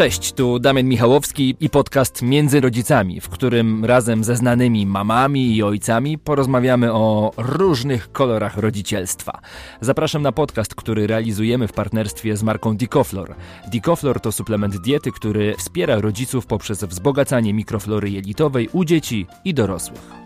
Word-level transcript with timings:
Cześć, 0.00 0.32
tu 0.32 0.58
Damian 0.58 0.86
Michałowski 0.86 1.56
i 1.60 1.70
podcast 1.70 2.22
Między 2.22 2.60
Rodzicami, 2.60 3.20
w 3.20 3.28
którym 3.28 3.84
razem 3.84 4.24
ze 4.24 4.36
znanymi 4.36 4.86
mamami 4.86 5.56
i 5.56 5.62
ojcami 5.62 6.18
porozmawiamy 6.18 6.92
o 6.92 7.32
różnych 7.36 8.12
kolorach 8.12 8.56
rodzicielstwa. 8.56 9.40
Zapraszam 9.80 10.22
na 10.22 10.32
podcast, 10.32 10.74
który 10.74 11.06
realizujemy 11.06 11.68
w 11.68 11.72
partnerstwie 11.72 12.36
z 12.36 12.42
marką 12.42 12.76
Dicoflor. 12.76 13.34
Dicoflor 13.72 14.20
to 14.20 14.32
suplement 14.32 14.76
diety, 14.76 15.12
który 15.12 15.54
wspiera 15.58 16.00
rodziców 16.00 16.46
poprzez 16.46 16.84
wzbogacanie 16.84 17.54
mikroflory 17.54 18.10
jelitowej 18.10 18.68
u 18.72 18.84
dzieci 18.84 19.26
i 19.44 19.54
dorosłych. 19.54 20.20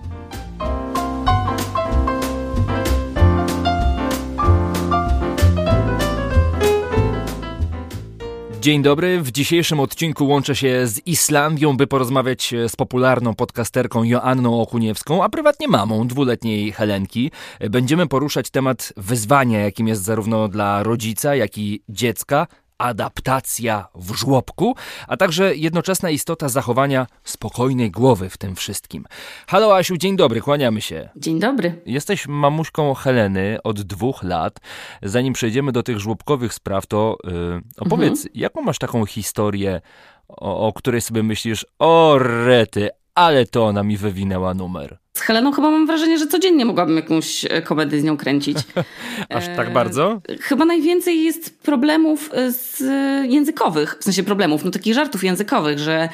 Dzień 8.64 8.82
dobry. 8.82 9.22
W 9.22 9.30
dzisiejszym 9.30 9.80
odcinku 9.80 10.26
łączę 10.26 10.56
się 10.56 10.86
z 10.86 11.06
Islandią, 11.06 11.76
by 11.76 11.86
porozmawiać 11.86 12.54
z 12.68 12.76
popularną 12.76 13.34
podcasterką 13.34 14.04
Joanną 14.04 14.60
Okuniewską, 14.60 15.24
a 15.24 15.28
prywatnie 15.28 15.68
mamą 15.68 16.06
dwuletniej 16.06 16.72
Helenki. 16.72 17.30
Będziemy 17.70 18.06
poruszać 18.06 18.50
temat 18.50 18.92
wyzwania, 18.96 19.60
jakim 19.60 19.88
jest 19.88 20.02
zarówno 20.02 20.48
dla 20.48 20.82
rodzica, 20.82 21.34
jak 21.34 21.58
i 21.58 21.82
dziecka 21.88 22.46
adaptacja 22.78 23.88
w 23.94 24.14
żłobku, 24.14 24.76
a 25.08 25.16
także 25.16 25.56
jednoczesna 25.56 26.10
istota 26.10 26.48
zachowania 26.48 27.06
spokojnej 27.24 27.90
głowy 27.90 28.30
w 28.30 28.38
tym 28.38 28.56
wszystkim. 28.56 29.04
Halo 29.46 29.76
Asiu, 29.76 29.96
dzień 29.96 30.16
dobry, 30.16 30.40
kłaniamy 30.40 30.80
się. 30.80 31.08
Dzień 31.16 31.40
dobry. 31.40 31.82
Jesteś 31.86 32.28
mamuśką 32.28 32.94
Heleny 32.94 33.58
od 33.64 33.82
dwóch 33.82 34.22
lat. 34.22 34.60
Zanim 35.02 35.32
przejdziemy 35.32 35.72
do 35.72 35.82
tych 35.82 35.98
żłobkowych 35.98 36.54
spraw, 36.54 36.86
to 36.86 37.16
yy, 37.24 37.62
opowiedz, 37.78 38.18
mhm. 38.18 38.32
jaką 38.34 38.62
masz 38.62 38.78
taką 38.78 39.06
historię, 39.06 39.80
o, 40.28 40.66
o 40.68 40.72
której 40.72 41.00
sobie 41.00 41.22
myślisz, 41.22 41.66
o 41.78 42.18
rety, 42.18 42.90
ale 43.14 43.46
to 43.46 43.66
ona 43.66 43.82
mi 43.82 43.96
wywinęła 43.96 44.54
numer. 44.54 45.03
Z 45.16 45.20
Heleną 45.20 45.52
chyba 45.52 45.70
mam 45.70 45.86
wrażenie, 45.86 46.18
że 46.18 46.26
codziennie 46.26 46.64
mogłabym 46.64 46.96
jakąś 46.96 47.44
e, 47.44 47.62
komedię 47.62 48.00
z 48.00 48.04
nią 48.04 48.16
kręcić. 48.16 48.58
Aż 49.28 49.44
tak 49.56 49.72
bardzo? 49.72 50.20
E, 50.28 50.38
chyba 50.38 50.64
najwięcej 50.64 51.24
jest 51.24 51.62
problemów 51.62 52.30
e, 52.32 52.52
z 52.52 52.82
językowych, 53.30 53.96
w 54.00 54.04
sensie 54.04 54.22
problemów, 54.22 54.64
no 54.64 54.70
takich 54.70 54.94
żartów 54.94 55.24
językowych, 55.24 55.78
że 55.78 56.08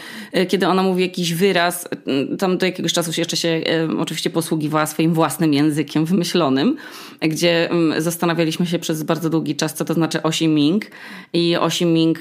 kiedy 0.49 0.67
ona 0.67 0.83
mówi 0.83 1.03
jakiś 1.03 1.35
wyraz, 1.35 1.89
tam 2.39 2.59
do 2.59 2.67
jakiegoś 2.67 2.93
czasu 2.93 3.11
jeszcze 3.17 3.37
się 3.37 3.61
oczywiście 3.99 4.31
posługiwała 4.31 4.87
swoim 4.87 5.15
własnym 5.15 5.55
językiem 5.55 6.05
wymyślonym, 6.05 6.77
gdzie 7.21 7.69
zastanawialiśmy 7.99 8.67
się 8.67 8.79
przez 8.79 9.03
bardzo 9.03 9.31
długi 9.31 9.57
czas, 9.57 9.75
co 9.75 9.85
to 9.85 9.95
znaczy 9.95 10.23
osiming 10.23 10.85
i 11.33 11.57
osiming, 11.57 12.19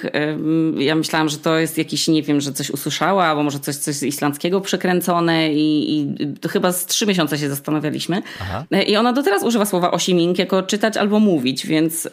ja 0.78 0.96
myślałam, 0.96 1.30
że 1.30 1.38
to 1.38 1.60
jest 1.60 1.78
jakiś, 1.78 2.08
nie 2.08 2.24
wiem, 2.24 2.42
że 2.42 2.54
coś 2.54 2.70
usłyszała, 2.70 3.26
albo 3.26 3.44
może 3.44 3.60
coś, 3.60 3.76
coś 3.76 3.96
z 3.96 4.04
islandzkiego 4.04 4.62
przekręcone 4.62 5.54
i, 5.54 6.00
i 6.00 6.16
to 6.42 6.50
chyba 6.50 6.69
z 6.72 6.86
trzy 6.86 7.06
miesiące 7.06 7.38
się 7.38 7.50
zastanawialiśmy. 7.50 8.22
Aha. 8.42 8.66
I 8.88 8.98
ona 8.98 9.14
do 9.14 9.24
teraz 9.24 9.44
używa 9.44 9.66
słowa 9.66 9.92
osiming 9.92 10.40
jako 10.40 10.64
czytać 10.64 10.98
albo 10.98 11.20
mówić, 11.20 11.68
więc 11.68 12.06
y, 12.06 12.10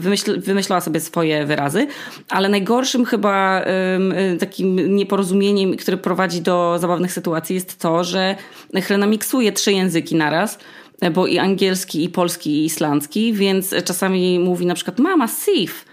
wymyśl, 0.00 0.40
wymyślała 0.40 0.80
sobie 0.80 1.00
swoje 1.00 1.46
wyrazy, 1.46 1.86
ale 2.28 2.48
najgorszym 2.48 3.04
chyba 3.04 3.62
y, 4.34 4.38
takim 4.38 4.96
nieporozumieniem, 4.96 5.76
które 5.76 5.96
prowadzi 5.96 6.40
do 6.40 6.76
zabawnych 6.80 7.12
sytuacji 7.12 7.54
jest 7.54 7.78
to, 7.78 8.04
że 8.04 8.36
Helena 8.74 9.06
miksuje 9.06 9.52
trzy 9.52 9.72
języki 9.72 10.14
naraz 10.14 10.58
bo 11.12 11.26
i 11.26 11.38
angielski, 11.38 12.04
i 12.04 12.08
polski, 12.08 12.50
i 12.50 12.64
islandzki, 12.64 13.32
więc 13.32 13.74
czasami 13.84 14.38
mówi 14.38 14.66
na 14.66 14.74
przykład 14.74 14.98
mama, 14.98 15.28
sif, 15.28 15.84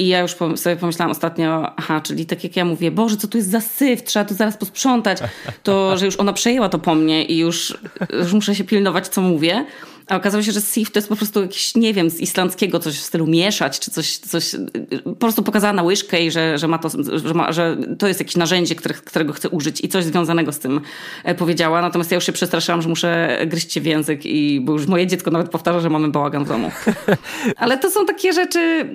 i 0.00 0.08
ja 0.08 0.20
już 0.20 0.36
sobie 0.56 0.76
pomyślałam 0.76 1.10
ostatnio, 1.10 1.72
aha, 1.76 2.00
czyli 2.00 2.26
tak 2.26 2.44
jak 2.44 2.56
ja 2.56 2.64
mówię, 2.64 2.90
Boże, 2.90 3.16
co 3.16 3.28
tu 3.28 3.38
jest 3.38 3.50
za 3.50 3.60
syf, 3.60 4.02
trzeba 4.04 4.24
tu 4.24 4.34
zaraz 4.34 4.56
posprzątać, 4.56 5.18
to 5.62 5.98
że 5.98 6.06
już 6.06 6.16
ona 6.16 6.32
przejęła 6.32 6.68
to 6.68 6.78
po 6.78 6.94
mnie 6.94 7.24
i 7.24 7.38
już, 7.38 7.78
już 8.22 8.32
muszę 8.32 8.54
się 8.54 8.64
pilnować, 8.64 9.08
co 9.08 9.20
mówię. 9.20 9.64
A 10.06 10.16
okazało 10.16 10.42
się, 10.42 10.52
że 10.52 10.60
sif 10.60 10.90
to 10.90 10.98
jest 10.98 11.08
po 11.08 11.16
prostu 11.16 11.42
jakiś, 11.42 11.74
nie 11.74 11.94
wiem, 11.94 12.10
z 12.10 12.20
islandzkiego 12.20 12.78
coś 12.78 12.94
w 12.94 13.02
stylu 13.02 13.26
mieszać, 13.26 13.80
czy 13.80 13.90
coś, 13.90 14.18
coś 14.18 14.56
po 15.04 15.12
prostu 15.12 15.42
pokazała 15.42 15.72
na 15.72 15.82
łyżkę 15.82 16.26
i 16.26 16.30
że, 16.30 16.58
że, 16.58 16.68
ma 16.68 16.78
to, 16.78 16.88
że, 17.18 17.34
ma, 17.34 17.52
że 17.52 17.76
to 17.98 18.08
jest 18.08 18.20
jakieś 18.20 18.36
narzędzie, 18.36 18.74
które, 18.74 18.94
którego 18.94 19.32
chce 19.32 19.48
użyć 19.48 19.84
i 19.84 19.88
coś 19.88 20.04
związanego 20.04 20.52
z 20.52 20.58
tym 20.58 20.80
e, 21.24 21.34
powiedziała. 21.34 21.82
Natomiast 21.82 22.10
ja 22.10 22.14
już 22.14 22.26
się 22.26 22.32
przestraszyłam, 22.32 22.82
że 22.82 22.88
muszę 22.88 23.38
gryźć 23.46 23.72
się 23.72 23.80
w 23.80 23.86
język 23.86 24.26
i 24.26 24.60
bo 24.60 24.72
już 24.72 24.86
moje 24.86 25.06
dziecko 25.06 25.30
nawet 25.30 25.50
powtarza, 25.50 25.80
że 25.80 25.90
mamy 25.90 26.08
bałagan 26.08 26.44
w 26.44 26.48
domu. 26.48 26.70
Ale 27.56 27.78
to 27.78 27.90
są 27.90 28.06
takie 28.06 28.32
rzeczy, 28.32 28.86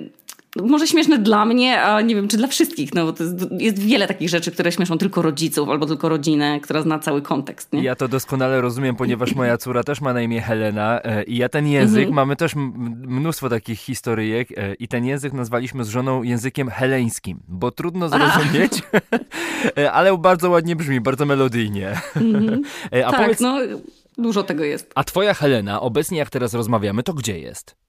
może 0.62 0.86
śmieszne 0.86 1.18
dla 1.18 1.44
mnie, 1.44 1.82
a 1.82 2.00
nie 2.00 2.14
wiem, 2.14 2.28
czy 2.28 2.36
dla 2.36 2.48
wszystkich, 2.48 2.94
no 2.94 3.04
bo 3.04 3.12
to 3.12 3.24
jest, 3.24 3.36
jest, 3.58 3.78
wiele 3.78 4.06
takich 4.06 4.28
rzeczy, 4.28 4.52
które 4.52 4.72
śmieszą 4.72 4.98
tylko 4.98 5.22
rodziców 5.22 5.68
albo 5.68 5.86
tylko 5.86 6.08
rodzinę, 6.08 6.60
która 6.60 6.82
zna 6.82 6.98
cały 6.98 7.22
kontekst. 7.22 7.72
Nie? 7.72 7.82
Ja 7.82 7.94
to 7.94 8.08
doskonale 8.08 8.60
rozumiem, 8.60 8.96
ponieważ 8.96 9.34
moja 9.34 9.58
córa 9.58 9.84
też 9.84 10.00
ma 10.00 10.12
na 10.12 10.20
imię 10.20 10.40
Helena 10.40 11.00
e, 11.02 11.22
i 11.22 11.36
ja 11.36 11.48
ten 11.48 11.66
język, 11.66 11.98
mhm. 11.98 12.14
mamy 12.14 12.36
też 12.36 12.54
mnóstwo 13.06 13.48
takich 13.48 13.80
historyjek 13.80 14.48
e, 14.56 14.74
i 14.74 14.88
ten 14.88 15.04
język 15.04 15.32
nazwaliśmy 15.32 15.84
z 15.84 15.88
żoną 15.88 16.22
językiem 16.22 16.70
heleńskim, 16.70 17.40
bo 17.48 17.70
trudno 17.70 18.08
zrozumieć, 18.08 18.72
e, 19.78 19.92
ale 19.92 20.18
bardzo 20.18 20.50
ładnie 20.50 20.76
brzmi, 20.76 21.00
bardzo 21.00 21.26
melodyjnie. 21.26 22.00
Mhm. 22.16 22.62
A 23.06 23.10
tak, 23.10 23.20
powiedz, 23.20 23.40
no 23.40 23.58
dużo 24.18 24.42
tego 24.42 24.64
jest. 24.64 24.92
A 24.94 25.04
twoja 25.04 25.34
Helena, 25.34 25.80
obecnie 25.80 26.18
jak 26.18 26.30
teraz 26.30 26.54
rozmawiamy, 26.54 27.02
to 27.02 27.14
gdzie 27.14 27.38
jest? 27.38 27.85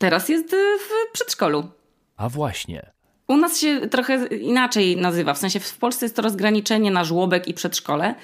Teraz 0.00 0.28
jest 0.28 0.56
w 0.80 1.12
przedszkolu. 1.12 1.68
A 2.16 2.28
właśnie. 2.28 2.90
U 3.28 3.36
nas 3.36 3.60
się 3.60 3.80
trochę 3.80 4.26
inaczej 4.26 4.96
nazywa, 4.96 5.34
w 5.34 5.38
sensie 5.38 5.60
w 5.60 5.78
Polsce 5.78 6.04
jest 6.04 6.16
to 6.16 6.22
rozgraniczenie 6.22 6.90
na 6.90 7.04
żłobek 7.04 7.48
i 7.48 7.54
przedszkole, 7.54 8.14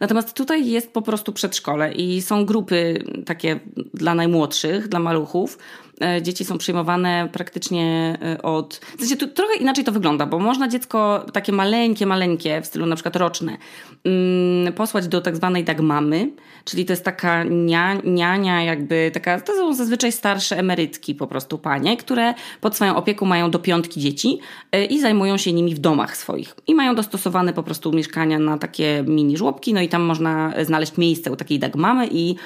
natomiast 0.00 0.34
tutaj 0.34 0.66
jest 0.66 0.92
po 0.92 1.02
prostu 1.02 1.32
przedszkole 1.32 1.92
i 1.92 2.22
są 2.22 2.44
grupy 2.46 3.04
takie 3.26 3.60
dla 3.94 4.14
najmłodszych, 4.14 4.88
dla 4.88 4.98
maluchów, 5.00 5.58
E, 6.00 6.22
dzieci 6.22 6.44
są 6.44 6.58
przyjmowane 6.58 7.28
praktycznie 7.32 8.18
e, 8.22 8.42
od... 8.42 8.80
W 8.96 9.00
sensie 9.00 9.16
tu 9.16 9.28
trochę 9.28 9.54
inaczej 9.54 9.84
to 9.84 9.92
wygląda, 9.92 10.26
bo 10.26 10.38
można 10.38 10.68
dziecko 10.68 11.26
takie 11.32 11.52
maleńkie, 11.52 12.06
maleńkie, 12.06 12.60
w 12.62 12.66
stylu 12.66 12.86
na 12.86 12.94
przykład 12.96 13.16
roczne, 13.16 13.56
mm, 14.04 14.72
posłać 14.72 15.08
do 15.08 15.20
tak 15.20 15.36
zwanej 15.36 15.64
dagmamy, 15.64 16.30
czyli 16.64 16.84
to 16.84 16.92
jest 16.92 17.04
taka 17.04 17.44
nia, 17.44 17.94
niania 18.04 18.62
jakby, 18.62 19.10
taka, 19.14 19.40
to 19.40 19.52
są 19.52 19.74
zazwyczaj 19.74 20.12
starsze 20.12 20.58
emerytki 20.58 21.14
po 21.14 21.26
prostu 21.26 21.58
panie, 21.58 21.96
które 21.96 22.34
pod 22.60 22.76
swoją 22.76 22.96
opieką 22.96 23.26
mają 23.26 23.50
do 23.50 23.58
piątki 23.58 24.00
dzieci 24.00 24.38
e, 24.72 24.84
i 24.84 25.00
zajmują 25.00 25.36
się 25.36 25.52
nimi 25.52 25.74
w 25.74 25.78
domach 25.78 26.16
swoich. 26.16 26.56
I 26.66 26.74
mają 26.74 26.94
dostosowane 26.94 27.52
po 27.52 27.62
prostu 27.62 27.92
mieszkania 27.92 28.38
na 28.38 28.58
takie 28.58 29.04
mini 29.06 29.36
żłobki, 29.36 29.74
no 29.74 29.80
i 29.84 29.88
tam 29.88 30.02
można 30.02 30.52
znaleźć 30.62 30.96
miejsce 30.96 31.32
u 31.32 31.36
takiej 31.36 31.58
dagmamy 31.58 32.08
i 32.12 32.36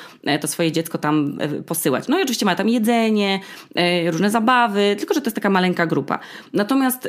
to 0.40 0.48
swoje 0.48 0.72
dziecko 0.72 0.98
tam 0.98 1.38
posyłać. 1.66 2.08
No 2.08 2.18
i 2.18 2.22
oczywiście 2.22 2.46
ma 2.46 2.54
tam 2.54 2.68
jedzenie, 2.68 3.40
E, 3.74 4.10
różne 4.10 4.30
zabawy, 4.30 4.96
tylko 4.98 5.14
że 5.14 5.20
to 5.20 5.26
jest 5.26 5.34
taka 5.34 5.50
maleńka 5.50 5.86
grupa. 5.86 6.18
Natomiast 6.52 7.08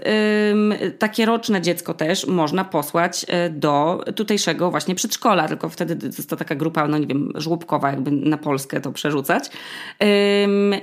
takie 1.00 1.26
roczne 1.26 1.62
dziecko 1.62 1.94
też 1.94 2.28
można 2.28 2.66
posłać 2.66 3.26
e, 3.28 3.50
do 3.50 4.04
tutejszego 4.16 4.72
właśnie 4.72 4.96
przedszkola, 4.96 5.48
tylko 5.48 5.70
wtedy 5.70 6.06
jest 6.06 6.30
to 6.30 6.36
taka 6.36 6.56
grupa, 6.56 6.88
no 6.88 6.98
nie 6.98 7.08
wiem, 7.08 7.32
żłobkowa, 7.36 7.92
jakby 7.92 8.12
na 8.12 8.38
Polskę 8.38 8.82
to 8.82 8.92
przerzucać. 8.92 9.50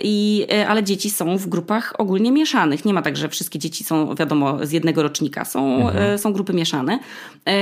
I, 0.01 0.47
e, 0.53 0.69
ale 0.69 0.83
dzieci 0.83 1.11
są 1.11 1.39
w 1.39 1.47
grupach 1.47 1.93
ogólnie 1.99 2.33
mieszanych. 2.33 2.85
Nie 2.85 2.95
ma 2.95 3.03
tak, 3.03 3.17
że 3.17 3.29
wszystkie 3.29 3.59
dzieci 3.59 3.85
są, 3.85 4.15
wiadomo, 4.15 4.67
z 4.67 4.73
jednego 4.73 5.03
rocznika. 5.03 5.45
Są, 5.45 5.89
mhm. 5.89 6.19
są 6.19 6.33
grupy 6.33 6.53
mieszane. 6.53 6.99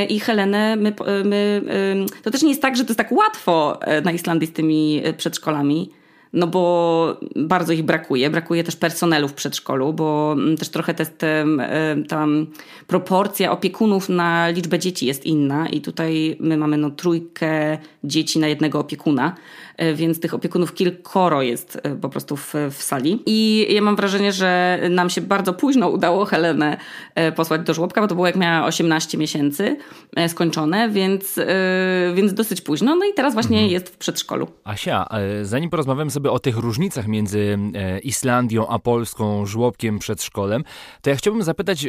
I 0.08 0.20
Helenę, 0.20 0.76
my, 0.76 0.94
my, 1.24 1.62
to 2.22 2.30
też 2.30 2.42
nie 2.42 2.48
jest 2.48 2.62
tak, 2.62 2.76
że 2.76 2.84
to 2.84 2.88
jest 2.88 2.98
tak 2.98 3.12
łatwo 3.12 3.80
na 4.04 4.12
Islandii 4.12 4.48
z 4.48 4.52
tymi 4.52 5.02
przedszkolami 5.16 5.90
no 6.34 6.46
bo 6.46 7.16
bardzo 7.36 7.72
ich 7.72 7.82
brakuje. 7.82 8.30
Brakuje 8.30 8.64
też 8.64 8.76
personelu 8.76 9.28
w 9.28 9.34
przedszkolu, 9.34 9.92
bo 9.92 10.32
mm, 10.32 10.56
też 10.56 10.68
trochę 10.68 10.94
te, 10.94 11.06
te, 11.06 11.46
ta 12.08 12.26
proporcja 12.86 13.52
opiekunów 13.52 14.08
na 14.08 14.48
liczbę 14.48 14.78
dzieci 14.78 15.06
jest 15.06 15.26
inna 15.26 15.68
i 15.68 15.80
tutaj 15.80 16.36
my 16.40 16.56
mamy 16.56 16.76
no 16.76 16.90
trójkę 16.90 17.78
dzieci 18.04 18.38
na 18.38 18.48
jednego 18.48 18.78
opiekuna, 18.78 19.34
e, 19.73 19.73
więc 19.94 20.20
tych 20.20 20.34
opiekunów 20.34 20.74
kilkoro 20.74 21.42
jest 21.42 21.80
e, 21.82 21.96
po 21.96 22.08
prostu 22.08 22.36
w, 22.36 22.54
w 22.70 22.82
sali. 22.82 23.22
I 23.26 23.66
ja 23.70 23.82
mam 23.82 23.96
wrażenie, 23.96 24.32
że 24.32 24.80
nam 24.90 25.10
się 25.10 25.20
bardzo 25.20 25.52
późno 25.52 25.88
udało 25.88 26.24
Helenę 26.24 26.76
e, 27.14 27.32
posłać 27.32 27.62
do 27.62 27.74
żłobka, 27.74 28.00
bo 28.00 28.08
to 28.08 28.14
było 28.14 28.26
jak 28.26 28.36
miała 28.36 28.66
18 28.66 29.18
miesięcy 29.18 29.76
skończone, 30.28 30.90
więc, 30.90 31.40
więc 32.14 32.34
dosyć 32.34 32.60
późno. 32.60 32.96
No 32.96 33.04
i 33.04 33.14
teraz 33.14 33.34
właśnie 33.34 33.56
mhm. 33.56 33.72
jest 33.72 33.88
w 33.88 33.96
przedszkolu. 33.96 34.46
Asia, 34.64 35.06
zanim 35.42 35.70
porozmawiamy 35.70 36.10
sobie 36.10 36.30
o 36.30 36.38
tych 36.38 36.56
różnicach 36.56 37.08
między 37.08 37.58
Islandią 38.02 38.68
a 38.68 38.78
Polską, 38.78 39.46
żłobkiem, 39.46 39.98
przedszkolem, 39.98 40.64
to 41.02 41.10
ja 41.10 41.16
chciałbym 41.16 41.42
zapytać 41.42 41.88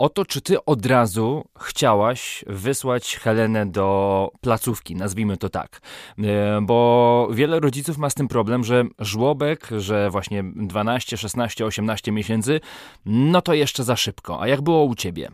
o 0.00 0.08
to, 0.08 0.24
czy 0.24 0.40
ty 0.40 0.64
od 0.64 0.86
razu 0.86 1.44
chciałaś 1.60 2.44
wysłać 2.46 3.16
Helenę 3.16 3.66
do 3.66 4.30
placówki, 4.40 4.96
nazwijmy 4.96 5.36
to 5.36 5.48
tak. 5.48 5.80
E, 6.18 6.60
bo 6.62 7.28
wiele 7.32 7.60
rodziców 7.60 7.98
ma 7.98 8.10
z 8.10 8.14
tym 8.14 8.28
problem, 8.28 8.64
że 8.64 8.84
żłobek, 8.98 9.68
że 9.78 10.10
właśnie 10.10 10.44
12, 10.56 11.16
16, 11.16 11.66
18 11.66 12.12
miesięcy, 12.12 12.60
no 13.06 13.42
to 13.42 13.54
jeszcze 13.54 13.84
za 13.84 13.96
szybko. 13.96 14.40
A 14.40 14.48
jak 14.48 14.60
było 14.60 14.84
u 14.84 14.94
ciebie? 14.94 15.30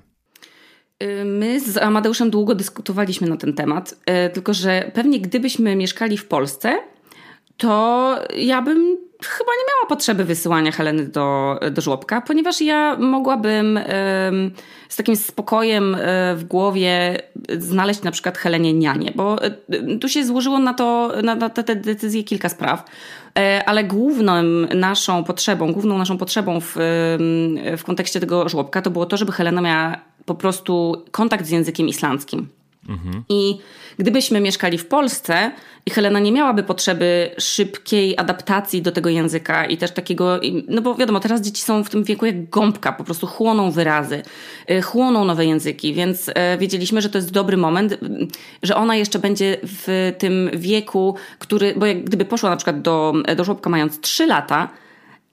Y, 1.02 1.24
my 1.24 1.60
z 1.60 1.76
Amadeuszem 1.76 2.30
długo 2.30 2.54
dyskutowaliśmy 2.54 3.28
na 3.28 3.36
ten 3.36 3.54
temat, 3.54 3.92
y, 4.26 4.30
tylko 4.30 4.54
że 4.54 4.90
pewnie 4.94 5.20
gdybyśmy 5.20 5.76
mieszkali 5.76 6.18
w 6.18 6.28
Polsce, 6.28 6.78
to 7.56 8.16
ja 8.36 8.62
bym 8.62 8.96
chyba 9.24 9.50
nie 9.52 9.64
miała 9.74 9.88
potrzeby 9.88 10.24
wysyłania 10.24 10.72
Heleny 10.72 11.06
do, 11.06 11.58
do 11.70 11.82
żłobka, 11.82 12.20
ponieważ 12.20 12.60
ja 12.60 12.96
mogłabym 12.96 13.78
z 14.88 14.96
takim 14.96 15.16
spokojem 15.16 15.94
e, 15.94 16.34
w 16.36 16.44
głowie 16.44 17.18
znaleźć 17.58 18.02
na 18.02 18.10
przykład 18.10 18.38
Helenie 18.38 18.72
nianie, 18.72 19.12
bo 19.14 19.42
e, 19.42 19.50
tu 20.00 20.08
się 20.08 20.24
złożyło 20.24 20.58
na 20.58 20.74
to, 20.74 21.12
na, 21.22 21.34
na 21.34 21.50
te 21.50 21.76
decyzje 21.76 22.24
kilka 22.24 22.48
spraw, 22.48 22.84
e, 23.38 23.64
ale 23.68 23.84
główną 23.84 24.42
naszą 24.74 25.24
potrzebą, 25.24 25.72
główną 25.72 25.98
naszą 25.98 26.18
potrzebą 26.18 26.60
w, 26.60 26.72
w 27.78 27.82
kontekście 27.84 28.20
tego 28.20 28.48
żłobka 28.48 28.82
to 28.82 28.90
było 28.90 29.06
to, 29.06 29.16
żeby 29.16 29.32
Helena 29.32 29.60
miała 29.60 29.96
po 30.24 30.34
prostu 30.34 31.04
kontakt 31.10 31.46
z 31.46 31.50
językiem 31.50 31.88
islandzkim. 31.88 32.48
Mhm. 32.88 33.24
I 33.28 33.58
gdybyśmy 33.98 34.40
mieszkali 34.40 34.78
w 34.78 34.86
Polsce 34.86 35.50
i 35.86 35.90
Helena 35.90 36.18
nie 36.18 36.32
miałaby 36.32 36.62
potrzeby 36.62 37.30
szybkiej 37.38 38.18
adaptacji 38.18 38.82
do 38.82 38.92
tego 38.92 39.10
języka 39.10 39.66
i 39.66 39.76
też 39.76 39.90
takiego, 39.90 40.40
no 40.68 40.82
bo 40.82 40.94
wiadomo, 40.94 41.20
teraz 41.20 41.40
dzieci 41.40 41.62
są 41.62 41.84
w 41.84 41.90
tym 41.90 42.04
wieku 42.04 42.26
jak 42.26 42.50
gąbka, 42.50 42.92
po 42.92 43.04
prostu 43.04 43.26
chłoną 43.26 43.70
wyrazy, 43.70 44.22
y, 44.70 44.82
chłoną 44.82 45.24
nowe 45.24 45.46
języki, 45.46 45.94
więc 45.94 46.30
e, 46.34 46.58
wiedzieliśmy, 46.58 47.02
że 47.02 47.08
to 47.08 47.18
jest 47.18 47.32
dobry 47.32 47.56
moment, 47.56 47.98
że 48.62 48.76
ona 48.76 48.96
jeszcze 48.96 49.18
będzie 49.18 49.56
w 49.62 50.12
tym 50.18 50.50
wieku, 50.54 51.16
który, 51.38 51.74
bo 51.76 51.86
jak 51.86 52.04
gdyby 52.04 52.24
poszła 52.24 52.50
na 52.50 52.56
przykład 52.56 52.82
do, 52.82 53.14
do 53.36 53.44
żłobka 53.44 53.70
mając 53.70 54.00
3 54.00 54.26
lata, 54.26 54.68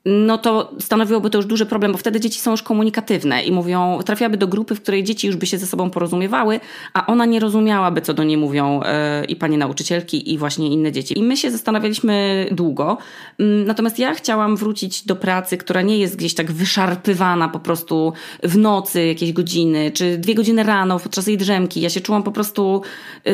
no 0.05 0.37
to 0.37 0.71
stanowiłoby 0.79 1.29
to 1.29 1.37
już 1.37 1.45
duży 1.45 1.65
problem, 1.65 1.91
bo 1.91 1.97
wtedy 1.97 2.19
dzieci 2.19 2.39
są 2.39 2.51
już 2.51 2.63
komunikatywne 2.63 3.43
i 3.43 3.51
mówią, 3.51 3.99
trafiałaby 4.05 4.37
do 4.37 4.47
grupy, 4.47 4.75
w 4.75 4.81
której 4.81 5.03
dzieci 5.03 5.27
już 5.27 5.35
by 5.35 5.45
się 5.45 5.57
ze 5.57 5.67
sobą 5.67 5.89
porozumiewały, 5.89 6.59
a 6.93 7.05
ona 7.05 7.25
nie 7.25 7.39
rozumiałaby, 7.39 8.01
co 8.01 8.13
do 8.13 8.23
niej 8.23 8.37
mówią 8.37 8.81
yy, 8.81 9.25
i 9.25 9.35
panie 9.35 9.57
nauczycielki, 9.57 10.33
i 10.33 10.37
właśnie 10.37 10.67
inne 10.69 10.91
dzieci. 10.91 11.19
I 11.19 11.23
my 11.23 11.37
się 11.37 11.51
zastanawialiśmy 11.51 12.45
długo. 12.51 12.97
Yy, 13.39 13.45
natomiast 13.67 13.99
ja 13.99 14.13
chciałam 14.13 14.55
wrócić 14.57 15.05
do 15.05 15.15
pracy, 15.15 15.57
która 15.57 15.81
nie 15.81 15.97
jest 15.97 16.15
gdzieś 16.15 16.33
tak 16.33 16.51
wyszarpywana 16.51 17.49
po 17.49 17.59
prostu 17.59 18.13
w 18.43 18.57
nocy 18.57 19.05
jakieś 19.05 19.33
godziny, 19.33 19.91
czy 19.91 20.17
dwie 20.17 20.35
godziny 20.35 20.63
rano 20.63 20.99
podczas 20.99 21.27
jej 21.27 21.37
drzemki. 21.37 21.81
Ja 21.81 21.89
się 21.89 22.01
czułam 22.01 22.23
po 22.23 22.31
prostu, 22.31 22.81
yy, 23.25 23.33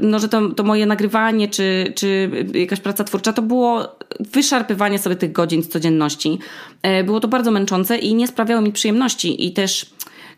no, 0.00 0.18
że 0.18 0.28
to, 0.28 0.48
to 0.48 0.62
moje 0.62 0.86
nagrywanie, 0.86 1.48
czy, 1.48 1.92
czy 1.96 2.30
jakaś 2.54 2.80
praca 2.80 3.04
twórcza, 3.04 3.32
to 3.32 3.42
było 3.42 3.96
wyszarpywanie 4.20 4.98
sobie 4.98 5.16
tych 5.16 5.32
godzin 5.32 5.57
z 5.62 5.68
codzienności. 5.68 6.38
E, 6.82 7.04
było 7.04 7.20
to 7.20 7.28
bardzo 7.28 7.50
męczące 7.50 7.98
i 7.98 8.14
nie 8.14 8.28
sprawiało 8.28 8.62
mi 8.62 8.72
przyjemności 8.72 9.46
i 9.46 9.52
też 9.52 9.86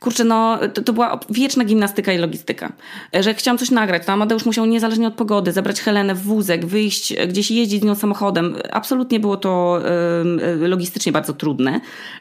kurczę, 0.01 0.25
no 0.25 0.59
to, 0.75 0.83
to, 0.83 0.93
była 0.93 1.21
wieczna 1.31 1.65
gimnastyka 1.65 2.13
i 2.13 2.19
logistyka. 2.19 2.73
E, 3.15 3.23
że 3.23 3.31
jak 3.31 3.39
chciałam 3.39 3.59
coś 3.59 3.71
nagrać, 3.71 4.07
to 4.07 4.13
Amadeusz 4.13 4.45
musiał 4.45 4.67
niezależnie 4.67 5.07
od 5.07 5.15
pogody 5.15 5.53
zabrać 5.53 5.81
Helenę 5.81 6.15
w 6.15 6.23
wózek, 6.23 6.67
wyjść 6.67 7.15
gdzieś 7.29 7.51
jeździć 7.51 7.81
z 7.81 7.85
nią 7.85 7.95
samochodem. 7.95 8.57
Absolutnie 8.73 9.21
było 9.21 9.37
to 9.37 9.81
y, 10.63 10.69
logistycznie 10.69 11.13
bardzo 11.13 11.33
trudne. 11.33 11.81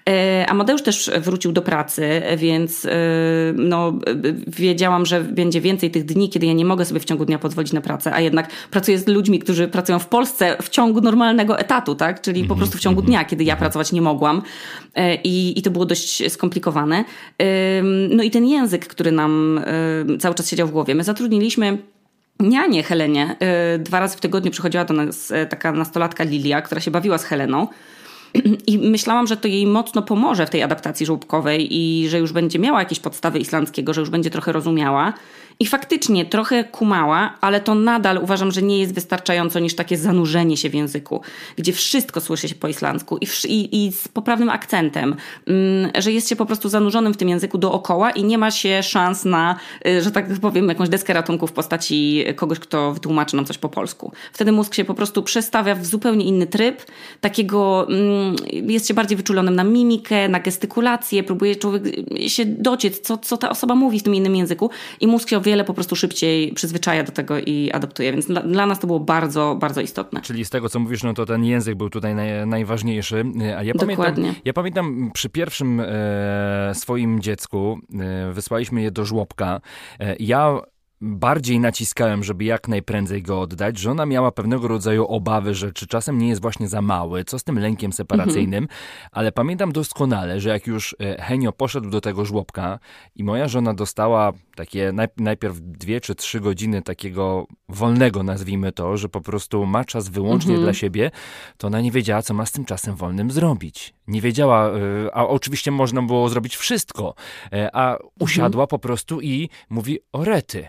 Y, 0.09 0.45
Amadeusz 0.47 0.81
też 0.81 1.11
wrócił 1.19 1.51
do 1.51 1.61
pracy, 1.61 2.21
więc 2.37 2.85
y, 2.85 2.89
no, 3.55 3.93
wiedziałam, 4.47 5.05
że 5.05 5.21
będzie 5.21 5.61
więcej 5.61 5.91
tych 5.91 6.05
dni, 6.05 6.29
kiedy 6.29 6.45
ja 6.45 6.53
nie 6.53 6.65
mogę 6.65 6.85
sobie 6.85 6.99
w 6.99 7.05
ciągu 7.05 7.25
dnia 7.25 7.39
pozwolić 7.39 7.73
na 7.73 7.81
pracę, 7.81 8.13
a 8.13 8.21
jednak 8.21 8.49
pracuję 8.71 8.99
z 8.99 9.07
ludźmi, 9.07 9.39
którzy 9.39 9.67
pracują 9.67 9.99
w 9.99 10.07
Polsce 10.07 10.57
w 10.61 10.69
ciągu 10.69 11.01
normalnego 11.01 11.59
etatu, 11.59 11.95
tak? 11.95 12.21
Czyli 12.21 12.41
po 12.41 12.53
mhm, 12.53 12.59
prostu 12.59 12.77
w 12.77 12.81
ciągu 12.81 12.99
mhm. 12.99 13.11
dnia, 13.11 13.25
kiedy 13.25 13.43
ja 13.43 13.55
pracować 13.55 13.91
nie 13.91 14.01
mogłam. 14.01 14.41
I, 15.23 15.59
i 15.59 15.61
to 15.61 15.71
było 15.71 15.85
dość 15.85 16.31
skomplikowane. 16.31 17.03
No 18.09 18.23
i 18.23 18.31
ten 18.31 18.45
język, 18.45 18.87
który 18.87 19.11
nam 19.11 19.61
cały 20.19 20.35
czas 20.35 20.49
siedział 20.49 20.67
w 20.67 20.71
głowie. 20.71 20.95
My 20.95 21.03
zatrudniliśmy 21.03 21.77
nianie 22.39 22.83
Helenie. 22.83 23.35
Y, 23.75 23.79
dwa 23.79 23.99
razy 23.99 24.17
w 24.17 24.19
tygodniu 24.19 24.51
przychodziła 24.51 24.85
do 24.85 24.93
nas 24.93 25.31
e, 25.31 25.45
taka 25.45 25.71
nastolatka 25.71 26.23
Lilia, 26.23 26.61
która 26.61 26.81
się 26.81 26.91
bawiła 26.91 27.17
z 27.17 27.23
Heleną. 27.23 27.67
I 28.67 28.77
myślałam, 28.77 29.27
że 29.27 29.37
to 29.37 29.47
jej 29.47 29.67
mocno 29.67 30.01
pomoże 30.01 30.45
w 30.45 30.49
tej 30.49 30.63
adaptacji 30.63 31.05
żłobkowej 31.05 31.77
i 31.77 32.09
że 32.09 32.19
już 32.19 32.33
będzie 32.33 32.59
miała 32.59 32.79
jakieś 32.79 32.99
podstawy 32.99 33.39
islandzkiego, 33.39 33.93
że 33.93 34.01
już 34.01 34.09
będzie 34.09 34.29
trochę 34.29 34.51
rozumiała. 34.51 35.13
I 35.61 35.65
faktycznie 35.65 36.25
trochę 36.25 36.63
kumała, 36.63 37.37
ale 37.41 37.61
to 37.61 37.75
nadal 37.75 38.17
uważam, 38.17 38.51
że 38.51 38.61
nie 38.61 38.79
jest 38.79 38.93
wystarczająco 38.93 39.59
niż 39.59 39.75
takie 39.75 39.97
zanurzenie 39.97 40.57
się 40.57 40.69
w 40.69 40.73
języku, 40.73 41.21
gdzie 41.57 41.73
wszystko 41.73 42.21
słyszy 42.21 42.49
się 42.49 42.55
po 42.55 42.67
islandzku 42.67 43.17
i, 43.17 43.27
i, 43.47 43.85
i 43.85 43.91
z 43.91 44.07
poprawnym 44.07 44.49
akcentem, 44.49 45.15
mm, 45.47 45.91
że 45.97 46.11
jest 46.11 46.29
się 46.29 46.35
po 46.35 46.45
prostu 46.45 46.69
zanurzonym 46.69 47.13
w 47.13 47.17
tym 47.17 47.29
języku 47.29 47.57
dookoła 47.57 48.11
i 48.11 48.23
nie 48.23 48.37
ma 48.37 48.51
się 48.51 48.83
szans 48.83 49.25
na, 49.25 49.55
y, 49.87 50.01
że 50.01 50.11
tak 50.11 50.39
powiem, 50.41 50.69
jakąś 50.69 50.89
deskę 50.89 51.13
ratunku 51.13 51.47
w 51.47 51.51
postaci 51.51 52.23
kogoś, 52.35 52.59
kto 52.59 52.93
wytłumaczy 52.93 53.35
nam 53.35 53.45
coś 53.45 53.57
po 53.57 53.69
polsku. 53.69 54.11
Wtedy 54.33 54.51
mózg 54.51 54.73
się 54.73 54.85
po 54.85 54.93
prostu 54.93 55.23
przestawia 55.23 55.75
w 55.75 55.85
zupełnie 55.85 56.25
inny 56.25 56.47
tryb, 56.47 56.85
takiego 57.21 57.87
mm, 57.89 58.35
jest 58.51 58.87
się 58.87 58.93
bardziej 58.93 59.17
wyczulonym 59.17 59.55
na 59.55 59.63
mimikę, 59.63 60.29
na 60.29 60.39
gestykulację, 60.39 61.23
próbuje 61.23 61.55
człowiek 61.55 61.83
się 62.27 62.45
dociec, 62.45 62.99
co, 62.99 63.17
co 63.17 63.37
ta 63.37 63.49
osoba 63.49 63.75
mówi 63.75 63.99
w 63.99 64.03
tym 64.03 64.15
innym 64.15 64.35
języku 64.35 64.69
i 65.01 65.07
mózg 65.07 65.29
się 65.29 65.37
wiele 65.49 65.63
po 65.63 65.73
prostu 65.73 65.95
szybciej 65.95 66.53
przyzwyczaja 66.53 67.03
do 67.03 67.11
tego 67.11 67.39
i 67.39 67.71
adaptuje, 67.71 68.11
więc 68.11 68.25
dla, 68.25 68.41
dla 68.41 68.65
nas 68.65 68.79
to 68.79 68.87
było 68.87 68.99
bardzo, 68.99 69.57
bardzo 69.59 69.81
istotne. 69.81 70.21
Czyli 70.21 70.45
z 70.45 70.49
tego, 70.49 70.69
co 70.69 70.79
mówisz, 70.79 71.03
no 71.03 71.13
to 71.13 71.25
ten 71.25 71.45
język 71.45 71.75
był 71.75 71.89
tutaj 71.89 72.15
naj, 72.15 72.47
najważniejszy. 72.47 73.25
A 73.57 73.63
ja 73.63 73.73
Dokładnie. 73.73 73.97
pamiętam, 73.97 74.35
ja 74.45 74.53
pamiętam 74.53 75.11
przy 75.13 75.29
pierwszym 75.29 75.79
e, 75.79 75.85
swoim 76.73 77.21
dziecku 77.21 77.79
e, 77.99 78.33
wysłaliśmy 78.33 78.81
je 78.81 78.91
do 78.91 79.05
żłobka. 79.05 79.61
E, 79.99 80.15
ja 80.19 80.61
bardziej 81.01 81.59
naciskałem, 81.59 82.23
żeby 82.23 82.43
jak 82.43 82.67
najprędzej 82.67 83.23
go 83.23 83.41
oddać. 83.41 83.77
Żona 83.77 84.05
miała 84.05 84.31
pewnego 84.31 84.67
rodzaju 84.67 85.05
obawy, 85.05 85.55
że 85.55 85.73
czy 85.73 85.87
czasem 85.87 86.17
nie 86.17 86.29
jest 86.29 86.41
właśnie 86.41 86.67
za 86.67 86.81
mały, 86.81 87.23
co 87.23 87.39
z 87.39 87.43
tym 87.43 87.59
lękiem 87.59 87.93
separacyjnym, 87.93 88.63
mhm. 88.63 88.79
ale 89.11 89.31
pamiętam 89.31 89.71
doskonale, 89.71 90.39
że 90.39 90.49
jak 90.49 90.67
już 90.67 90.95
e, 90.99 91.21
Henio 91.21 91.51
poszedł 91.51 91.89
do 91.89 92.01
tego 92.01 92.25
żłobka 92.25 92.79
i 93.15 93.23
moja 93.23 93.47
żona 93.47 93.73
dostała 93.73 94.33
takie 94.59 94.93
najpierw 95.17 95.59
dwie 95.61 96.01
czy 96.01 96.15
trzy 96.15 96.39
godziny 96.39 96.81
takiego 96.81 97.47
wolnego, 97.69 98.23
nazwijmy 98.23 98.71
to, 98.71 98.97
że 98.97 99.09
po 99.09 99.21
prostu 99.21 99.65
ma 99.65 99.85
czas 99.85 100.09
wyłącznie 100.09 100.51
mhm. 100.51 100.63
dla 100.63 100.73
siebie, 100.73 101.11
to 101.57 101.67
ona 101.67 101.81
nie 101.81 101.91
wiedziała, 101.91 102.21
co 102.21 102.33
ma 102.33 102.45
z 102.45 102.51
tym 102.51 102.65
czasem 102.65 102.95
wolnym 102.95 103.31
zrobić. 103.31 103.93
Nie 104.07 104.21
wiedziała, 104.21 104.69
e, 104.69 104.71
a 105.13 105.27
oczywiście 105.27 105.71
można 105.71 106.01
było 106.01 106.29
zrobić 106.29 106.57
wszystko, 106.57 107.15
e, 107.53 107.75
a 107.75 107.97
usiadła 108.19 108.63
mhm. 108.63 108.67
po 108.67 108.79
prostu 108.79 109.21
i 109.21 109.49
mówi 109.69 109.99
o 110.11 110.23
rety 110.23 110.67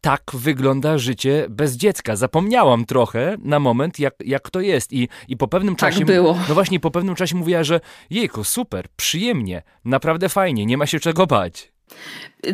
tak 0.00 0.22
wygląda 0.34 0.98
życie 0.98 1.46
bez 1.50 1.76
dziecka. 1.76 2.16
Zapomniałam 2.16 2.84
trochę 2.84 3.36
na 3.42 3.60
moment, 3.60 3.98
jak, 3.98 4.14
jak 4.24 4.50
to 4.50 4.60
jest. 4.60 4.92
I, 4.92 5.08
I 5.28 5.36
po 5.36 5.48
pewnym 5.48 5.76
tak 5.76 5.92
czasie. 5.92 6.04
było. 6.04 6.38
No 6.48 6.54
właśnie, 6.54 6.80
po 6.80 6.90
pewnym 6.90 7.14
czasie 7.14 7.36
mówiła, 7.36 7.64
że 7.64 7.80
jejku, 8.10 8.44
super, 8.44 8.86
przyjemnie, 8.96 9.62
naprawdę 9.84 10.28
fajnie, 10.28 10.66
nie 10.66 10.76
ma 10.76 10.86
się 10.86 11.00
czego 11.00 11.26
bać. 11.26 11.72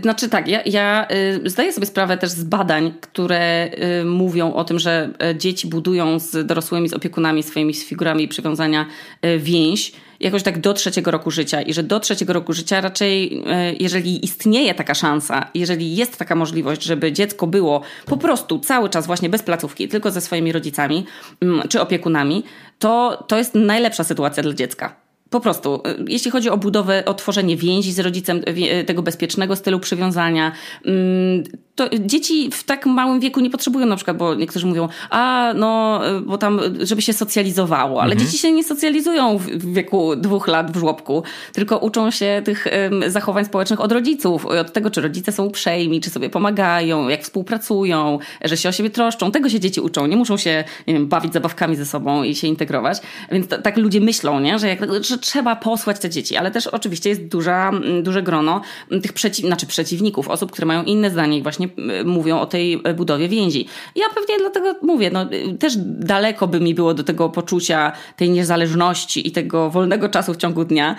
Znaczy 0.02 0.28
tak, 0.28 0.48
ja, 0.48 0.62
ja 0.66 1.06
y, 1.44 1.50
zdaję 1.50 1.72
sobie 1.72 1.86
sprawę 1.86 2.18
też 2.18 2.30
z 2.30 2.44
badań, 2.44 2.94
które 3.00 3.70
y, 4.00 4.04
mówią 4.04 4.54
o 4.54 4.64
tym, 4.64 4.78
że 4.78 5.10
y, 5.32 5.36
dzieci 5.36 5.66
budują 5.68 6.18
z 6.18 6.46
dorosłymi, 6.46 6.88
z 6.88 6.92
opiekunami 6.92 7.42
swoimi, 7.42 7.74
z 7.74 7.84
figurami 7.84 8.28
przywiązania 8.28 8.86
y, 9.26 9.38
więź 9.38 9.92
jakoś 10.20 10.42
tak 10.42 10.60
do 10.60 10.72
trzeciego 10.72 11.10
roku 11.10 11.30
życia 11.30 11.62
i 11.62 11.72
że 11.72 11.82
do 11.82 12.00
trzeciego 12.00 12.32
roku 12.32 12.52
życia 12.52 12.80
raczej, 12.80 13.42
e, 13.46 13.72
jeżeli 13.72 14.24
istnieje 14.24 14.74
taka 14.74 14.94
szansa, 14.94 15.50
jeżeli 15.54 15.96
jest 15.96 16.16
taka 16.16 16.34
możliwość, 16.34 16.82
żeby 16.82 17.12
dziecko 17.12 17.46
było 17.46 17.80
po 18.06 18.16
prostu 18.16 18.58
cały 18.58 18.88
czas 18.90 19.06
właśnie 19.06 19.28
bez 19.28 19.42
placówki, 19.42 19.88
tylko 19.88 20.10
ze 20.10 20.20
swoimi 20.20 20.52
rodzicami 20.52 21.06
mm, 21.40 21.68
czy 21.68 21.80
opiekunami, 21.80 22.44
to 22.78 23.24
to 23.28 23.38
jest 23.38 23.54
najlepsza 23.54 24.04
sytuacja 24.04 24.42
dla 24.42 24.52
dziecka. 24.52 25.03
Po 25.34 25.40
prostu, 25.40 25.74
e, 25.74 25.94
jeśli 26.08 26.30
chodzi 26.30 26.50
o 26.50 26.56
budowę, 26.56 27.04
o 27.04 27.14
tworzenie 27.14 27.56
więzi 27.56 27.92
z 27.92 27.98
rodzicem, 27.98 28.42
e, 28.46 28.84
tego 28.84 29.02
bezpiecznego 29.02 29.56
stylu 29.56 29.80
przywiązania, 29.80 30.52
mm, 30.84 31.44
to 31.74 31.88
dzieci 32.00 32.50
w 32.52 32.64
tak 32.64 32.86
małym 32.86 33.20
wieku 33.20 33.40
nie 33.40 33.50
potrzebują 33.50 33.86
na 33.86 33.96
przykład, 33.96 34.16
bo 34.16 34.34
niektórzy 34.34 34.66
mówią, 34.66 34.88
a 35.10 35.52
no, 35.56 36.00
bo 36.26 36.38
tam, 36.38 36.60
żeby 36.80 37.02
się 37.02 37.12
socjalizowało, 37.12 38.02
ale 38.02 38.12
mhm. 38.12 38.26
dzieci 38.26 38.42
się 38.42 38.52
nie 38.52 38.64
socjalizują 38.64 39.38
w 39.38 39.72
wieku 39.74 40.16
dwóch 40.16 40.48
lat 40.48 40.72
w 40.72 40.76
żłobku, 40.76 41.22
tylko 41.52 41.78
uczą 41.78 42.10
się 42.10 42.42
tych 42.44 42.66
um, 42.90 43.10
zachowań 43.10 43.44
społecznych 43.44 43.80
od 43.80 43.92
rodziców, 43.92 44.46
od 44.46 44.72
tego, 44.72 44.90
czy 44.90 45.00
rodzice 45.00 45.32
są 45.32 45.44
uprzejmi, 45.44 46.00
czy 46.00 46.10
sobie 46.10 46.30
pomagają, 46.30 47.08
jak 47.08 47.22
współpracują, 47.22 48.18
że 48.44 48.56
się 48.56 48.68
o 48.68 48.72
siebie 48.72 48.90
troszczą. 48.90 49.30
Tego 49.30 49.48
się 49.48 49.60
dzieci 49.60 49.80
uczą. 49.80 50.06
Nie 50.06 50.16
muszą 50.16 50.36
się, 50.36 50.64
nie 50.86 50.94
wiem, 50.94 51.06
bawić 51.06 51.32
zabawkami 51.32 51.76
ze 51.76 51.86
sobą 51.86 52.22
i 52.22 52.34
się 52.34 52.46
integrować. 52.46 52.98
Więc 53.32 53.48
tak 53.48 53.76
ludzie 53.76 54.00
myślą, 54.00 54.40
nie? 54.40 54.58
Że, 54.58 54.68
jak, 54.68 55.04
że 55.04 55.18
trzeba 55.18 55.56
posłać 55.56 55.98
te 55.98 56.10
dzieci, 56.10 56.36
ale 56.36 56.50
też 56.50 56.66
oczywiście 56.66 57.08
jest 57.08 57.28
duża, 57.28 57.70
duże 58.02 58.22
grono 58.22 58.60
tych 59.02 59.12
przeciw, 59.12 59.46
znaczy 59.46 59.66
przeciwników, 59.66 60.28
osób, 60.28 60.52
które 60.52 60.66
mają 60.66 60.82
inne 60.82 61.10
zdanie 61.10 61.38
i 61.38 61.42
właśnie 61.42 61.63
mówią 62.04 62.40
o 62.40 62.46
tej 62.46 62.82
budowie 62.96 63.28
więzi. 63.28 63.66
Ja 63.96 64.06
pewnie 64.14 64.38
dlatego 64.38 64.74
mówię, 64.82 65.10
no, 65.10 65.26
też 65.58 65.74
daleko 65.86 66.46
by 66.46 66.60
mi 66.60 66.74
było 66.74 66.94
do 66.94 67.04
tego 67.04 67.28
poczucia 67.28 67.92
tej 68.16 68.30
niezależności 68.30 69.28
i 69.28 69.32
tego 69.32 69.70
wolnego 69.70 70.08
czasu 70.08 70.34
w 70.34 70.36
ciągu 70.36 70.64
dnia, 70.64 70.96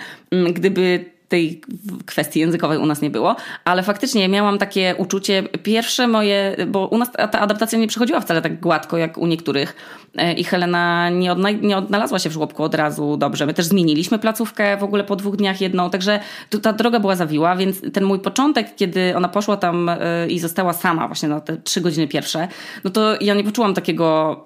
gdyby 0.52 1.15
tej 1.28 1.60
kwestii 2.06 2.40
językowej 2.40 2.78
u 2.78 2.86
nas 2.86 3.02
nie 3.02 3.10
było, 3.10 3.36
ale 3.64 3.82
faktycznie 3.82 4.28
miałam 4.28 4.58
takie 4.58 4.94
uczucie, 4.98 5.42
pierwsze 5.42 6.08
moje, 6.08 6.56
bo 6.68 6.86
u 6.86 6.98
nas 6.98 7.12
ta 7.12 7.40
adaptacja 7.40 7.78
nie 7.78 7.88
przychodziła 7.88 8.20
wcale 8.20 8.42
tak 8.42 8.60
gładko 8.60 8.96
jak 8.96 9.18
u 9.18 9.26
niektórych 9.26 9.76
e, 10.16 10.32
i 10.32 10.44
Helena 10.44 11.10
nie, 11.10 11.32
odna 11.32 11.50
nie 11.50 11.76
odnalazła 11.76 12.18
się 12.18 12.30
w 12.30 12.32
żłobku 12.32 12.62
od 12.62 12.74
razu 12.74 13.16
dobrze. 13.16 13.46
My 13.46 13.54
też 13.54 13.66
zmieniliśmy 13.66 14.18
placówkę 14.18 14.76
w 14.76 14.82
ogóle 14.82 15.04
po 15.04 15.16
dwóch 15.16 15.36
dniach 15.36 15.60
jedną, 15.60 15.90
także 15.90 16.20
ta 16.62 16.72
droga 16.72 17.00
była 17.00 17.16
zawiła, 17.16 17.56
więc 17.56 17.92
ten 17.92 18.04
mój 18.04 18.18
początek, 18.18 18.74
kiedy 18.76 19.16
ona 19.16 19.28
poszła 19.28 19.56
tam 19.56 19.88
e, 19.88 19.96
i 20.28 20.38
została 20.38 20.72
sama 20.72 21.06
właśnie 21.06 21.28
na 21.28 21.40
te 21.40 21.56
trzy 21.56 21.80
godziny 21.80 22.08
pierwsze, 22.08 22.48
no 22.84 22.90
to 22.90 23.16
ja 23.20 23.34
nie 23.34 23.44
poczułam 23.44 23.74
takiego 23.74 24.42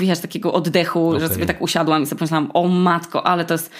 wiesz, 0.00 0.18
takiego 0.18 0.52
oddechu, 0.52 1.08
okay. 1.08 1.20
że 1.20 1.28
sobie 1.28 1.46
tak 1.46 1.62
usiadłam 1.62 2.02
i 2.02 2.06
sobie 2.06 2.18
pomyślałam, 2.18 2.50
o 2.54 2.68
matko, 2.68 3.26
ale 3.26 3.44
to 3.44 3.54
jest 3.54 3.70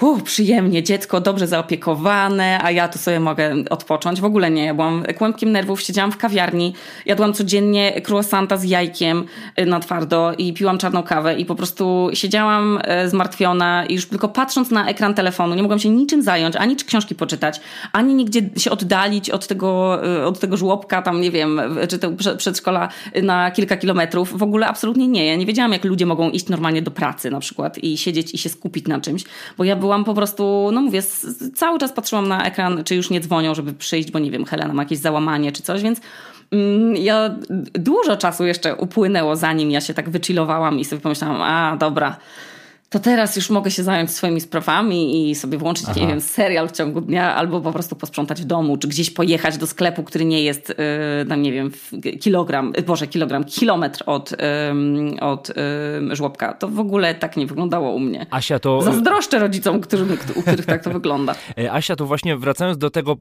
uh, 0.00 0.22
przyjemnie, 0.22 0.82
dziecko 0.82 1.20
dobrze 1.20 1.46
zaopiekowane, 1.46 2.58
a 2.62 2.70
ja 2.70 2.88
tu 2.88 2.98
sobie 2.98 3.20
mogę 3.20 3.54
odpocząć. 3.70 4.20
W 4.20 4.24
ogóle 4.24 4.50
nie, 4.50 4.64
ja 4.64 4.74
byłam 4.74 5.04
kłębkiem 5.18 5.52
nerwów, 5.52 5.80
siedziałam 5.82 6.12
w 6.12 6.16
kawiarni, 6.16 6.74
jadłam 7.06 7.32
codziennie 7.32 8.00
croissanta 8.08 8.56
z 8.56 8.64
jajkiem 8.64 9.24
y, 9.60 9.66
na 9.66 9.80
twardo 9.80 10.32
i 10.38 10.52
piłam 10.52 10.78
czarną 10.78 11.02
kawę 11.02 11.34
i 11.34 11.44
po 11.44 11.54
prostu 11.54 12.10
siedziałam 12.14 12.78
y, 13.04 13.08
zmartwiona 13.08 13.86
i 13.86 13.94
już 13.94 14.06
tylko 14.08 14.28
patrząc 14.28 14.70
na 14.70 14.88
ekran 14.88 15.14
telefonu, 15.14 15.54
nie 15.54 15.62
mogłam 15.62 15.78
się 15.78 15.88
niczym 15.88 16.22
zająć, 16.22 16.56
ani 16.56 16.76
książki 16.76 17.14
poczytać, 17.14 17.60
ani 17.92 18.14
nigdzie 18.14 18.40
się 18.56 18.70
oddalić 18.70 19.30
od 19.30 19.46
tego, 19.46 20.00
y, 20.20 20.26
od 20.26 20.38
tego 20.38 20.56
żłobka, 20.56 21.02
tam 21.02 21.20
nie 21.20 21.30
wiem, 21.30 21.60
czy 21.88 21.98
to 21.98 22.10
przedszkola 22.36 22.88
na 23.22 23.50
kilka 23.50 23.76
kilometrów. 23.76 24.38
W 24.38 24.42
ogóle 24.42 24.66
absolutnie 24.66 25.08
nie. 25.08 25.26
Ja 25.26 25.36
nie 25.36 25.46
wiedziałam, 25.46 25.72
jak 25.72 25.84
ludzie 25.84 26.06
mogą 26.06 26.30
iść 26.30 26.48
normalnie 26.48 26.82
do 26.82 26.90
pracy 26.90 27.30
na 27.30 27.40
przykład 27.40 27.78
i 27.78 27.98
siedzieć 27.98 28.34
i 28.34 28.38
się 28.38 28.48
skupić 28.48 28.86
na 28.86 29.00
czymś, 29.00 29.24
bo 29.58 29.64
ja 29.64 29.76
byłam 29.76 29.87
byłam 29.88 30.04
po 30.04 30.14
prostu, 30.14 30.70
no 30.72 30.80
mówię, 30.80 31.02
cały 31.54 31.78
czas 31.78 31.92
patrzyłam 31.92 32.28
na 32.28 32.44
ekran, 32.44 32.84
czy 32.84 32.94
już 32.94 33.10
nie 33.10 33.20
dzwonią, 33.20 33.54
żeby 33.54 33.72
przyjść, 33.72 34.10
bo 34.10 34.18
nie 34.18 34.30
wiem, 34.30 34.44
Helena 34.44 34.74
ma 34.74 34.82
jakieś 34.82 34.98
załamanie 34.98 35.52
czy 35.52 35.62
coś, 35.62 35.82
więc 35.82 36.00
mm, 36.50 36.96
ja 36.96 37.34
dużo 37.74 38.16
czasu 38.16 38.46
jeszcze 38.46 38.76
upłynęło, 38.76 39.36
zanim 39.36 39.70
ja 39.70 39.80
się 39.80 39.94
tak 39.94 40.10
wychillowałam 40.10 40.78
i 40.78 40.84
sobie 40.84 41.02
pomyślałam, 41.02 41.42
a 41.42 41.76
dobra, 41.76 42.16
to 42.90 42.98
teraz 42.98 43.36
już 43.36 43.50
mogę 43.50 43.70
się 43.70 43.82
zająć 43.82 44.10
swoimi 44.10 44.40
sprawami 44.40 45.30
i 45.30 45.34
sobie 45.34 45.58
włączyć, 45.58 45.86
Aha. 45.88 46.00
nie 46.00 46.06
wiem, 46.06 46.20
serial 46.20 46.68
w 46.68 46.72
ciągu 46.72 47.00
dnia, 47.00 47.34
albo 47.34 47.60
po 47.60 47.72
prostu 47.72 47.96
posprzątać 47.96 48.42
w 48.42 48.44
domu, 48.44 48.76
czy 48.76 48.88
gdzieś 48.88 49.10
pojechać 49.10 49.58
do 49.58 49.66
sklepu, 49.66 50.02
który 50.02 50.24
nie 50.24 50.42
jest, 50.42 50.74
yy, 51.28 51.36
nie 51.36 51.52
wiem, 51.52 51.70
kilogram, 52.20 52.72
y, 52.78 52.82
boże, 52.82 53.06
kilogram, 53.06 53.44
kilometr 53.44 54.02
od, 54.06 54.30
yy, 54.30 55.20
od 55.20 55.48
yy, 55.48 56.16
żłobka. 56.16 56.52
To 56.52 56.68
w 56.68 56.80
ogóle 56.80 57.14
tak 57.14 57.36
nie 57.36 57.46
wyglądało 57.46 57.90
u 57.90 57.98
mnie. 57.98 58.26
Asia 58.30 58.58
to... 58.58 58.82
Zazdroszczę 58.82 59.38
rodzicom, 59.38 59.80
którym, 59.80 60.16
u 60.34 60.42
których 60.42 60.66
tak 60.66 60.84
to 60.84 60.90
wygląda. 60.98 61.34
E, 61.58 61.72
Asia, 61.72 61.96
to 61.96 62.06
właśnie 62.06 62.36
wracając 62.36 62.78
do 62.78 62.90
tego 62.90 63.12
e, 63.12 63.16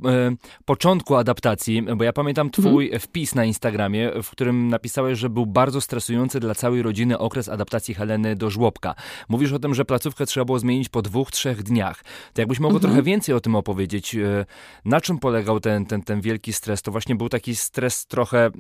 początku 0.66 1.16
adaptacji, 1.16 1.82
bo 1.82 2.04
ja 2.04 2.14
pamiętam 2.14 2.50
twój 2.50 2.86
mhm. 2.86 3.02
wpis 3.02 3.36
na 3.36 3.46
Instagramie, 3.46 4.12
w 4.24 4.30
którym 4.30 4.70
napisałeś, 4.70 5.20
że 5.20 5.30
był 5.30 5.46
bardzo 5.46 5.82
stresujący 5.82 6.40
dla 6.40 6.56
całej 6.56 6.82
rodziny 6.82 7.18
okres 7.18 7.50
adaptacji 7.50 7.94
Heleny 7.94 8.36
do 8.36 8.50
żłobka. 8.50 8.96
Mówisz 9.30 9.54
o 9.54 9.57
tym, 9.60 9.76
że 9.76 9.86
placówkę 9.86 10.26
trzeba 10.26 10.46
było 10.46 10.60
zmienić 10.60 10.90
po 10.90 11.02
dwóch, 11.02 11.32
trzech 11.32 11.64
dniach. 11.64 12.04
To 12.34 12.42
jakbyś 12.42 12.60
mogła 12.60 12.76
mhm. 12.76 12.92
trochę 12.92 13.04
więcej 13.04 13.36
o 13.36 13.40
tym 13.40 13.56
opowiedzieć. 13.56 14.16
E, 14.16 14.46
na 14.86 15.02
czym 15.02 15.20
polegał 15.20 15.60
ten, 15.60 15.86
ten, 15.86 16.02
ten 16.02 16.22
wielki 16.22 16.54
stres? 16.54 16.82
To 16.82 16.92
właśnie 16.92 17.16
był 17.16 17.30
taki 17.30 17.56
stres 17.56 18.06
trochę 18.06 18.46
e, 18.46 18.52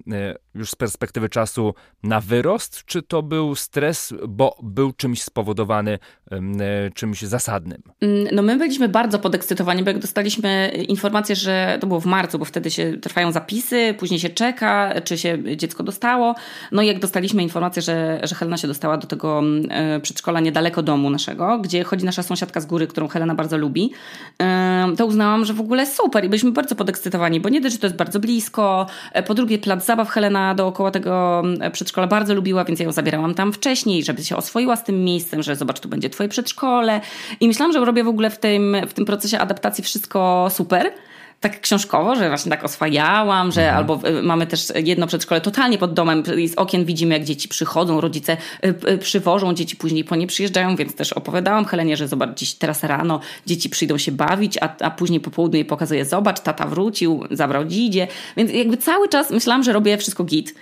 już 0.56 0.70
z 0.70 0.76
perspektywy 0.76 1.30
czasu 1.30 1.74
na 2.04 2.22
wyrost, 2.22 2.86
czy 2.86 3.02
to 3.02 3.24
był 3.24 3.56
stres, 3.56 4.14
bo 4.28 4.58
był 4.64 4.94
czymś 4.94 5.22
spowodowany, 5.22 6.00
czymś 6.94 7.22
zasadnym? 7.22 7.82
Mm, 8.02 8.28
no 8.32 8.42
my 8.42 8.58
byliśmy 8.58 8.90
bardzo 8.90 9.20
podekscytowani, 9.20 9.84
bo 9.84 9.90
jak 9.90 10.00
dostaliśmy 10.00 10.72
informację, 10.88 11.36
że 11.36 11.78
to 11.82 11.88
było 11.88 12.00
w 12.00 12.06
marcu, 12.06 12.40
bo 12.40 12.46
wtedy 12.46 12.72
się 12.72 12.98
trwają 13.02 13.32
zapisy, 13.32 13.96
później 14.00 14.20
się 14.20 14.30
czeka, 14.30 14.94
czy 15.04 15.18
się 15.18 15.38
dziecko 15.58 15.84
dostało. 15.84 16.36
No 16.72 16.82
i 16.82 16.88
jak 16.88 17.00
dostaliśmy 17.00 17.44
informację, 17.44 17.82
że, 17.82 18.20
że 18.24 18.36
Helena 18.36 18.58
się 18.58 18.68
dostała 18.68 18.98
do 18.98 19.08
tego 19.08 19.40
mm, 19.40 20.02
przedszkola 20.02 20.40
niedaleko 20.40 20.84
domu 20.84 21.10
naszego, 21.10 21.60
gdzie 21.60 21.84
chodzi 21.84 22.06
nasza 22.06 22.24
sąsiadka 22.24 22.62
z 22.62 22.66
góry, 22.66 22.88
którą 22.88 23.08
Helena 23.08 23.36
bardzo 23.36 23.58
lubi, 23.58 23.92
to 24.98 25.06
uznałam, 25.06 25.46
że 25.46 25.54
w 25.54 25.62
ogóle 25.62 25.86
super 25.86 26.26
i 26.26 26.30
byliśmy 26.30 26.52
bardzo 26.52 26.76
podekscytowani, 26.76 27.40
bo 27.40 27.50
nie 27.50 27.62
dość, 27.62 27.74
że 27.76 27.80
to 27.80 27.88
jest 27.88 27.98
bardzo 27.98 28.20
blisko, 28.20 28.86
e, 29.14 29.24
po 29.24 29.34
drugie 29.34 29.58
plac 29.58 29.86
zabaw 29.86 30.10
Helena 30.10 30.56
dookoła 30.56 30.92
tego 30.92 31.44
przedszkola 31.72 32.08
bardzo 32.08 32.34
lubiła, 32.34 32.66
więc 32.66 32.80
ja 32.80 32.86
ją 32.86 32.92
zabierałam 32.92 33.34
tam 33.34 33.54
wcześniej, 33.54 34.04
żeby 34.04 34.24
się 34.24 34.36
oswoiła 34.36 34.76
z 34.76 34.84
tym 34.84 35.04
miejscem, 35.04 35.44
że 35.44 35.56
zobacz, 35.56 35.80
tu 35.80 35.90
będzie 35.90 36.10
twoje 36.18 36.30
przedszkole 36.30 37.02
i 37.40 37.48
myślałam, 37.48 37.74
że 37.74 37.86
robię 37.86 38.04
w 38.04 38.08
ogóle 38.08 38.30
w 38.30 38.38
tym, 38.38 38.78
w 38.88 38.94
tym 38.94 39.06
procesie 39.06 39.40
adaptacji 39.40 39.84
wszystko 39.84 40.48
super, 40.52 40.92
tak 41.40 41.62
książkowo, 41.62 42.16
że 42.16 42.28
właśnie 42.30 42.50
tak 42.50 42.64
oswajałam, 42.64 43.52
że 43.52 43.62
mhm. 43.62 43.78
albo 43.78 44.10
y, 44.10 44.24
mamy 44.24 44.48
też 44.48 44.74
jedno 44.76 45.08
przedszkole 45.08 45.42
totalnie 45.42 45.78
pod 45.78 45.94
domem, 45.94 46.24
z 46.48 46.56
okien 46.56 46.86
widzimy 46.86 47.14
jak 47.14 47.24
dzieci 47.24 47.48
przychodzą, 47.48 48.02
rodzice 48.02 48.38
y, 48.66 48.90
y, 48.90 48.98
przywożą, 48.98 49.54
dzieci 49.54 49.76
później 49.76 50.04
po 50.04 50.16
nie 50.16 50.28
przyjeżdżają, 50.28 50.76
więc 50.76 50.96
też 50.96 51.14
opowiadałam 51.14 51.66
Helenie, 51.66 51.98
że 51.98 52.08
zobacz, 52.08 52.40
dziś 52.40 52.54
teraz 52.54 52.84
rano 52.84 53.20
dzieci 53.46 53.70
przyjdą 53.70 53.98
się 53.98 54.12
bawić, 54.12 54.58
a, 54.62 54.76
a 54.80 54.92
później 54.92 55.20
po 55.20 55.32
południu 55.32 55.58
jej 55.58 55.66
pokazuje, 55.66 56.06
zobacz, 56.06 56.40
tata 56.40 56.68
wrócił, 56.68 57.24
zabrał 57.32 57.66
dzidzie, 57.66 58.08
więc 58.38 58.52
jakby 58.52 58.78
cały 58.78 59.10
czas 59.10 59.32
myślałam, 59.32 59.64
że 59.64 59.74
robię 59.74 59.98
wszystko 59.98 60.24
git. 60.24 60.56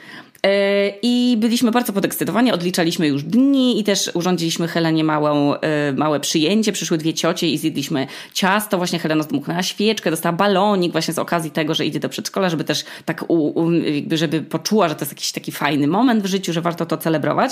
E, 0.43 0.91
I 1.01 1.37
byliśmy 1.39 1.71
bardzo 1.71 1.93
podekscytowani, 1.93 2.51
odliczaliśmy 2.51 3.07
już 3.07 3.23
dni 3.23 3.79
i 3.79 3.83
też 3.83 4.11
urządziliśmy 4.13 4.67
Helenie 4.67 5.03
małą, 5.03 5.55
e, 5.55 5.93
małe 5.93 6.19
przyjęcie. 6.19 6.71
Przyszły 6.71 6.97
dwie 6.97 7.13
ciocie 7.13 7.49
i 7.49 7.57
zjedliśmy 7.57 8.07
ciasto. 8.33 8.77
Właśnie 8.77 8.99
Helena 8.99 9.23
zdmuchnęła 9.23 9.63
świeczkę, 9.63 10.11
dostała 10.11 10.33
balonik 10.33 10.91
właśnie 10.91 11.13
z 11.13 11.19
okazji 11.19 11.51
tego, 11.51 11.73
że 11.73 11.85
idzie 11.85 11.99
do 11.99 12.09
przedszkola, 12.09 12.49
żeby 12.49 12.63
też 12.63 12.85
tak, 13.05 13.25
u, 13.27 13.63
u, 13.63 13.71
żeby 14.11 14.41
poczuła, 14.41 14.89
że 14.89 14.95
to 14.95 15.01
jest 15.01 15.11
jakiś 15.11 15.31
taki 15.31 15.51
fajny 15.51 15.87
moment 15.87 16.23
w 16.23 16.25
życiu, 16.25 16.53
że 16.53 16.61
warto 16.61 16.85
to 16.85 16.97
celebrować. 16.97 17.51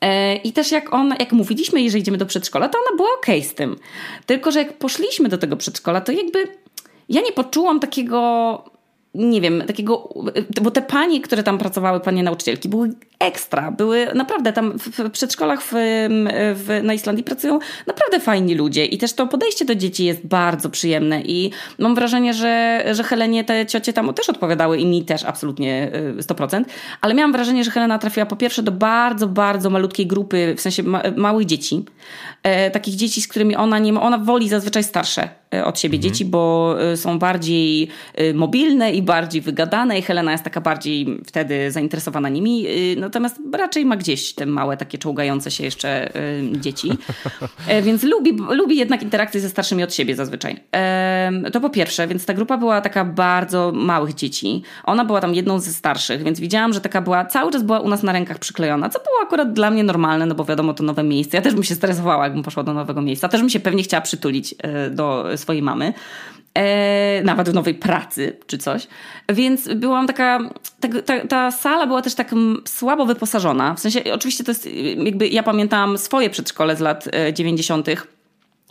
E, 0.00 0.36
I 0.36 0.52
też 0.52 0.72
jak 0.72 0.94
on, 0.94 1.14
jak 1.18 1.32
mówiliśmy 1.32 1.80
jej, 1.80 1.90
że 1.90 1.98
idziemy 1.98 2.18
do 2.18 2.26
przedszkola, 2.26 2.68
to 2.68 2.78
ona 2.78 2.96
była 2.96 3.08
okej 3.18 3.38
okay 3.38 3.50
z 3.50 3.54
tym. 3.54 3.76
Tylko, 4.26 4.52
że 4.52 4.58
jak 4.58 4.78
poszliśmy 4.78 5.28
do 5.28 5.38
tego 5.38 5.56
przedszkola, 5.56 6.00
to 6.00 6.12
jakby 6.12 6.38
ja 7.08 7.20
nie 7.20 7.32
poczułam 7.32 7.80
takiego 7.80 8.79
nie 9.14 9.40
wiem, 9.40 9.62
takiego, 9.66 10.08
bo 10.62 10.70
te 10.70 10.82
panie, 10.82 11.20
które 11.20 11.42
tam 11.42 11.58
pracowały, 11.58 12.00
panie 12.00 12.22
nauczycielki, 12.22 12.68
były 12.68 12.92
ekstra, 13.20 13.70
były 13.70 14.06
naprawdę 14.14 14.52
tam 14.52 14.78
w 14.78 15.10
przedszkolach 15.10 15.62
w, 15.62 15.70
w, 16.54 16.80
na 16.82 16.94
Islandii 16.94 17.24
pracują 17.24 17.58
naprawdę 17.86 18.20
fajni 18.20 18.54
ludzie 18.54 18.84
i 18.84 18.98
też 18.98 19.12
to 19.12 19.26
podejście 19.26 19.64
do 19.64 19.74
dzieci 19.74 20.04
jest 20.04 20.26
bardzo 20.26 20.70
przyjemne 20.70 21.20
i 21.22 21.50
mam 21.78 21.94
wrażenie, 21.94 22.34
że, 22.34 22.84
że 22.92 23.02
Helenie 23.04 23.44
te 23.44 23.66
ciocie 23.66 23.92
tam 23.92 24.14
też 24.14 24.28
odpowiadały 24.28 24.78
i 24.78 24.86
mi 24.86 25.04
też 25.04 25.24
absolutnie 25.24 25.92
100%, 26.18 26.60
y, 26.60 26.64
ale 27.00 27.14
miałam 27.14 27.32
wrażenie, 27.32 27.64
że 27.64 27.70
Helena 27.70 27.98
trafiła 27.98 28.26
po 28.26 28.36
pierwsze 28.36 28.62
do 28.62 28.72
bardzo, 28.72 29.26
bardzo 29.26 29.70
malutkiej 29.70 30.06
grupy, 30.06 30.54
w 30.56 30.60
sensie 30.60 30.82
ma, 30.82 31.02
małych 31.16 31.46
dzieci, 31.46 31.84
e, 32.42 32.70
takich 32.70 32.94
dzieci, 32.94 33.22
z 33.22 33.28
którymi 33.28 33.56
ona 33.56 33.78
nie 33.78 33.92
ma, 33.92 34.02
ona 34.02 34.18
woli 34.18 34.48
zazwyczaj 34.48 34.84
starsze 34.84 35.28
e, 35.54 35.64
od 35.64 35.78
siebie 35.78 35.96
mhm. 35.96 36.02
dzieci, 36.02 36.24
bo 36.24 36.74
e, 36.80 36.96
są 36.96 37.18
bardziej 37.18 37.88
e, 38.14 38.34
mobilne 38.34 38.92
i 38.92 39.02
bardziej 39.02 39.40
wygadane 39.40 39.98
i 39.98 40.02
Helena 40.02 40.32
jest 40.32 40.44
taka 40.44 40.60
bardziej 40.60 41.20
wtedy 41.26 41.70
zainteresowana 41.70 42.28
nimi, 42.28 42.66
no 42.96 43.09
natomiast 43.10 43.40
raczej 43.52 43.84
ma 43.84 43.96
gdzieś 43.96 44.32
te 44.34 44.46
małe, 44.46 44.76
takie 44.76 44.98
czołgające 44.98 45.50
się 45.50 45.64
jeszcze 45.64 46.16
y, 46.16 46.60
dzieci. 46.60 46.90
E, 47.68 47.82
więc 47.82 48.02
lubi, 48.02 48.36
lubi 48.50 48.76
jednak 48.76 49.02
interakcje 49.02 49.40
ze 49.40 49.48
starszymi 49.48 49.82
od 49.82 49.94
siebie 49.94 50.16
zazwyczaj. 50.16 50.60
To 51.52 51.60
po 51.60 51.70
pierwsze, 51.70 52.06
więc 52.06 52.26
ta 52.26 52.34
grupa 52.34 52.56
była 52.56 52.80
taka 52.80 53.04
bardzo 53.04 53.72
małych 53.74 54.14
dzieci. 54.14 54.62
Ona 54.84 55.04
była 55.04 55.20
tam 55.20 55.34
jedną 55.34 55.58
ze 55.58 55.72
starszych, 55.72 56.22
więc 56.22 56.40
widziałam, 56.40 56.72
że 56.72 56.80
taka 56.80 57.00
była, 57.00 57.24
cały 57.24 57.52
czas 57.52 57.62
była 57.62 57.80
u 57.80 57.88
nas 57.88 58.02
na 58.02 58.12
rękach 58.12 58.38
przyklejona, 58.38 58.88
co 58.88 58.98
było 58.98 59.16
akurat 59.22 59.52
dla 59.52 59.70
mnie 59.70 59.84
normalne, 59.84 60.26
no 60.26 60.34
bo 60.34 60.44
wiadomo, 60.44 60.74
to 60.74 60.82
nowe 60.82 61.02
miejsce. 61.02 61.36
Ja 61.36 61.42
też 61.42 61.54
bym 61.54 61.64
się 61.64 61.74
stresowała, 61.74 62.24
jakbym 62.24 62.42
poszła 62.42 62.62
do 62.62 62.74
nowego 62.74 63.02
miejsca. 63.02 63.28
Też 63.28 63.40
bym 63.40 63.50
się 63.50 63.60
pewnie 63.60 63.82
chciała 63.82 64.00
przytulić 64.00 64.54
e, 64.58 64.90
do 64.90 65.24
swojej 65.36 65.62
mamy. 65.62 65.92
E, 66.54 67.22
nawet 67.24 67.48
w 67.48 67.54
nowej 67.54 67.74
pracy 67.74 68.36
czy 68.46 68.58
coś. 68.58 68.86
Więc 69.28 69.74
byłam 69.74 70.06
taka, 70.06 70.38
ta, 70.80 70.88
ta, 71.02 71.26
ta, 71.26 71.50
sala 71.50 71.86
była 71.86 72.02
też 72.02 72.14
tak 72.14 72.34
słabo 72.64 73.06
wyposażona. 73.06 73.74
W 73.74 73.80
sensie, 73.80 74.00
oczywiście 74.14 74.44
to 74.44 74.50
jest, 74.50 74.68
jakby 74.96 75.28
ja 75.28 75.42
pamiętam 75.42 75.98
swoje 75.98 76.30
przedszkole 76.30 76.76
z 76.76 76.80
lat 76.80 77.08
90 77.32 77.88
e, 77.88 77.96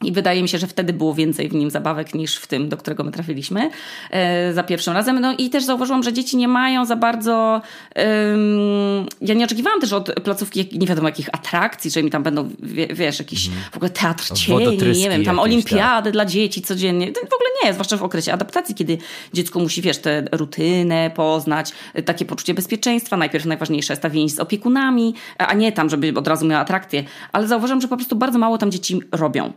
i 0.03 0.11
wydaje 0.11 0.41
mi 0.41 0.49
się, 0.49 0.57
że 0.57 0.67
wtedy 0.67 0.93
było 0.93 1.13
więcej 1.13 1.49
w 1.49 1.53
nim 1.53 1.71
zabawek 1.71 2.13
niż 2.13 2.35
w 2.35 2.47
tym, 2.47 2.69
do 2.69 2.77
którego 2.77 3.03
my 3.03 3.11
trafiliśmy 3.11 3.69
e, 4.11 4.53
za 4.53 4.63
pierwszym 4.63 4.93
razem. 4.93 5.19
No 5.19 5.35
i 5.37 5.49
też 5.49 5.63
zauważyłam, 5.63 6.03
że 6.03 6.13
dzieci 6.13 6.37
nie 6.37 6.47
mają 6.47 6.85
za 6.85 6.95
bardzo. 6.95 7.61
Um, 7.95 9.05
ja 9.21 9.33
nie 9.33 9.45
oczekiwałam 9.45 9.81
też 9.81 9.93
od 9.93 10.13
placówki 10.23 10.69
nie 10.73 10.87
wiadomo 10.87 11.07
jakich 11.07 11.29
atrakcji, 11.31 11.91
że 11.91 12.03
mi 12.03 12.11
tam 12.11 12.23
będą, 12.23 12.49
wiesz, 12.89 13.19
jakiś 13.19 13.47
mm. 13.47 13.59
w 13.71 13.75
ogóle 13.75 13.89
teatr 13.89 14.33
cieni, 14.33 14.77
nie 14.77 15.09
wiem, 15.09 15.25
tam 15.25 15.35
tak. 15.35 15.45
olimpiady 15.45 16.03
tak. 16.03 16.13
dla 16.13 16.25
dzieci 16.25 16.61
codziennie. 16.61 17.11
To 17.11 17.21
w 17.21 17.33
ogóle 17.33 17.49
nie, 17.63 17.73
zwłaszcza 17.73 17.97
w 17.97 18.03
okresie 18.03 18.33
adaptacji, 18.33 18.75
kiedy 18.75 18.97
dziecko 19.33 19.59
musi, 19.59 19.81
wiesz, 19.81 19.97
tę 19.97 20.23
rutynę 20.31 21.11
poznać, 21.15 21.71
takie 22.05 22.25
poczucie 22.25 22.53
bezpieczeństwa. 22.53 23.17
Najpierw 23.17 23.45
najważniejsze 23.45 23.93
jest 23.93 24.01
ta 24.01 24.09
więź 24.09 24.33
z 24.33 24.39
opiekunami, 24.39 25.13
a 25.37 25.53
nie 25.53 25.71
tam, 25.71 25.89
żeby 25.89 26.13
od 26.15 26.27
razu 26.27 26.45
miała 26.45 26.61
atrakcję. 26.61 27.03
Ale 27.31 27.47
zauważam, 27.47 27.81
że 27.81 27.87
po 27.87 27.97
prostu 27.97 28.15
bardzo 28.15 28.39
mało 28.39 28.57
tam 28.57 28.71
dzieci 28.71 28.99
robią. 29.11 29.53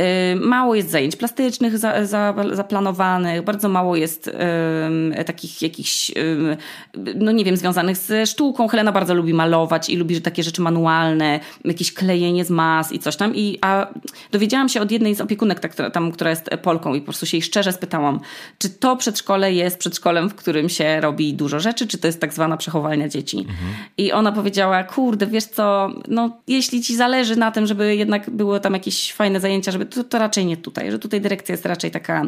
Y, 0.00 0.36
mało 0.36 0.74
jest 0.74 0.90
zajęć 0.90 1.16
plastycznych 1.16 1.78
za, 1.78 2.06
za, 2.06 2.34
zaplanowanych, 2.52 3.42
bardzo 3.42 3.68
mało 3.68 3.96
jest 3.96 4.30
um, 4.82 5.14
takich 5.26 5.62
jakichś, 5.62 6.12
um, 6.16 6.56
no 7.14 7.32
nie 7.32 7.44
wiem, 7.44 7.56
związanych 7.56 7.96
ze 7.96 8.26
sztuką. 8.26 8.68
Helena 8.68 8.92
bardzo 8.92 9.14
lubi 9.14 9.34
malować 9.34 9.90
i 9.90 9.96
lubi 9.96 10.20
takie 10.20 10.42
rzeczy 10.42 10.62
manualne, 10.62 11.40
jakieś 11.64 11.94
klejenie 11.94 12.44
z 12.44 12.50
mas 12.50 12.92
i 12.92 12.98
coś 12.98 13.16
tam. 13.16 13.34
I, 13.34 13.58
a 13.60 13.86
dowiedziałam 14.32 14.68
się 14.68 14.80
od 14.80 14.90
jednej 14.90 15.14
z 15.14 15.20
opiekunek, 15.20 15.60
tak, 15.60 15.92
tam, 15.92 16.12
która 16.12 16.30
jest 16.30 16.50
Polką 16.62 16.94
i 16.94 17.00
po 17.00 17.04
prostu 17.04 17.26
się 17.26 17.36
jej 17.36 17.42
szczerze 17.42 17.72
spytałam, 17.72 18.20
czy 18.58 18.70
to 18.70 18.96
przedszkole 18.96 19.52
jest 19.52 19.78
przedszkolem, 19.78 20.30
w 20.30 20.34
którym 20.34 20.68
się 20.68 21.00
robi 21.00 21.34
dużo 21.34 21.60
rzeczy, 21.60 21.86
czy 21.86 21.98
to 21.98 22.06
jest 22.06 22.20
tak 22.20 22.32
zwana 22.32 22.56
przechowalnia 22.56 23.08
dzieci. 23.08 23.38
Mhm. 23.38 23.56
I 23.98 24.12
ona 24.12 24.32
powiedziała, 24.32 24.84
kurde, 24.84 25.26
wiesz 25.26 25.44
co, 25.44 25.90
no 26.08 26.30
jeśli 26.48 26.82
ci 26.82 26.96
zależy 26.96 27.36
na 27.36 27.50
tym, 27.50 27.66
żeby 27.66 27.96
jednak 27.96 28.30
było 28.30 28.60
tam 28.60 28.74
jakieś 28.74 29.12
fajne 29.12 29.40
zajęcia, 29.40 29.72
żeby 29.72 29.85
to, 29.86 30.04
to 30.04 30.18
raczej 30.18 30.46
nie 30.46 30.56
tutaj, 30.56 30.90
że 30.90 30.98
tutaj 30.98 31.20
dyrekcja 31.20 31.52
jest 31.52 31.66
raczej 31.66 31.90
taka 31.90 32.24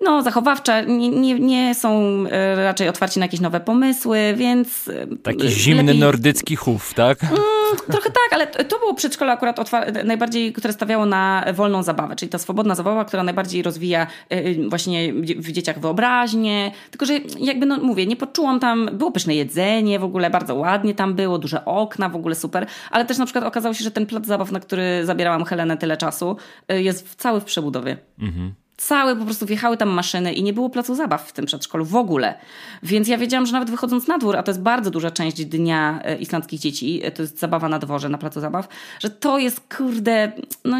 no, 0.00 0.22
zachowawcza, 0.22 0.80
nie, 0.80 1.08
nie, 1.08 1.40
nie, 1.40 1.74
są 1.74 2.24
e, 2.30 2.56
raczej 2.64 2.88
otwarci 2.88 3.18
na 3.18 3.24
jakieś 3.24 3.40
nowe 3.40 3.60
pomysły, 3.60 4.34
więc. 4.36 4.88
E, 4.88 5.16
Taki 5.22 5.48
zimny 5.48 5.82
lepiej... 5.82 6.00
nordycki 6.00 6.56
chów, 6.56 6.94
tak? 6.94 7.24
Mm, 7.24 7.36
trochę 7.92 8.10
tak, 8.10 8.32
ale 8.32 8.46
to 8.46 8.78
było 8.78 8.94
przedszkole 8.94 9.32
akurat 9.32 9.58
otwar- 9.58 10.04
najbardziej, 10.04 10.52
które 10.52 10.72
stawiało 10.72 11.06
na 11.06 11.44
wolną 11.54 11.82
zabawę, 11.82 12.16
czyli 12.16 12.30
ta 12.30 12.38
swobodna 12.38 12.74
zabawa, 12.74 13.04
która 13.04 13.22
najbardziej 13.22 13.62
rozwija 13.62 14.06
e, 14.28 14.68
właśnie 14.68 15.12
w 15.36 15.52
dzieciach 15.52 15.80
wyobraźnię. 15.80 16.72
Tylko, 16.90 17.06
że 17.06 17.12
jakby, 17.38 17.66
no 17.66 17.78
mówię, 17.78 18.06
nie 18.06 18.16
poczułam 18.16 18.60
tam, 18.60 18.90
było 18.92 19.10
pyszne 19.10 19.34
jedzenie, 19.34 19.98
w 19.98 20.04
ogóle 20.04 20.30
bardzo 20.30 20.54
ładnie 20.54 20.94
tam 20.94 21.14
było, 21.14 21.38
duże 21.38 21.64
okna, 21.64 22.08
w 22.08 22.16
ogóle 22.16 22.34
super, 22.34 22.66
ale 22.90 23.04
też 23.04 23.18
na 23.18 23.24
przykład 23.24 23.44
okazało 23.44 23.74
się, 23.74 23.84
że 23.84 23.90
ten 23.90 24.06
plac 24.06 24.26
zabaw, 24.26 24.52
na 24.52 24.60
który 24.60 25.06
zabierałam 25.06 25.44
Helenę 25.44 25.76
tyle 25.76 25.96
czasu, 25.96 26.36
jest 26.68 27.14
cały 27.14 27.40
w 27.40 27.44
przebudowie. 27.44 27.96
Mhm 28.18 28.54
całe 28.80 29.16
po 29.16 29.24
prostu 29.24 29.46
wjechały 29.46 29.76
tam 29.76 29.88
maszyny 29.88 30.32
i 30.32 30.42
nie 30.42 30.52
było 30.52 30.70
placu 30.70 30.94
zabaw 30.94 31.28
w 31.28 31.32
tym 31.32 31.46
przedszkolu 31.46 31.84
w 31.84 31.96
ogóle. 31.96 32.34
Więc 32.82 33.08
ja 33.08 33.18
wiedziałam, 33.18 33.46
że 33.46 33.52
nawet 33.52 33.70
wychodząc 33.70 34.06
na 34.06 34.18
dwór, 34.18 34.36
a 34.36 34.42
to 34.42 34.50
jest 34.50 34.62
bardzo 34.62 34.90
duża 34.90 35.10
część 35.10 35.44
dnia 35.44 36.00
e, 36.04 36.16
islandzkich 36.16 36.60
dzieci, 36.60 37.00
e, 37.04 37.10
to 37.10 37.22
jest 37.22 37.38
zabawa 37.38 37.68
na 37.68 37.78
dworze, 37.78 38.08
na 38.08 38.18
placu 38.18 38.40
zabaw, 38.40 38.68
że 39.00 39.10
to 39.10 39.38
jest 39.38 39.60
kurde, 39.76 40.32
no 40.64 40.78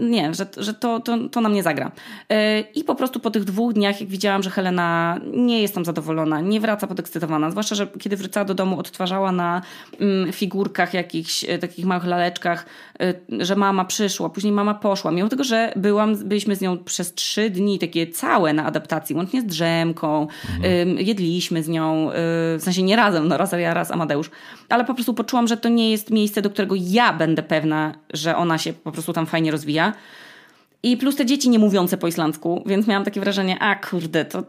nie, 0.00 0.34
że, 0.34 0.46
że 0.56 0.74
to, 0.74 1.00
to, 1.00 1.28
to 1.28 1.40
nam 1.40 1.52
nie 1.52 1.62
zagra. 1.62 1.92
E, 2.28 2.60
I 2.60 2.84
po 2.84 2.94
prostu 2.94 3.20
po 3.20 3.30
tych 3.30 3.44
dwóch 3.44 3.72
dniach, 3.72 4.00
jak 4.00 4.10
widziałam, 4.10 4.42
że 4.42 4.50
Helena 4.50 5.20
nie 5.34 5.62
jest 5.62 5.74
tam 5.74 5.84
zadowolona, 5.84 6.40
nie 6.40 6.60
wraca 6.60 6.86
podekscytowana, 6.86 7.50
zwłaszcza, 7.50 7.74
że 7.74 7.86
kiedy 7.86 8.16
wracała 8.16 8.44
do 8.44 8.54
domu, 8.54 8.78
odtwarzała 8.78 9.32
na 9.32 9.62
mm, 10.00 10.32
figurkach 10.32 10.94
jakichś 10.94 11.44
takich 11.60 11.86
małych 11.86 12.04
laleczkach, 12.04 12.66
że 13.38 13.56
mama 13.56 13.84
przyszła, 13.84 14.28
później 14.28 14.52
mama 14.52 14.74
poszła, 14.74 15.10
mimo 15.10 15.28
tego, 15.28 15.44
że 15.44 15.72
byłam, 15.76 16.16
byliśmy 16.16 16.56
z 16.56 16.60
nią 16.60 16.78
przez 16.78 17.14
trzy 17.14 17.39
trzy 17.40 17.50
dni 17.50 17.78
takie 17.78 18.06
całe 18.06 18.52
na 18.52 18.64
adaptacji, 18.64 19.16
łącznie 19.16 19.40
z 19.40 19.46
drzemką, 19.46 20.28
mhm. 20.56 20.98
jedliśmy 20.98 21.62
z 21.62 21.68
nią, 21.68 22.10
y, 22.10 22.12
w 22.58 22.60
sensie 22.60 22.82
nie 22.82 22.96
razem, 22.96 23.28
no 23.28 23.36
raz 23.36 23.52
ja, 23.52 23.74
raz 23.74 23.90
Amadeusz, 23.90 24.30
ale 24.68 24.84
po 24.84 24.94
prostu 24.94 25.14
poczułam, 25.14 25.48
że 25.48 25.56
to 25.56 25.68
nie 25.68 25.90
jest 25.90 26.10
miejsce, 26.10 26.42
do 26.42 26.50
którego 26.50 26.74
ja 26.78 27.12
będę 27.12 27.42
pewna, 27.42 27.94
że 28.12 28.36
ona 28.36 28.58
się 28.58 28.72
po 28.72 28.92
prostu 28.92 29.12
tam 29.12 29.26
fajnie 29.26 29.50
rozwija. 29.50 29.92
I 30.82 30.96
plus 30.96 31.16
te 31.16 31.26
dzieci 31.26 31.48
nie 31.48 31.58
mówiące 31.58 31.96
po 31.96 32.06
islandzku, 32.06 32.62
więc 32.66 32.86
miałam 32.86 33.04
takie 33.04 33.20
wrażenie, 33.20 33.58
a 33.58 33.74
kurde, 33.74 34.24
to 34.24 34.42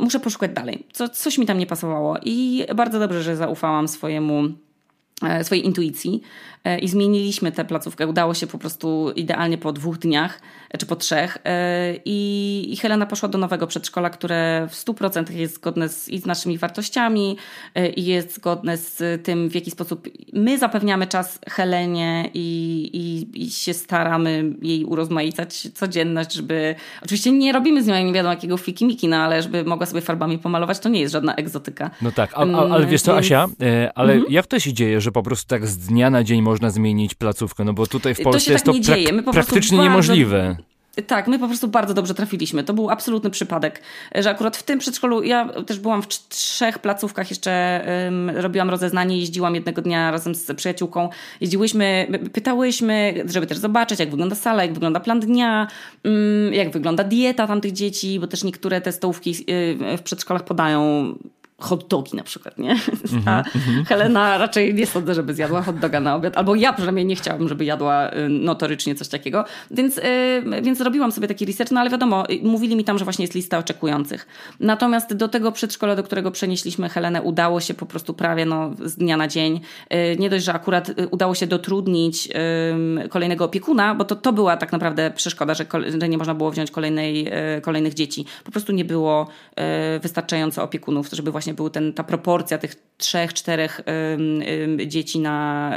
muszę 0.00 0.20
poszukać 0.20 0.50
dalej. 0.52 0.86
Co, 0.92 1.08
coś 1.08 1.38
mi 1.38 1.46
tam 1.46 1.58
nie 1.58 1.66
pasowało. 1.66 2.16
I 2.24 2.64
bardzo 2.74 2.98
dobrze, 2.98 3.22
że 3.22 3.36
zaufałam 3.36 3.88
swojemu 3.88 4.42
e, 5.22 5.44
swojej 5.44 5.66
intuicji 5.66 6.20
i 6.80 6.88
zmieniliśmy 6.88 7.52
tę 7.52 7.64
placówkę. 7.64 8.06
Udało 8.06 8.34
się 8.34 8.46
po 8.46 8.58
prostu 8.58 9.10
idealnie 9.16 9.58
po 9.58 9.72
dwóch 9.72 9.98
dniach 9.98 10.40
czy 10.78 10.86
po 10.86 10.96
trzech. 10.96 11.38
E, 11.44 11.94
I, 12.04 12.68
I, 12.72 12.76
Helena 12.76 13.06
poszła 13.06 13.28
do 13.28 13.38
nowego 13.38 13.66
przedszkola, 13.66 14.10
które 14.10 14.68
w 14.70 14.74
100% 14.74 15.32
jest 15.32 15.54
zgodne 15.54 15.88
z, 15.88 16.08
i 16.08 16.18
z 16.18 16.26
naszymi 16.26 16.58
wartościami 16.58 17.36
e, 17.74 17.88
i 17.88 18.04
jest 18.04 18.34
zgodne 18.34 18.76
z 18.76 19.24
tym, 19.24 19.48
w 19.48 19.54
jaki 19.54 19.70
sposób 19.70 20.08
my 20.32 20.58
zapewniamy 20.58 21.06
czas 21.06 21.38
Helenie 21.48 22.30
i, 22.34 22.90
i, 22.92 23.42
i 23.42 23.50
się 23.50 23.74
staramy 23.74 24.52
jej 24.62 24.84
urozmaicać 24.84 25.68
codzienność, 25.74 26.32
żeby... 26.32 26.74
Oczywiście 27.02 27.32
nie 27.32 27.52
robimy 27.52 27.82
z 27.82 27.86
nią 27.86 28.04
nie 28.04 28.12
wiadomo 28.12 28.34
jakiego 28.34 28.56
fikimiki, 28.56 29.08
no 29.08 29.16
ale 29.16 29.42
żeby 29.42 29.64
mogła 29.64 29.86
sobie 29.86 30.00
farbami 30.00 30.38
pomalować, 30.38 30.78
to 30.78 30.88
nie 30.88 31.00
jest 31.00 31.12
żadna 31.12 31.34
egzotyka. 31.34 31.90
No 32.02 32.12
tak, 32.12 32.30
a, 32.34 32.36
a, 32.36 32.68
ale 32.70 32.86
wiesz 32.86 33.02
co. 33.02 33.16
Asia, 33.16 33.46
e, 33.62 33.92
ale 33.94 34.12
mhm. 34.12 34.32
jak 34.32 34.46
to 34.46 34.58
się 34.58 34.72
dzieje, 34.72 35.00
że 35.00 35.12
po 35.12 35.22
prostu 35.22 35.48
tak 35.48 35.66
z 35.66 35.78
dnia 35.78 36.10
na 36.10 36.24
dzień 36.24 36.42
można 36.56 36.70
zmienić 36.70 37.14
placówkę? 37.14 37.64
No 37.64 37.72
bo 37.72 37.86
tutaj 37.86 38.14
w 38.14 38.20
Polsce 38.20 38.46
to 38.46 38.52
jest 38.52 38.64
tak 38.64 38.74
to 39.16 39.22
prak 39.22 39.34
praktycznie 39.34 39.78
bardzo... 39.78 39.90
niemożliwe. 39.90 40.56
Tak, 41.06 41.28
my 41.28 41.38
po 41.38 41.46
prostu 41.46 41.68
bardzo 41.68 41.94
dobrze 41.94 42.14
trafiliśmy. 42.14 42.64
To 42.64 42.74
był 42.74 42.90
absolutny 42.90 43.30
przypadek, 43.30 43.82
że 44.14 44.30
akurat 44.30 44.56
w 44.56 44.62
tym 44.62 44.78
przedszkolu, 44.78 45.22
ja 45.22 45.48
też 45.66 45.78
byłam 45.78 46.02
w 46.02 46.08
trzech 46.08 46.78
placówkach, 46.78 47.30
jeszcze 47.30 47.84
um, 48.04 48.30
robiłam 48.30 48.70
rozeznanie, 48.70 49.18
jeździłam 49.18 49.54
jednego 49.54 49.82
dnia 49.82 50.10
razem 50.10 50.34
z 50.34 50.56
przyjaciółką, 50.56 51.08
jeździłyśmy, 51.40 52.06
pytałyśmy, 52.32 53.24
żeby 53.26 53.46
też 53.46 53.58
zobaczyć, 53.58 54.00
jak 54.00 54.10
wygląda 54.10 54.34
sala, 54.34 54.62
jak 54.62 54.74
wygląda 54.74 55.00
plan 55.00 55.20
dnia, 55.20 55.66
um, 56.04 56.54
jak 56.54 56.70
wygląda 56.70 57.04
dieta 57.04 57.46
tamtych 57.46 57.72
dzieci, 57.72 58.20
bo 58.20 58.26
też 58.26 58.44
niektóre 58.44 58.80
te 58.80 58.92
stołówki 58.92 59.30
y, 59.30 59.96
w 59.98 60.02
przedszkolach 60.02 60.44
podają 60.44 61.12
hot 61.58 61.88
dogi 61.88 62.16
na 62.16 62.22
przykład, 62.22 62.58
nie? 62.58 62.74
-hmm, 62.74 63.20
A 63.26 63.38
mhm. 63.38 63.84
Helena 63.84 64.38
raczej 64.38 64.74
nie 64.74 64.86
sądzę, 64.86 65.14
żeby 65.14 65.34
zjadła 65.34 65.62
hot 65.62 65.78
doga 65.78 66.00
na 66.00 66.14
obiad, 66.14 66.36
albo 66.36 66.54
ja 66.54 66.72
przynajmniej 66.72 67.06
nie 67.06 67.16
chciałabym, 67.16 67.48
żeby 67.48 67.64
jadła 67.64 68.10
y, 68.12 68.28
notorycznie 68.28 68.94
coś 68.94 69.08
takiego, 69.08 69.44
więc, 69.70 69.96
yy, 69.96 70.62
więc 70.62 70.80
robiłam 70.80 71.12
sobie 71.12 71.28
taki 71.28 71.46
research, 71.46 71.70
no 71.70 71.80
ale 71.80 71.90
wiadomo, 71.90 72.24
mówili 72.42 72.76
mi 72.76 72.84
tam, 72.84 72.98
że 72.98 73.04
właśnie 73.04 73.22
jest 73.22 73.34
lista 73.34 73.58
oczekujących. 73.58 74.26
Natomiast 74.60 75.14
do 75.14 75.28
tego 75.28 75.52
przedszkola, 75.52 75.96
do 75.96 76.02
którego 76.02 76.30
przenieśliśmy 76.30 76.88
Helenę, 76.88 77.22
udało 77.22 77.60
się 77.60 77.74
po 77.74 77.86
prostu 77.86 78.14
prawie 78.14 78.44
no, 78.44 78.70
z 78.84 78.96
dnia 78.96 79.16
na 79.16 79.28
dzień. 79.28 79.60
Nie 80.18 80.30
dość, 80.30 80.44
że 80.44 80.52
akurat 80.52 80.88
y, 80.88 81.08
udało 81.08 81.34
się 81.34 81.46
dotrudnić 81.46 82.28
kolejnego 83.10 83.44
opiekuna, 83.44 83.94
bo 83.94 84.04
to, 84.04 84.16
to 84.16 84.32
była 84.32 84.56
tak 84.56 84.72
naprawdę 84.72 85.10
przeszkoda, 85.10 85.54
że, 85.54 85.66
że 86.00 86.08
nie 86.08 86.18
można 86.18 86.34
było 86.34 86.50
wziąć 86.50 86.70
kolejnej, 86.70 87.28
y, 87.56 87.60
kolejnych 87.60 87.94
dzieci. 87.94 88.24
Po 88.44 88.50
prostu 88.50 88.72
nie 88.72 88.84
było 88.84 89.28
wystarczająco 90.02 90.62
opiekunów, 90.62 91.08
żeby 91.12 91.30
właśnie 91.30 91.45
właśnie 91.46 91.54
był 91.54 91.70
ten, 91.70 91.92
ta 91.92 92.04
proporcja 92.04 92.58
tych 92.58 92.74
trzech, 92.96 93.34
czterech 93.34 93.80
dzieci 94.86 95.20
na, 95.20 95.70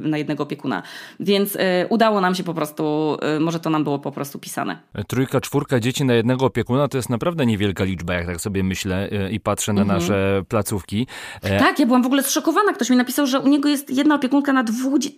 na 0.00 0.18
jednego 0.18 0.42
opiekuna. 0.42 0.82
Więc 1.20 1.56
y, 1.56 1.58
udało 1.88 2.20
nam 2.20 2.34
się 2.34 2.44
po 2.44 2.54
prostu, 2.54 3.16
y, 3.36 3.40
może 3.40 3.60
to 3.60 3.70
nam 3.70 3.84
było 3.84 3.98
po 3.98 4.12
prostu 4.12 4.38
pisane. 4.38 4.78
Trójka, 5.08 5.40
czwórka 5.40 5.80
dzieci 5.80 6.04
na 6.04 6.14
jednego 6.14 6.46
opiekuna 6.46 6.88
to 6.88 6.98
jest 6.98 7.10
naprawdę 7.10 7.46
niewielka 7.46 7.84
liczba, 7.84 8.14
jak 8.14 8.26
tak 8.26 8.40
sobie 8.40 8.62
myślę 8.62 9.08
y, 9.12 9.30
i 9.30 9.40
patrzę 9.40 9.72
na 9.72 9.82
mhm. 9.82 10.00
nasze 10.00 10.42
placówki. 10.48 11.06
E... 11.42 11.58
Tak, 11.58 11.78
ja 11.78 11.86
byłam 11.86 12.02
w 12.02 12.06
ogóle 12.06 12.22
zszokowana. 12.22 12.72
Ktoś 12.72 12.90
mi 12.90 12.96
napisał, 12.96 13.26
że 13.26 13.40
u 13.40 13.48
niego 13.48 13.68
jest 13.68 13.90
jedna 13.90 14.14
opiekunka 14.14 14.52
na 14.52 14.64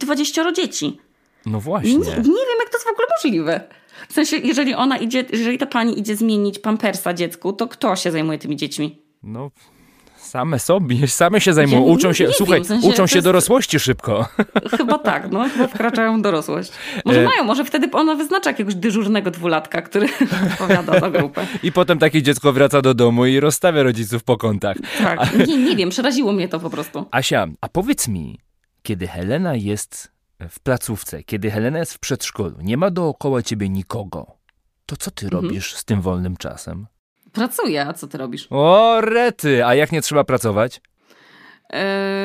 dwudziestoro 0.00 0.52
dzieci. 0.52 0.98
No 1.46 1.61
właśnie. 1.61 1.92
Nie, 1.92 1.98
nie 1.98 2.44
wiem, 2.48 2.58
jak 2.61 2.70
to 2.70 2.76
jest 2.76 2.87
w 2.87 2.92
ogóle 2.92 3.06
możliwe. 3.22 3.61
W 4.08 4.12
sensie, 4.12 4.37
jeżeli 4.37 4.74
ona 4.74 4.98
idzie, 4.98 5.24
jeżeli 5.32 5.58
ta 5.58 5.66
pani 5.66 5.98
idzie 6.00 6.16
zmienić 6.16 6.58
pampersa 6.58 7.14
dziecku, 7.14 7.52
to 7.52 7.68
kto 7.68 7.96
się 7.96 8.11
zajmuje 8.11 8.38
tymi 8.38 8.56
dziećmi? 8.56 8.98
No, 9.22 9.50
Same 10.28 10.58
sobie, 10.58 11.08
same 11.08 11.40
się 11.40 11.52
zajmują, 11.52 11.86
Ja 11.86 11.92
uczą 11.92 12.12
się, 12.12 12.28
słuchaj, 12.32 12.60
w 12.60 12.66
sensie 12.66 12.88
uczą 12.88 13.06
się 13.06 13.16
jest- 13.16 13.24
dorosłości 13.24 13.80
szybko. 13.80 14.28
Chyba 14.78 14.98
tak, 14.98 15.30
no, 15.32 15.48
chyba 15.48 15.66
wkraczają 15.66 16.18
w 16.18 16.22
dorosłość. 16.22 16.72
Może 17.04 17.20
E. 17.20 17.24
mają, 17.24 17.44
może 17.44 17.64
wtedy 17.64 17.90
ona 17.92 18.14
wyznacza 18.14 18.50
jakiegoś 18.50 18.74
dyżurnego 18.74 19.30
dwulatka, 19.30 19.82
który 19.82 20.08
odpowiada 20.52 21.00
za 21.00 21.10
grupę. 21.10 21.46
I 21.62 21.72
potem 21.72 21.98
takie 21.98 22.22
dziecko 22.22 22.52
wraca 22.52 22.82
do 22.82 22.94
domu 22.94 23.26
i 23.26 23.40
rozstawia 23.40 23.82
rodziców 23.82 24.24
po 24.24 24.36
kątach. 24.36 24.76
Tak, 24.98 25.20
nie, 25.48 25.56
nie 25.56 25.76
wiem, 25.76 25.90
przeraziło 25.90 26.32
mnie 26.32 26.48
to 26.48 26.60
po 26.60 26.70
prostu. 26.70 27.06
Asia, 27.10 27.46
a 27.60 27.68
powiedz 27.68 28.08
mi, 28.08 28.38
kiedy 28.82 29.06
Helena 29.06 29.54
jest 29.54 30.12
w 30.50 30.60
placówce, 30.60 31.22
kiedy 31.22 31.50
Helena 31.50 31.78
jest 31.78 31.94
w 31.94 31.98
przedszkolu, 31.98 32.54
nie 32.62 32.76
ma 32.76 32.90
dookoła 32.90 33.42
ciebie 33.42 33.68
nikogo, 33.68 34.26
to 34.86 34.96
co 34.96 35.10
ty 35.10 35.26
Mhm. 35.26 35.44
robisz 35.44 35.74
z 35.74 35.84
tym 35.84 36.00
wolnym 36.00 36.36
czasem? 36.36 36.86
Pracuję, 37.38 37.87
a 37.87 37.92
co 37.92 38.07
ty 38.07 38.18
robisz? 38.18 38.46
O, 38.51 39.01
rety, 39.01 39.66
a 39.66 39.74
jak 39.74 39.92
nie 39.92 40.03
trzeba 40.03 40.24
pracować? 40.24 40.81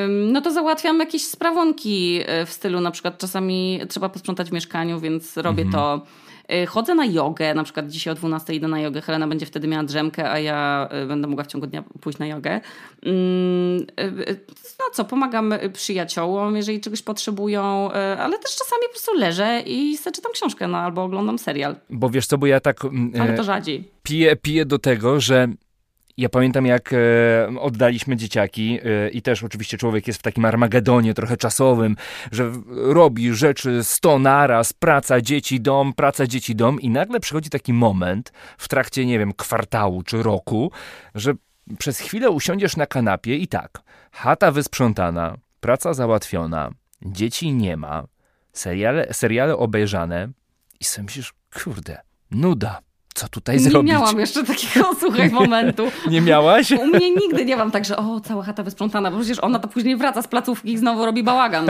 No 0.10 0.42
to 0.42 0.52
załatwiam 0.52 1.00
jakieś 1.00 1.28
sprawonki 1.28 2.22
y, 2.42 2.46
w 2.46 2.50
stylu, 2.50 2.82
na 2.82 2.92
przykład 2.92 3.18
czasami 3.18 3.82
trzeba 3.90 4.10
posprzątać 4.10 4.50
w 4.50 4.54
mieszkaniu, 4.54 5.00
więc 5.00 5.38
robię 5.38 5.66
to. 5.72 6.02
Y, 6.52 6.66
Chodzę 6.66 6.96
na 6.96 7.06
jogę, 7.06 7.54
na 7.54 7.64
przykład 7.64 7.88
dzisiaj 7.90 8.12
o 8.12 8.16
12 8.16 8.54
idę 8.54 8.68
na 8.68 8.80
jogę, 8.80 9.02
Helena 9.02 9.28
będzie 9.28 9.46
wtedy 9.46 9.68
miała 9.68 9.84
drzemkę, 9.84 10.32
a 10.32 10.40
ja 10.40 10.90
y, 11.04 11.08
będę 11.08 11.28
mogła 11.28 11.44
w 11.44 11.48
ciągu 11.48 11.68
dnia 11.68 11.84
pójść 12.02 12.20
na 12.20 12.28
jogę. 12.28 12.62
Ym, 13.08 13.14
y, 14.00 14.40
No 14.80 14.86
co, 14.94 15.06
pomagam 15.06 15.54
przyjaciołom, 15.74 16.56
jeżeli 16.56 16.82
czegoś 16.82 17.02
potrzebują, 17.02 17.92
ale 18.20 18.40
też 18.40 18.56
czasami 18.56 18.82
po 18.84 18.90
prostu 18.90 19.14
leżę 19.14 19.62
i 19.66 19.98
sobie 19.98 20.16
czytam 20.16 20.32
książkę 20.32 20.68
no, 20.68 20.78
albo 20.78 21.04
oglądam 21.04 21.40
serial, 21.40 21.76
Bo 21.90 22.10
wiesz 22.10 22.28
co, 22.28 22.38
bo 22.38 22.46
ja 22.46 22.60
tak 22.60 22.86
mm, 22.86 23.12
ale 23.22 23.34
e, 23.34 23.38
to 23.38 23.44
rzadziej. 23.44 23.92
piję, 24.04 24.36
piję 24.36 24.66
do 24.66 24.80
tego, 24.80 25.20
że 25.20 25.48
ja 26.18 26.30
pamiętam 26.30 26.66
jak 26.66 26.94
e, 26.94 26.98
oddaliśmy 27.60 28.16
dzieciaki 28.16 28.80
e, 28.84 29.10
i 29.10 29.22
też 29.22 29.44
oczywiście 29.44 29.78
człowiek 29.78 30.08
jest 30.08 30.20
w 30.20 30.24
takim 30.24 30.46
armagedonie 30.46 31.14
trochę 31.14 31.38
czasowym, 31.38 31.96
że 32.32 32.52
robi 32.68 33.34
rzeczy 33.34 33.84
sto 33.84 34.20
naraz, 34.20 34.74
praca, 34.74 35.22
dzieci, 35.22 35.62
dom, 35.62 35.94
praca, 35.94 36.28
dzieci, 36.28 36.56
dom 36.56 36.82
i 36.82 36.90
nagle 36.90 37.20
przychodzi 37.20 37.50
taki 37.50 37.74
moment 37.74 38.32
w 38.58 38.68
trakcie, 38.68 39.06
nie 39.06 39.20
wiem, 39.20 39.34
kwartału 39.34 40.04
czy 40.04 40.24
roku, 40.24 40.72
że 41.16 41.34
przez 41.78 42.00
chwilę 42.00 42.30
usiądziesz 42.30 42.78
na 42.78 42.86
kanapie 42.86 43.38
i 43.38 43.48
tak, 43.48 43.82
chata 44.12 44.52
wysprzątana, 44.52 45.38
praca 45.60 45.94
załatwiona, 45.94 46.70
dzieci 47.02 47.54
nie 47.54 47.78
ma, 47.78 48.08
seriale, 48.54 49.14
seriale 49.14 49.58
obejrzane 49.58 50.30
i 50.80 50.84
sobie 50.84 51.06
myślisz, 51.06 51.34
kurde, 51.64 52.02
nuda. 52.32 52.80
Co 53.14 53.28
tutaj 53.28 53.56
Nie 53.56 53.62
zrobić? 53.62 53.92
miałam 53.92 54.20
jeszcze 54.20 54.44
takiego, 54.44 54.90
słuchaj, 55.00 55.30
momentu. 55.30 55.84
Nie 56.10 56.22
miałaś? 56.22 56.72
U 56.72 56.86
mnie 56.88 57.12
nigdy 57.12 57.46
nie 57.46 57.56
mam 57.58 57.72
tak, 57.72 57.86
że 57.86 57.98
o, 57.98 58.20
cała 58.20 58.44
chata 58.44 58.64
wysprzątana, 58.64 59.12
bo 59.12 59.18
przecież 59.18 59.40
ona 59.40 59.60
to 59.60 59.68
później 59.68 59.96
wraca 59.98 60.22
z 60.22 60.28
placówki 60.28 60.74
i 60.74 60.78
znowu 60.78 61.06
robi 61.06 61.24
bałagan. 61.24 61.68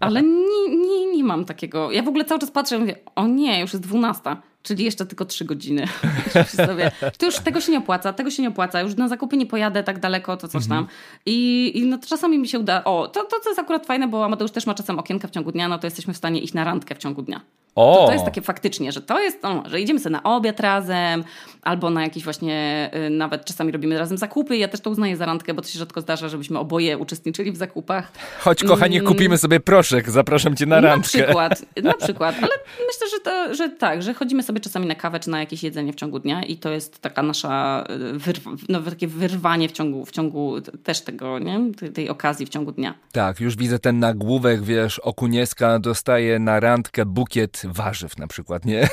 Ale 0.00 0.22
nie, 0.22 0.76
nie, 0.76 1.06
nie 1.16 1.24
mam 1.24 1.44
takiego. 1.44 1.90
Ja 1.92 2.02
w 2.02 2.08
ogóle 2.08 2.24
cały 2.24 2.40
czas 2.40 2.50
patrzę 2.50 2.76
i 2.76 2.78
mówię, 2.78 2.96
o 3.16 3.26
nie, 3.26 3.60
już 3.60 3.72
jest 3.72 3.82
dwunasta. 3.82 4.36
Czyli 4.62 4.84
jeszcze 4.84 5.06
tylko 5.06 5.24
trzy 5.24 5.44
godziny. 5.44 5.86
Sobie, 6.66 6.90
to 7.18 7.26
już 7.26 7.36
tego 7.38 7.60
się 7.60 7.72
nie 7.72 7.78
opłaca, 7.78 8.12
tego 8.12 8.30
się 8.30 8.42
nie 8.42 8.48
opłaca, 8.48 8.80
już 8.80 8.96
na 8.96 9.08
zakupy 9.08 9.36
nie 9.36 9.46
pojadę 9.46 9.82
tak 9.82 9.98
daleko, 10.00 10.36
to 10.36 10.48
coś 10.48 10.66
tam. 10.68 10.86
I, 11.26 11.72
i 11.74 11.86
no, 11.86 11.98
czasami 12.08 12.38
mi 12.38 12.48
się 12.48 12.58
uda. 12.58 12.84
O, 12.84 13.08
to, 13.08 13.24
to, 13.24 13.40
to 13.44 13.48
jest 13.50 13.58
akurat 13.60 13.86
fajne, 13.86 14.08
bo 14.08 14.24
Amadeusz 14.24 14.50
też 14.50 14.66
ma 14.66 14.74
czasem 14.74 14.98
okienka 14.98 15.28
w 15.28 15.30
ciągu 15.30 15.52
dnia, 15.52 15.68
no 15.68 15.78
to 15.78 15.86
jesteśmy 15.86 16.14
w 16.14 16.16
stanie 16.16 16.40
iść 16.40 16.54
na 16.54 16.64
randkę 16.64 16.94
w 16.94 16.98
ciągu 16.98 17.22
dnia. 17.22 17.40
O, 17.74 17.96
To, 18.00 18.06
to 18.06 18.12
jest 18.12 18.24
takie 18.24 18.42
faktycznie, 18.42 18.92
że 18.92 19.02
to 19.02 19.20
jest, 19.20 19.42
no, 19.42 19.62
że 19.66 19.80
idziemy 19.80 20.00
sobie 20.00 20.12
na 20.12 20.22
obiad 20.22 20.60
razem, 20.60 21.24
albo 21.62 21.90
na 21.90 22.02
jakieś 22.02 22.24
właśnie, 22.24 22.90
y, 23.06 23.10
nawet 23.10 23.44
czasami 23.44 23.72
robimy 23.72 23.98
razem 23.98 24.18
zakupy. 24.18 24.56
Ja 24.56 24.68
też 24.68 24.80
to 24.80 24.90
uznaję 24.90 25.16
za 25.16 25.26
randkę, 25.26 25.54
bo 25.54 25.62
to 25.62 25.68
się 25.68 25.78
rzadko 25.78 26.00
zdarza, 26.00 26.28
żebyśmy 26.28 26.58
oboje 26.58 26.98
uczestniczyli 26.98 27.52
w 27.52 27.56
zakupach. 27.56 28.12
chodź 28.40 28.64
kochanie, 28.64 28.98
Mm. 28.98 29.12
kupimy 29.12 29.38
sobie 29.38 29.60
proszek, 29.60 30.10
zapraszam 30.10 30.56
cię 30.56 30.66
na 30.66 30.80
Na 30.80 30.88
randkę. 30.88 31.08
przykład, 31.08 31.62
na 31.82 31.94
przykład. 32.04 32.34
Ale 32.36 32.52
myślę, 32.86 33.06
że, 33.10 33.20
to, 33.24 33.54
że 33.54 33.68
tak, 33.68 34.02
że 34.02 34.14
chodzimy 34.14 34.42
sobie 34.42 34.49
czasami 34.60 34.86
na 34.86 34.94
kawę 34.94 35.20
czy 35.20 35.30
na 35.30 35.40
jakieś 35.40 35.62
jedzenie 35.62 35.92
w 35.92 35.96
ciągu 35.96 36.18
dnia 36.18 36.42
i 36.42 36.56
to 36.56 36.70
jest 36.70 36.98
taka 36.98 37.22
nasza, 37.22 37.84
wyrw- 38.14 38.64
no, 38.68 38.82
takie 38.82 39.08
wyrwanie 39.08 39.68
w 39.68 39.72
ciągu, 39.72 40.04
w 40.06 40.10
ciągu 40.10 40.60
też 40.60 41.00
tego, 41.00 41.38
nie? 41.38 41.60
Tej, 41.94 42.08
okazji 42.08 42.46
w 42.46 42.48
ciągu 42.48 42.72
dnia. 42.72 42.94
Tak, 43.12 43.40
już 43.40 43.56
widzę 43.56 43.78
ten 43.78 43.98
nagłówek, 43.98 44.62
wiesz, 44.62 44.98
Okunieska 44.98 45.78
dostaje 45.78 46.38
na 46.38 46.60
randkę 46.60 47.06
bukiet 47.06 47.62
warzyw 47.64 48.18
na 48.18 48.26
przykład, 48.26 48.64
nie? 48.64 48.88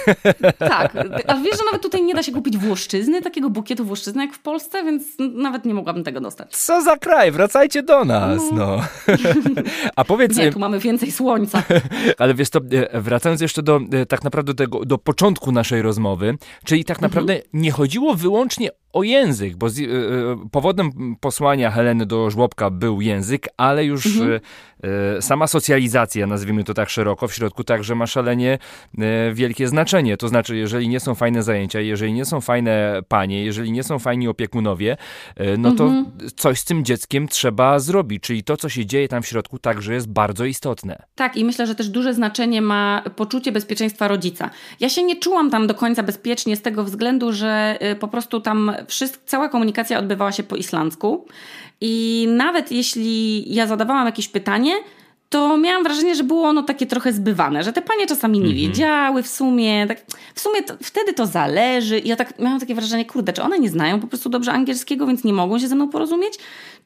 Tak, 0.60 0.96
a 1.28 1.36
wiesz, 1.36 1.58
że 1.58 1.66
nawet 1.66 1.82
tutaj 1.82 2.04
nie 2.04 2.14
da 2.14 2.24
się 2.24 2.32
kupić 2.32 2.58
włoszczyzny, 2.58 3.22
takiego 3.22 3.50
bukietu 3.50 3.86
włoszczyzny 3.86 4.26
jak 4.26 4.36
w 4.36 4.40
Polsce, 4.40 4.84
więc 4.84 5.04
nawet 5.20 5.66
nie 5.66 5.74
mogłabym 5.74 6.04
tego 6.04 6.22
dostać. 6.22 6.58
Co 6.58 6.82
za 6.82 6.98
kraj, 6.98 7.32
wracajcie 7.32 7.84
do 7.84 8.06
nas, 8.06 8.42
no. 8.54 8.82
A 9.96 10.04
powiedz, 10.06 10.38
Nie, 10.38 10.52
tu 10.52 10.60
mamy 10.60 10.80
więcej 10.80 11.12
słońca. 11.12 11.64
ale 12.18 12.34
wiesz 12.34 12.50
to, 12.50 12.60
e, 12.72 13.02
wracając 13.02 13.42
jeszcze 13.42 13.64
do 13.64 13.80
e, 13.92 14.06
tak 14.06 14.24
naprawdę 14.24 14.54
tego, 14.54 14.86
do 14.86 14.98
początku 14.98 15.47
naszej 15.52 15.82
rozmowy, 15.82 16.38
czyli 16.66 16.86
tak 16.86 17.02
naprawdę 17.02 17.42
nie 17.54 17.72
chodziło 17.72 18.16
wyłącznie 18.16 18.70
o 18.98 19.04
język, 19.04 19.56
bo 19.56 19.70
z, 19.70 19.80
e, 19.80 19.84
e, 19.84 19.88
powodem 20.52 21.16
posłania 21.20 21.72
Heleny 21.72 22.06
do 22.06 22.30
żłobka 22.30 22.70
był 22.70 23.02
język, 23.02 23.48
ale 23.58 23.86
już 23.86 24.06
e, 24.06 24.40
e, 25.18 25.22
sama 25.22 25.48
socjalizacja, 25.48 26.28
nazwijmy 26.28 26.64
to 26.64 26.74
tak 26.74 26.90
szeroko, 26.90 27.28
w 27.28 27.34
środku 27.34 27.64
także 27.64 27.96
ma 27.96 28.08
szalenie 28.08 28.58
wielkie 29.34 29.68
znaczenie. 29.68 30.18
To 30.18 30.28
znaczy, 30.28 30.58
jeżeli 30.58 30.90
nie 30.90 31.00
są 31.00 31.16
fajne 31.16 31.44
zajęcia, 31.44 31.80
jeżeli 31.82 32.14
nie 32.14 32.26
są 32.26 32.42
fajne 32.42 33.00
panie, 33.08 33.46
jeżeli 33.46 33.72
nie 33.72 33.84
są 33.84 34.00
fajni 34.00 34.28
opiekunowie, 34.28 34.98
no 35.58 35.72
to 35.72 35.92
coś 36.36 36.60
z 36.60 36.66
tym 36.66 36.86
dzieckiem 36.86 37.28
trzeba 37.28 37.80
zrobić, 37.80 38.24
czyli 38.24 38.44
to, 38.44 38.58
co 38.58 38.70
się 38.70 38.86
dzieje 38.86 39.08
tam 39.08 39.24
w 39.24 39.28
środku, 39.28 39.60
także 39.60 39.94
jest 39.94 40.10
bardzo 40.10 40.46
istotne. 40.46 41.04
Tak, 41.16 41.38
i 41.38 41.46
myślę, 41.46 41.68
że 41.68 41.76
też 41.76 41.90
duże 41.90 42.14
znaczenie 42.14 42.62
ma 42.62 43.04
poczucie 43.16 43.52
bezpieczeństwa 43.52 44.08
rodzica. 44.08 44.50
Ja 44.80 44.90
się 44.90 45.04
nie 45.04 45.16
czułam 45.16 45.50
tam 45.50 45.68
do 45.68 45.74
końca 45.74 46.04
bezpiecznie 46.04 46.56
z 46.56 46.62
tego 46.62 46.84
względu, 46.84 47.34
że 47.34 47.78
y, 47.92 47.96
po 47.96 48.08
prostu 48.08 48.42
tam 48.42 48.72
wszystko, 48.88 49.24
cała 49.26 49.50
komunikacja 49.50 50.00
odbywała 50.00 50.32
się 50.32 50.44
po 50.44 50.56
islandzku. 50.56 51.28
I 51.82 52.28
nawet 52.30 52.72
jeśli 52.72 53.44
ja 53.54 53.68
zadawałam 53.68 54.06
jakieś 54.06 54.28
pytanie, 54.28 54.72
to 55.30 55.58
miałam 55.58 55.84
wrażenie, 55.84 56.16
że 56.16 56.24
było 56.24 56.48
ono 56.48 56.64
takie 56.64 56.86
trochę 56.86 57.14
zbywane, 57.14 57.64
że 57.64 57.74
te 57.74 57.82
panie 57.82 58.08
czasami 58.08 58.40
nie 58.40 58.54
wiedziały 58.54 59.24
w 59.24 59.28
sumie, 59.28 59.88
tak, 59.88 60.02
w 60.36 60.40
sumie 60.40 60.64
to, 60.64 60.74
wtedy 60.84 61.14
to 61.14 61.26
zależy. 61.26 62.00
I 62.00 62.08
ja 62.08 62.16
tak 62.16 62.40
miałam 62.40 62.60
takie 62.60 62.76
wrażenie, 62.76 63.06
kurde, 63.06 63.34
czy 63.34 63.44
one 63.44 63.60
nie 63.60 63.70
znają 63.70 64.00
po 64.00 64.08
prostu 64.08 64.30
dobrze 64.30 64.52
angielskiego, 64.52 65.08
więc 65.08 65.24
nie 65.24 65.34
mogą 65.34 65.60
się 65.60 65.68
ze 65.68 65.76
mną 65.76 65.90
porozumieć? 65.90 66.34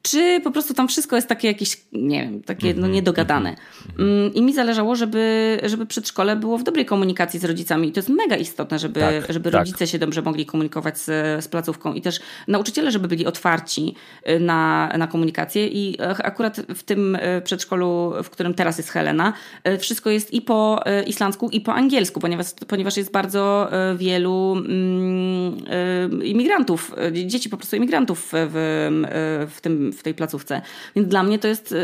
Czy 0.02 0.40
po 0.44 0.50
prostu 0.50 0.74
tam 0.74 0.88
wszystko 0.88 1.16
jest 1.16 1.28
takie 1.28 1.48
jakieś, 1.48 1.80
nie 1.92 2.22
wiem, 2.22 2.42
takie 2.42 2.74
no, 2.74 2.86
niedogadane. 2.86 3.56
Mm, 3.98 4.34
I 4.34 4.42
mi 4.42 4.54
zależało, 4.54 4.96
żeby, 4.96 5.58
żeby 5.64 5.86
przedszkole 5.86 6.36
było 6.36 6.58
w 6.58 6.62
dobrej 6.62 6.86
komunikacji 6.86 7.40
z 7.40 7.44
rodzicami. 7.44 7.88
I 7.88 7.92
to 7.92 7.98
jest 7.98 8.08
mega 8.08 8.36
istotne, 8.36 8.78
żeby, 8.78 9.00
Tak, 9.00 9.32
żeby 9.32 9.50
tak. 9.50 9.60
rodzice 9.60 9.86
się 9.86 9.98
dobrze 9.98 10.22
mogli 10.22 10.46
komunikować 10.46 10.98
z, 10.98 11.04
z 11.44 11.48
placówką 11.48 11.94
i 11.94 12.02
też 12.02 12.20
nauczyciele, 12.48 12.90
żeby 12.90 13.08
byli 13.08 13.26
otwarci 13.26 13.94
y, 14.30 14.40
na, 14.40 14.92
na 14.98 15.06
komunikację. 15.06 15.68
I 15.68 15.96
e, 16.00 16.26
akurat 16.26 16.60
w 16.74 16.82
tym 16.82 17.16
e, 17.20 17.40
przedszkolu, 17.40 18.12
w 18.22 18.30
którym 18.32 18.54
teraz 18.54 18.78
jest 18.78 18.90
Helena, 18.90 19.32
e, 19.64 19.78
wszystko 19.78 20.10
jest 20.10 20.32
i 20.32 20.40
po 20.40 20.86
e, 20.86 21.02
islandzku, 21.02 21.48
i 21.50 21.60
po 21.60 21.74
angielsku, 21.74 22.20
ponieważ, 22.20 22.46
ponieważ 22.68 22.96
jest 22.96 23.12
bardzo 23.12 23.68
e, 23.72 23.96
wielu 23.96 24.54
mm, 24.56 26.22
imigrantów, 26.24 26.94
dzieci 27.12 27.50
po 27.50 27.56
prostu 27.56 27.76
imigrantów 27.76 28.28
w, 28.32 29.48
w, 29.54 29.60
tym, 29.60 29.92
w 29.92 30.02
tej 30.02 30.14
placówce. 30.14 30.62
Więc 30.96 31.08
dla 31.08 31.22
mnie 31.22 31.38
to 31.38 31.48
jest 31.48 31.74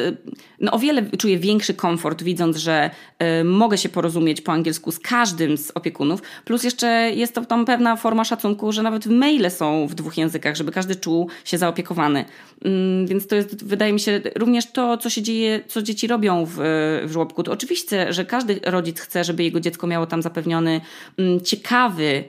no, 0.61 0.73
o 0.73 0.79
wiele 0.79 1.03
czuję 1.19 1.39
większy 1.39 1.75
komfort, 1.75 2.23
widząc, 2.23 2.57
że 2.57 2.91
mogę 3.45 3.79
się 3.79 3.89
porozumieć 3.89 4.41
po 4.41 4.53
angielsku 4.53 4.93
z 4.93 4.99
każdym 4.99 5.59
z 5.59 5.71
opiekunów. 5.71 6.23
Plus 6.45 6.65
jeszcze 6.65 6.87
jest 7.15 7.35
to 7.35 7.45
tam 7.45 7.65
pewna 7.65 7.97
forma 7.97 8.25
szacunku, 8.25 8.73
że 8.73 8.83
nawet 8.83 9.07
maile 9.07 9.51
są 9.51 9.87
w 9.87 9.95
dwóch 9.95 10.19
językach, 10.19 10.57
żeby 10.57 10.73
każdy 10.73 10.97
czuł 10.97 11.29
się 11.45 11.59
zaopiekowany. 11.59 12.25
Mm, 12.65 13.07
Więc 13.07 13.27
to 13.27 13.37
jest, 13.37 13.65
wydaje 13.65 13.93
mi 13.93 14.01
się, 14.01 14.21
również 14.35 14.73
to, 14.73 14.97
co 14.97 15.11
się 15.11 15.23
dzieje, 15.23 15.61
co 15.69 15.83
dzieci 15.83 16.07
robią 16.07 16.38
w, 16.47 16.55
w 17.07 17.13
żłobku. 17.13 17.43
To 17.43 17.53
oczywiście, 17.53 18.13
że 18.13 18.25
każdy 18.25 18.61
rodzic 18.65 19.01
chce, 19.01 19.25
żeby 19.25 19.43
jego 19.43 19.61
dziecko 19.61 19.87
miało 19.87 20.07
tam 20.07 20.23
zapewniony 20.23 20.81
mm, 21.19 21.41
ciekawy 21.41 22.25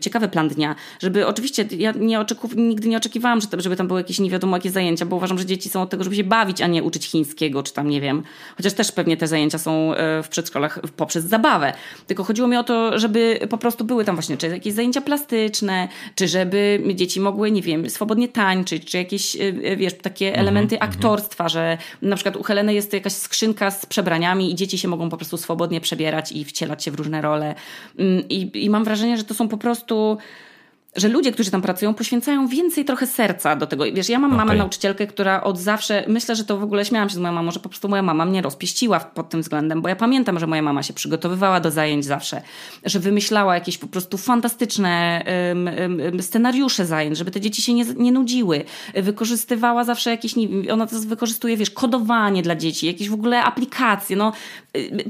ciekawy 0.00 0.28
plan 0.28 0.48
dnia, 0.48 0.74
żeby 1.00 1.26
oczywiście 1.26 1.64
ja 1.78 1.92
nie 1.92 2.20
oczeku, 2.20 2.48
nigdy 2.56 2.88
nie 2.88 2.96
oczekiwałam, 2.96 3.40
że 3.40 3.46
żeby 3.58 3.76
tam 3.76 3.88
były 3.88 4.00
jakieś 4.00 4.18
nie 4.18 4.30
wiadomo 4.30 4.56
jakie 4.56 4.70
zajęcia, 4.70 5.06
bo 5.06 5.16
uważam, 5.16 5.38
że 5.38 5.46
dzieci 5.46 5.68
są 5.68 5.82
od 5.82 5.90
tego, 5.90 6.04
żeby 6.04 6.16
się 6.16 6.24
bawić, 6.24 6.62
a 6.62 6.66
nie 6.66 6.82
uczyć 6.82 7.06
chińskiego, 7.06 7.62
czy 7.62 7.72
tam 7.72 7.88
nie 7.88 8.00
wiem. 8.00 8.22
Chociaż 8.56 8.72
też 8.72 8.92
pewnie 8.92 9.16
te 9.16 9.26
zajęcia 9.26 9.58
są 9.58 9.94
e, 9.94 10.22
w 10.22 10.28
przedszkolach 10.28 10.80
poprzez 10.96 11.24
zabawę. 11.24 11.72
Tylko 12.06 12.24
chodziło 12.24 12.48
mi 12.48 12.56
o 12.56 12.64
to, 12.64 12.98
żeby 12.98 13.38
po 13.50 13.58
prostu 13.58 13.84
były 13.84 14.04
tam 14.04 14.16
właśnie 14.16 14.36
czy 14.36 14.48
jakieś 14.48 14.74
zajęcia 14.74 15.00
plastyczne, 15.00 15.88
czy 16.14 16.28
żeby 16.28 16.82
dzieci 16.94 17.20
mogły, 17.20 17.50
nie 17.50 17.62
wiem, 17.62 17.90
swobodnie 17.90 18.28
tańczyć, 18.28 18.84
czy 18.84 18.98
jakieś, 18.98 19.36
e, 19.36 19.76
wiesz, 19.76 19.94
takie 19.94 20.36
elementy 20.36 20.80
aktorstwa, 20.80 21.48
że 21.48 21.78
na 22.02 22.16
przykład 22.16 22.36
u 22.36 22.42
Heleny 22.42 22.74
jest 22.74 22.92
jakaś 22.92 23.12
skrzynka 23.12 23.70
z 23.70 23.86
przebraniami 23.86 24.52
i 24.52 24.54
dzieci 24.54 24.78
się 24.78 24.88
mogą 24.88 25.08
po 25.08 25.16
prostu 25.16 25.36
swobodnie 25.36 25.80
przebierać 25.80 26.32
i 26.32 26.44
wcielać 26.44 26.84
się 26.84 26.90
w 26.90 26.94
różne 26.94 27.22
role. 27.22 27.54
Mm, 27.98 28.28
I, 28.28 28.64
i 28.64 28.70
mam 28.70 28.84
wrażenie, 28.84 29.15
że 29.16 29.24
to 29.24 29.34
są 29.34 29.48
po 29.48 29.58
prostu 29.58 30.18
że 30.96 31.08
ludzie, 31.08 31.32
którzy 31.32 31.50
tam 31.50 31.62
pracują, 31.62 31.94
poświęcają 31.94 32.46
więcej 32.46 32.84
trochę 32.84 33.06
serca 33.06 33.56
do 33.56 33.66
tego. 33.66 33.84
Wiesz, 33.92 34.08
ja 34.08 34.18
mam 34.18 34.30
okay. 34.32 34.46
mamę 34.46 34.58
nauczycielkę, 34.58 35.06
która 35.06 35.42
od 35.42 35.58
zawsze, 35.58 36.04
myślę, 36.08 36.36
że 36.36 36.44
to 36.44 36.58
w 36.58 36.62
ogóle 36.62 36.84
śmiałam 36.84 37.08
się 37.08 37.14
z 37.14 37.18
moją 37.18 37.34
mamą, 37.34 37.50
że 37.50 37.60
po 37.60 37.68
prostu 37.68 37.88
moja 37.88 38.02
mama 38.02 38.24
mnie 38.24 38.42
rozpieściła 38.42 39.00
pod 39.00 39.28
tym 39.28 39.42
względem, 39.42 39.82
bo 39.82 39.88
ja 39.88 39.96
pamiętam, 39.96 40.38
że 40.38 40.46
moja 40.46 40.62
mama 40.62 40.82
się 40.82 40.92
przygotowywała 40.92 41.60
do 41.60 41.70
zajęć 41.70 42.04
zawsze, 42.04 42.42
że 42.84 43.00
wymyślała 43.00 43.54
jakieś 43.54 43.78
po 43.78 43.86
prostu 43.86 44.18
fantastyczne 44.18 45.24
um, 45.48 45.70
um, 46.02 46.22
scenariusze 46.22 46.86
zajęć, 46.86 47.18
żeby 47.18 47.30
te 47.30 47.40
dzieci 47.40 47.62
się 47.62 47.74
nie, 47.74 47.84
nie 47.84 48.12
nudziły. 48.12 48.64
Wykorzystywała 48.94 49.84
zawsze 49.84 50.10
jakieś, 50.10 50.34
ona 50.72 50.86
to 50.86 50.96
wykorzystuje, 51.00 51.56
wiesz, 51.56 51.70
kodowanie 51.70 52.42
dla 52.42 52.56
dzieci, 52.56 52.86
jakieś 52.86 53.08
w 53.08 53.14
ogóle 53.14 53.42
aplikacje, 53.42 54.16
no 54.16 54.32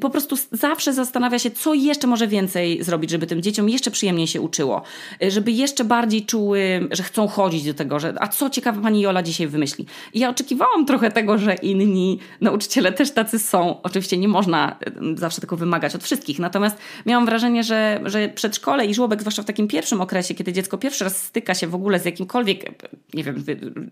po 0.00 0.11
prostu 0.11 0.37
zawsze 0.52 0.92
zastanawia 0.92 1.38
się, 1.38 1.50
co 1.50 1.74
jeszcze 1.74 2.07
może 2.07 2.26
więcej 2.26 2.85
zrobić, 2.85 3.11
żeby 3.11 3.26
tym 3.26 3.42
dzieciom 3.42 3.68
jeszcze 3.68 3.90
przyjemniej 3.90 4.26
się 4.26 4.40
uczyło, 4.40 4.83
y, 5.22 5.31
żeby 5.31 5.50
jeszcze 5.50 5.85
bardziej 5.85 6.26
czuły, 6.26 6.88
że 6.90 7.02
chcą 7.02 7.29
chodzić 7.29 7.64
do 7.64 7.74
tego, 7.74 8.00
że 8.00 8.14
a 8.20 8.29
co 8.29 8.50
ciekawe 8.50 8.83
pani 8.83 9.00
Jola 9.00 9.22
dzisiaj 9.22 9.46
wymyśli. 9.46 9.87
I 10.14 10.18
ja 10.18 10.31
oczekiwałam 10.31 10.87
trochę 10.87 11.11
tego, 11.11 11.38
że 11.38 11.55
inni 11.55 12.18
nauczyciele 12.40 12.92
też 12.92 13.11
tacy 13.11 13.38
są. 13.38 13.83
Oczywiście 13.83 14.16
nie 14.16 14.29
można 14.29 14.76
y, 15.14 15.18
zawsze 15.18 15.40
tego 15.40 15.57
wymagać 15.57 15.94
od 15.94 16.05
wszystkich, 16.05 16.38
natomiast 16.38 16.76
miałam 17.07 17.26
wrażenie, 17.26 17.64
że, 17.64 18.00
że 18.05 18.29
przedszkole 18.29 18.87
i 18.87 18.94
żłobek, 18.94 19.20
zwłaszcza 19.20 19.42
w 19.42 19.46
takim 19.46 19.68
pierwszym 19.68 20.00
okresie, 20.00 20.35
kiedy 20.35 20.52
dziecko 20.52 20.79
pierwszy 20.79 21.05
raz 21.05 21.22
styka 21.22 21.55
się 21.55 21.66
w 21.66 21.74
ogóle 21.74 22.00
z 22.00 22.05
jakimkolwiek, 22.05 22.88
nie 23.14 23.24
wiem, 23.24 23.44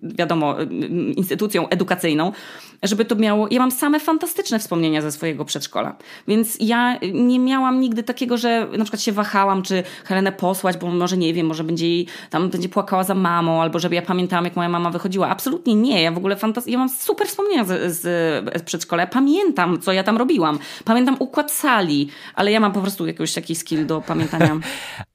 wiadomo, 0.02 0.56
instytucją 1.16 1.68
edukacyjną, 1.68 2.32
żeby 2.82 3.04
to 3.04 3.14
miało. 3.14 3.48
Ja 3.50 3.58
mam 3.58 3.70
same 3.70 4.00
fantastyczne 4.00 4.58
wspomnienia 4.58 5.02
ze 5.02 5.12
swojego 5.12 5.44
przedszkola. 5.44 5.63
Więc 6.28 6.56
ja 6.60 6.98
nie 7.12 7.38
miałam 7.38 7.80
nigdy 7.80 8.02
takiego, 8.02 8.36
że 8.36 8.68
na 8.78 8.84
przykład 8.84 9.02
się 9.02 9.12
wahałam, 9.12 9.62
czy 9.62 9.82
Helenę 10.04 10.32
posłać, 10.32 10.76
bo 10.76 10.86
może 10.86 11.16
nie 11.16 11.34
wiem, 11.34 11.46
może 11.46 11.64
będzie 11.64 11.88
jej 11.88 12.06
tam 12.30 12.50
będzie 12.50 12.68
płakała 12.68 13.04
za 13.04 13.14
mamą, 13.14 13.62
albo 13.62 13.78
żeby 13.78 13.94
ja 13.94 14.02
pamiętałam, 14.02 14.44
jak 14.44 14.56
moja 14.56 14.68
mama 14.68 14.90
wychodziła. 14.90 15.28
Absolutnie 15.28 15.74
nie. 15.74 16.02
Ja 16.02 16.12
w 16.12 16.16
ogóle 16.16 16.36
fantas- 16.36 16.68
ja 16.68 16.78
mam 16.78 16.88
super 16.88 17.26
wspomnienia 17.26 17.64
z, 17.64 17.92
z, 17.92 18.00
z 18.58 18.62
przedszkola. 18.62 19.02
Ja 19.02 19.06
pamiętam, 19.06 19.80
co 19.80 19.92
ja 19.92 20.02
tam 20.02 20.16
robiłam. 20.16 20.58
Pamiętam 20.84 21.16
układ 21.18 21.52
sali, 21.52 22.08
ale 22.34 22.52
ja 22.52 22.60
mam 22.60 22.72
po 22.72 22.80
prostu 22.80 23.06
jakiś 23.06 23.32
taki 23.32 23.54
skill 23.54 23.86
do 23.86 24.00
pamiętania. 24.00 24.56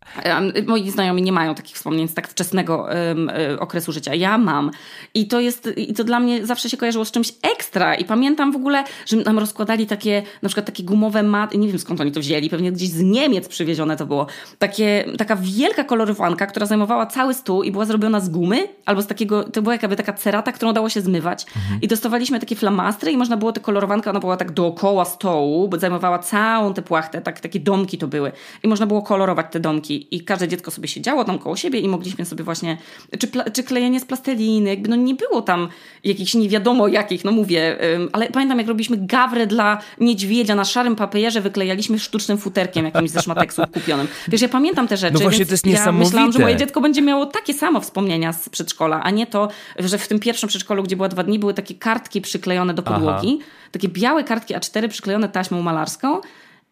Moi 0.68 0.90
znajomi 0.90 1.22
nie 1.22 1.32
mają 1.32 1.56
takich 1.56 1.76
wspomnień 1.76 2.08
z 2.08 2.14
tak 2.14 2.28
wczesnego 2.28 2.88
um, 3.10 3.32
okresu 3.60 3.92
życia. 3.92 4.16
Ja 4.16 4.38
mam. 4.38 4.72
I 5.14 5.28
to 5.28 5.40
jest, 5.40 5.70
i 5.78 5.94
to 5.94 6.04
dla 6.04 6.20
mnie 6.20 6.46
zawsze 6.46 6.70
się 6.70 6.78
kojarzyło 6.78 7.06
z 7.06 7.12
czymś 7.12 7.34
ekstra. 7.42 7.96
I 7.96 8.06
pamiętam 8.06 8.52
w 8.52 8.56
ogóle, 8.56 8.84
że 9.06 9.18
nam 9.18 9.40
rozkładali 9.40 9.88
takie, 9.88 10.24
na 10.42 10.50
przykład 10.50 10.66
takie 10.66 10.84
gumowe 10.84 11.24
maty, 11.24 11.58
nie 11.58 11.68
wiem 11.68 11.80
skąd 11.80 12.02
oni 12.02 12.12
to 12.12 12.20
wzięli, 12.20 12.50
pewnie 12.50 12.72
gdzieś 12.72 12.90
z 12.90 13.02
Niemiec 13.02 13.48
przywiezione 13.48 13.98
to 13.98 14.06
było. 14.06 14.28
Takie, 14.60 15.06
taka 15.18 15.36
wielka 15.36 15.84
kolorowanka, 15.84 16.46
która 16.48 16.66
zajmowała 16.66 17.06
cały 17.06 17.34
stół 17.34 17.64
i 17.64 17.72
była 17.72 17.86
zrobiona 17.86 18.20
z 18.20 18.30
gumy, 18.30 18.68
albo 18.86 19.02
z 19.02 19.08
takiego, 19.08 19.44
to 19.44 19.62
była 19.62 19.74
jakby 19.74 19.96
taka 19.96 20.14
cerata, 20.14 20.52
którą 20.52 20.74
dało 20.74 20.90
się 20.90 21.02
zmywać. 21.02 21.46
Mhm. 21.56 21.82
I 21.82 21.88
dostawaliśmy 21.88 22.40
takie 22.40 22.56
flamastry 22.56 23.12
i 23.12 23.18
można 23.18 23.38
było 23.38 23.52
te 23.52 23.60
kolorowanka, 23.60 24.10
ona 24.10 24.20
była 24.20 24.38
tak 24.38 24.52
dookoła 24.52 25.06
stołu, 25.06 25.68
bo 25.68 25.80
zajmowała 25.80 26.20
całą 26.20 26.74
tę 26.74 26.82
płachtę, 26.82 27.22
tak, 27.22 27.40
takie 27.40 27.60
domki 27.60 27.98
to 27.98 28.08
były. 28.08 28.32
I 28.64 28.68
można 28.68 28.86
było 28.86 29.02
kolorować 29.02 29.46
te 29.52 29.60
domki 29.60 29.99
i, 30.16 30.22
każde 30.24 30.48
dziecko 30.48 30.72
sobie 30.72 30.88
siedziało 30.88 31.26
tam 31.26 31.40
koło 31.40 31.56
siebie 31.56 31.80
i 31.80 31.88
mogliśmy 31.88 32.26
sobie 32.26 32.44
właśnie, 32.44 32.78
czy, 33.20 33.28
czy 33.54 33.64
klejenie 33.64 34.00
z 34.00 34.06
plasteliny, 34.06 34.70
jakby 34.70 34.90
no 34.90 34.96
nie 34.96 35.16
było 35.16 35.42
tam 35.42 35.70
jakichś 36.04 36.34
nie 36.34 36.50
wiadomo 36.50 36.88
jakich, 36.88 37.26
no 37.26 37.32
mówię, 37.32 37.78
ale 38.12 38.28
pamiętam 38.28 38.58
jak 38.58 38.68
robiliśmy 38.68 38.98
gawrę 39.00 39.48
dla 39.48 39.82
niedźwiedzia 40.00 40.56
na 40.56 40.66
szarym 40.66 40.96
papierze, 40.96 41.42
wyklejaliśmy 41.42 42.00
sztucznym 42.00 42.38
futerkiem 42.38 42.86
jakimś 42.86 43.10
ze 43.10 43.22
szmateksu 43.22 43.62
kupionym. 43.74 44.08
Wiesz, 44.28 44.42
ja 44.42 44.50
pamiętam 44.50 44.88
te 44.88 44.98
rzeczy, 44.98 45.14
no 45.14 45.20
właśnie, 45.20 45.46
to 45.46 45.52
jest 45.52 45.66
ja 45.66 45.72
niesamowite. 45.72 46.06
myślałam, 46.06 46.32
że 46.32 46.40
moje 46.40 46.56
dziecko 46.56 46.82
będzie 46.82 47.02
miało 47.02 47.26
takie 47.26 47.54
samo 47.54 47.82
wspomnienia 47.82 48.34
z 48.34 48.50
przedszkola, 48.50 49.04
a 49.04 49.10
nie 49.10 49.28
to, 49.28 49.48
że 49.80 49.98
w 49.98 50.08
tym 50.08 50.20
pierwszym 50.20 50.50
przedszkolu, 50.50 50.84
gdzie 50.84 50.96
była 50.96 51.10
dwa 51.10 51.24
dni, 51.24 51.40
były 51.40 51.54
takie 51.54 51.76
kartki 51.76 52.22
przyklejone 52.22 52.74
do 52.74 52.84
podłogi, 52.84 53.38
Aha. 53.42 53.52
takie 53.72 53.90
białe 53.90 54.24
kartki 54.24 54.56
A4 54.56 54.88
przyklejone 54.88 55.30
taśmą 55.30 55.62
malarską 55.62 56.22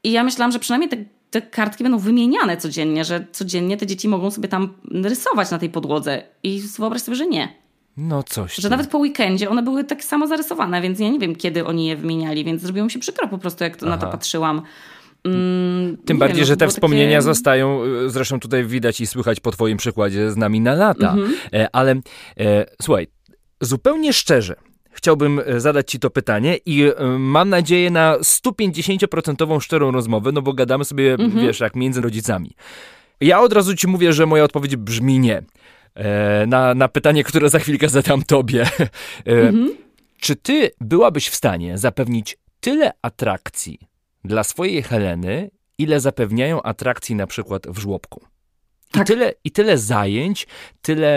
i 0.04 0.12
ja 0.12 0.24
myślałam, 0.24 0.52
że 0.52 0.60
przynajmniej 0.60 0.90
te 0.90 0.98
te 1.30 1.42
kartki 1.42 1.84
będą 1.84 2.00
wymieniane 2.00 2.58
codziennie, 2.58 3.06
że 3.06 3.26
codziennie 3.32 3.78
te 3.78 3.88
dzieci 3.88 4.08
mogą 4.08 4.32
sobie 4.32 4.48
tam 4.48 4.74
rysować 5.04 5.52
na 5.52 5.60
tej 5.60 5.70
podłodze. 5.70 6.24
I 6.44 6.62
wyobraź 6.78 7.02
sobie, 7.02 7.18
że 7.18 7.28
nie. 7.28 7.54
No 7.98 8.24
coś. 8.24 8.56
Że 8.56 8.70
nawet 8.70 8.88
po 8.88 8.98
weekendzie 8.98 9.50
one 9.50 9.64
były 9.64 9.84
tak 9.84 10.04
samo 10.04 10.28
zarysowane, 10.28 10.82
więc 10.82 11.00
ja 11.00 11.10
nie 11.10 11.20
wiem, 11.20 11.36
kiedy 11.36 11.66
oni 11.66 11.86
je 11.86 11.96
wymieniali, 11.96 12.46
więc 12.46 12.62
zrobiło 12.62 12.86
mi 12.86 12.92
się 12.92 13.00
przykro 13.00 13.28
po 13.28 13.38
prostu, 13.38 13.64
jak 13.64 13.82
na 13.82 13.98
to 13.98 14.08
patrzyłam. 14.08 14.62
Mm, 15.24 15.98
Tym 15.98 16.18
bardziej, 16.18 16.38
wiem, 16.38 16.46
że 16.46 16.58
te 16.58 16.68
wspomnienia 16.68 17.18
takie... 17.18 17.22
zostają, 17.22 17.84
y, 17.84 18.10
zresztą 18.10 18.40
tutaj 18.40 18.66
widać 18.66 19.02
i 19.02 19.08
słychać 19.08 19.40
po 19.40 19.52
Twoim 19.52 19.78
przykładzie 19.78 20.32
z 20.32 20.38
nami 20.38 20.62
na 20.62 20.74
lata. 20.74 21.12
Mhm. 21.12 21.34
E, 21.54 21.68
ale 21.76 21.92
e, 22.40 22.66
słuchaj, 22.82 23.08
zupełnie 23.62 24.14
szczerze, 24.14 24.56
chciałbym 24.98 25.42
e, 25.46 25.60
zadać 25.60 25.92
Ci 25.92 26.00
to 26.00 26.10
pytanie 26.10 26.58
i 26.66 26.84
e, 26.84 26.94
mam 27.20 27.50
nadzieję 27.50 27.92
na 27.92 28.18
150% 28.18 29.62
szczerą 29.62 29.92
rozmowę, 29.92 30.32
no 30.32 30.42
bo 30.42 30.54
gadamy 30.54 30.86
sobie, 30.86 31.14
mhm. 31.14 31.46
wiesz, 31.46 31.60
jak 31.60 31.76
między 31.76 32.02
rodzicami. 32.02 32.52
Ja 33.22 33.42
od 33.42 33.54
razu 33.54 33.76
Ci 33.76 33.88
mówię, 33.88 34.14
że 34.14 34.26
moja 34.26 34.44
odpowiedź 34.44 34.76
brzmi 34.76 35.20
nie. 35.20 35.44
E, 35.96 36.46
na, 36.48 36.74
na 36.74 36.88
pytanie, 36.88 37.24
które 37.24 37.50
za 37.50 37.60
chwilkę 37.60 37.90
zadam 37.90 38.24
Tobie. 38.24 38.66
Mhm. 39.26 39.76
Czy 40.20 40.36
Ty 40.36 40.72
byłabyś 40.82 41.30
w 41.30 41.36
stanie 41.36 41.78
zapewnić 41.78 42.38
tyle 42.60 42.92
atrakcji 43.02 43.80
dla 44.26 44.44
swojej 44.44 44.84
Heleny, 44.84 45.50
ile 45.78 46.00
zapewniają 46.00 46.62
atrakcji 46.64 47.16
na 47.16 47.28
przykład 47.28 47.68
w 47.68 47.80
żłobku? 47.80 48.22
Tak. 48.92 49.04
I, 49.04 49.06
tyle, 49.06 49.34
I 49.44 49.52
tyle 49.52 49.78
zajęć, 49.78 50.48
tyle, 50.82 51.10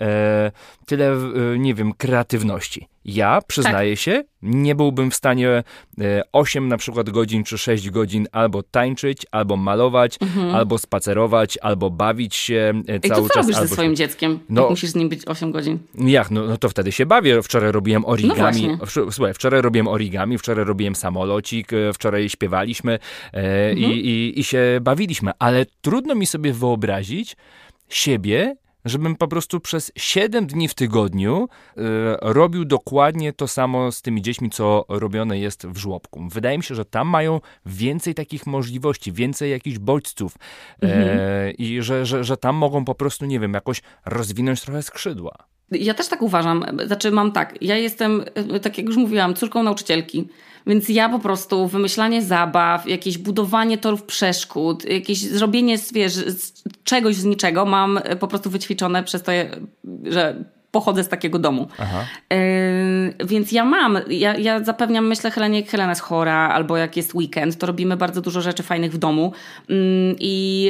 e, 0.00 0.52
tyle, 0.86 1.12
e, 1.12 1.58
nie 1.58 1.74
wiem, 1.74 1.92
kreatywności. 1.92 2.88
Ja, 3.04 3.40
przyznaję 3.46 3.92
tak. 3.92 4.00
się, 4.00 4.22
nie 4.42 4.74
byłbym 4.74 5.10
w 5.10 5.14
stanie 5.14 5.62
8 6.32 6.64
e, 6.64 6.66
na 6.66 6.76
przykład 6.76 7.10
godzin 7.10 7.44
czy 7.44 7.58
6 7.58 7.90
godzin 7.90 8.28
albo 8.32 8.62
tańczyć, 8.62 9.26
albo 9.30 9.56
malować, 9.56 10.18
mhm. 10.20 10.54
albo 10.54 10.78
spacerować, 10.78 11.58
albo 11.62 11.90
bawić 11.90 12.36
się 12.36 12.82
e, 12.88 13.00
cały 13.00 13.26
I 13.26 13.28
co 13.28 13.34
czas. 13.34 13.36
robisz 13.36 13.56
albo... 13.56 13.68
ze 13.68 13.74
swoim 13.74 13.96
dzieckiem, 13.96 14.38
no, 14.48 14.60
jak 14.60 14.70
musisz 14.70 14.90
z 14.90 14.94
nim 14.94 15.08
być 15.08 15.28
8 15.28 15.52
godzin? 15.52 15.78
Jak? 15.94 16.30
No, 16.30 16.44
no 16.44 16.56
to 16.56 16.68
wtedy 16.68 16.92
się 16.92 17.06
bawię. 17.06 17.42
Wczoraj 17.42 17.72
robiłem 17.72 18.04
origami. 18.04 18.68
No 18.68 19.10
Słuchaj, 19.10 19.34
wczoraj 19.34 19.62
robiłem 19.62 19.88
origami, 19.88 20.38
wczoraj 20.38 20.64
robiłem 20.64 20.94
samolocik, 20.94 21.72
e, 21.72 21.92
wczoraj 21.92 22.28
śpiewaliśmy 22.28 22.98
mhm. 23.32 23.78
i, 23.78 23.82
i, 23.82 24.40
i 24.40 24.44
się 24.44 24.78
bawiliśmy. 24.82 25.30
Ale 25.38 25.66
trudno 25.80 26.14
mi 26.14 26.26
sobie 26.26 26.52
wyobrazić 26.52 27.36
siebie 27.88 28.56
żebym 28.88 29.16
po 29.16 29.28
prostu 29.28 29.60
przez 29.60 29.92
7 29.96 30.46
dni 30.46 30.68
w 30.68 30.74
tygodniu 30.74 31.48
y, 31.76 31.80
robił 32.20 32.64
dokładnie 32.64 33.32
to 33.32 33.48
samo 33.48 33.92
z 33.92 34.02
tymi 34.02 34.22
dziećmi, 34.22 34.50
co 34.50 34.84
robione 34.88 35.38
jest 35.38 35.66
w 35.66 35.76
żłobku. 35.76 36.28
Wydaje 36.28 36.58
mi 36.58 36.64
się, 36.64 36.74
że 36.74 36.84
tam 36.84 37.08
mają 37.08 37.40
więcej 37.66 38.14
takich 38.14 38.46
możliwości, 38.46 39.12
więcej 39.12 39.50
jakichś 39.50 39.78
bodźców 39.78 40.36
e, 40.82 40.94
mhm. 40.94 41.56
i 41.58 41.82
że, 41.82 42.06
że, 42.06 42.24
że 42.24 42.36
tam 42.36 42.56
mogą 42.56 42.84
po 42.84 42.94
prostu, 42.94 43.26
nie 43.26 43.40
wiem, 43.40 43.54
jakoś 43.54 43.82
rozwinąć 44.06 44.60
trochę 44.60 44.82
skrzydła. 44.82 45.32
Ja 45.70 45.94
też 45.94 46.08
tak 46.08 46.22
uważam. 46.22 46.64
Znaczy 46.86 47.10
mam 47.10 47.32
tak, 47.32 47.54
ja 47.60 47.76
jestem, 47.76 48.24
e, 48.34 48.60
tak 48.60 48.78
jak 48.78 48.86
już 48.86 48.96
mówiłam, 48.96 49.34
córką 49.34 49.62
nauczycielki. 49.62 50.28
Więc 50.68 50.88
ja 50.88 51.08
po 51.08 51.18
prostu 51.18 51.68
wymyślanie 51.68 52.22
zabaw, 52.22 52.88
jakieś 52.88 53.18
budowanie 53.18 53.78
torów 53.78 54.02
przeszkód, 54.02 54.84
jakieś 54.84 55.18
zrobienie 55.20 55.78
wiesz, 55.92 56.24
czegoś 56.84 57.16
z 57.16 57.24
niczego 57.24 57.66
mam 57.66 58.00
po 58.20 58.28
prostu 58.28 58.50
wyćwiczone 58.50 59.02
przez 59.02 59.22
to, 59.22 59.32
że 60.04 60.44
pochodzę 60.70 61.04
z 61.04 61.08
takiego 61.08 61.38
domu. 61.38 61.68
Yy, 62.30 63.26
więc 63.26 63.52
ja 63.52 63.64
mam, 63.64 63.98
ja, 64.08 64.36
ja 64.36 64.64
zapewniam, 64.64 65.06
myślę 65.06 65.30
Helenie, 65.30 65.60
jak 65.60 65.70
Helena 65.70 65.90
jest 65.90 66.02
chora, 66.02 66.48
albo 66.48 66.76
jak 66.76 66.96
jest 66.96 67.14
weekend, 67.14 67.58
to 67.58 67.66
robimy 67.66 67.96
bardzo 67.96 68.20
dużo 68.20 68.40
rzeczy 68.40 68.62
fajnych 68.62 68.92
w 68.92 68.98
domu. 68.98 69.32
Yy, 69.68 69.76
I, 70.20 70.64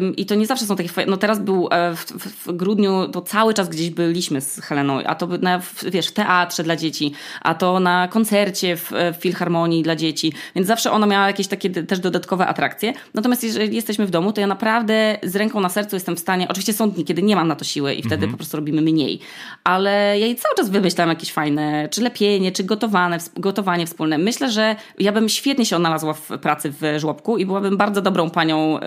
yy, 0.00 0.12
I 0.16 0.26
to 0.26 0.34
nie 0.34 0.46
zawsze 0.46 0.66
są 0.66 0.76
takie 0.76 0.88
fajne. 0.88 1.10
No 1.10 1.16
teraz 1.16 1.38
był 1.38 1.68
e, 1.70 1.96
w, 1.96 2.04
w, 2.04 2.46
w, 2.46 2.52
grudniu, 2.52 3.08
to 3.08 3.22
cały 3.22 3.54
czas 3.54 3.68
gdzieś 3.68 3.90
byliśmy 3.90 4.40
z 4.40 4.60
Heleną, 4.60 4.98
a 5.04 5.14
to 5.14 5.26
na, 5.26 5.60
wiesz, 5.90 6.08
w 6.08 6.12
teatrze 6.12 6.62
dla 6.62 6.76
dzieci, 6.76 7.12
a 7.40 7.54
to 7.54 7.80
na 7.80 8.08
koncercie 8.08 8.76
w, 8.76 8.90
w 8.90 9.16
Filharmonii 9.20 9.82
dla 9.82 9.96
dzieci, 9.96 10.32
więc 10.54 10.66
zawsze 10.66 10.92
ona 10.92 11.06
miała 11.06 11.26
jakieś 11.26 11.46
takie 11.46 11.70
też 11.70 11.98
dodatkowe 11.98 12.46
atrakcje. 12.46 12.92
Natomiast 13.14 13.44
jeżeli 13.44 13.76
jesteśmy 13.76 14.06
w 14.06 14.10
domu, 14.10 14.32
to 14.32 14.40
ja 14.40 14.46
naprawdę 14.46 15.18
z 15.22 15.36
ręką 15.36 15.60
na 15.60 15.68
sercu 15.68 15.96
jestem 15.96 16.16
w 16.16 16.18
stanie, 16.18 16.48
oczywiście 16.48 16.72
są 16.72 16.90
dni, 16.90 17.04
kiedy 17.04 17.22
nie 17.22 17.36
mam 17.36 17.48
na 17.48 17.56
to 17.56 17.64
siły 17.64 17.94
i 17.94 18.02
wtedy 18.02 18.14
mhm. 18.14 18.30
po 18.30 18.36
prostu 18.36 18.56
robimy 18.56 18.82
mniej 18.82 19.20
ale 19.64 19.90
ja 19.90 20.26
jej 20.26 20.36
cały 20.36 20.54
czas 20.54 20.70
wymyślam 20.70 21.08
jakieś 21.08 21.32
fajne, 21.32 21.88
czy 21.90 22.02
lepienie, 22.02 22.52
czy 22.52 22.64
gotowane, 22.64 23.18
gotowanie 23.36 23.86
wspólne. 23.86 24.18
Myślę, 24.18 24.50
że 24.50 24.76
ja 24.98 25.12
bym 25.12 25.28
świetnie 25.28 25.66
się 25.66 25.76
odnalazła 25.76 26.14
w 26.14 26.28
pracy 26.42 26.72
w 26.80 27.00
żłobku 27.00 27.38
i 27.38 27.46
byłabym 27.46 27.76
bardzo 27.76 28.02
dobrą 28.02 28.30
panią, 28.30 28.80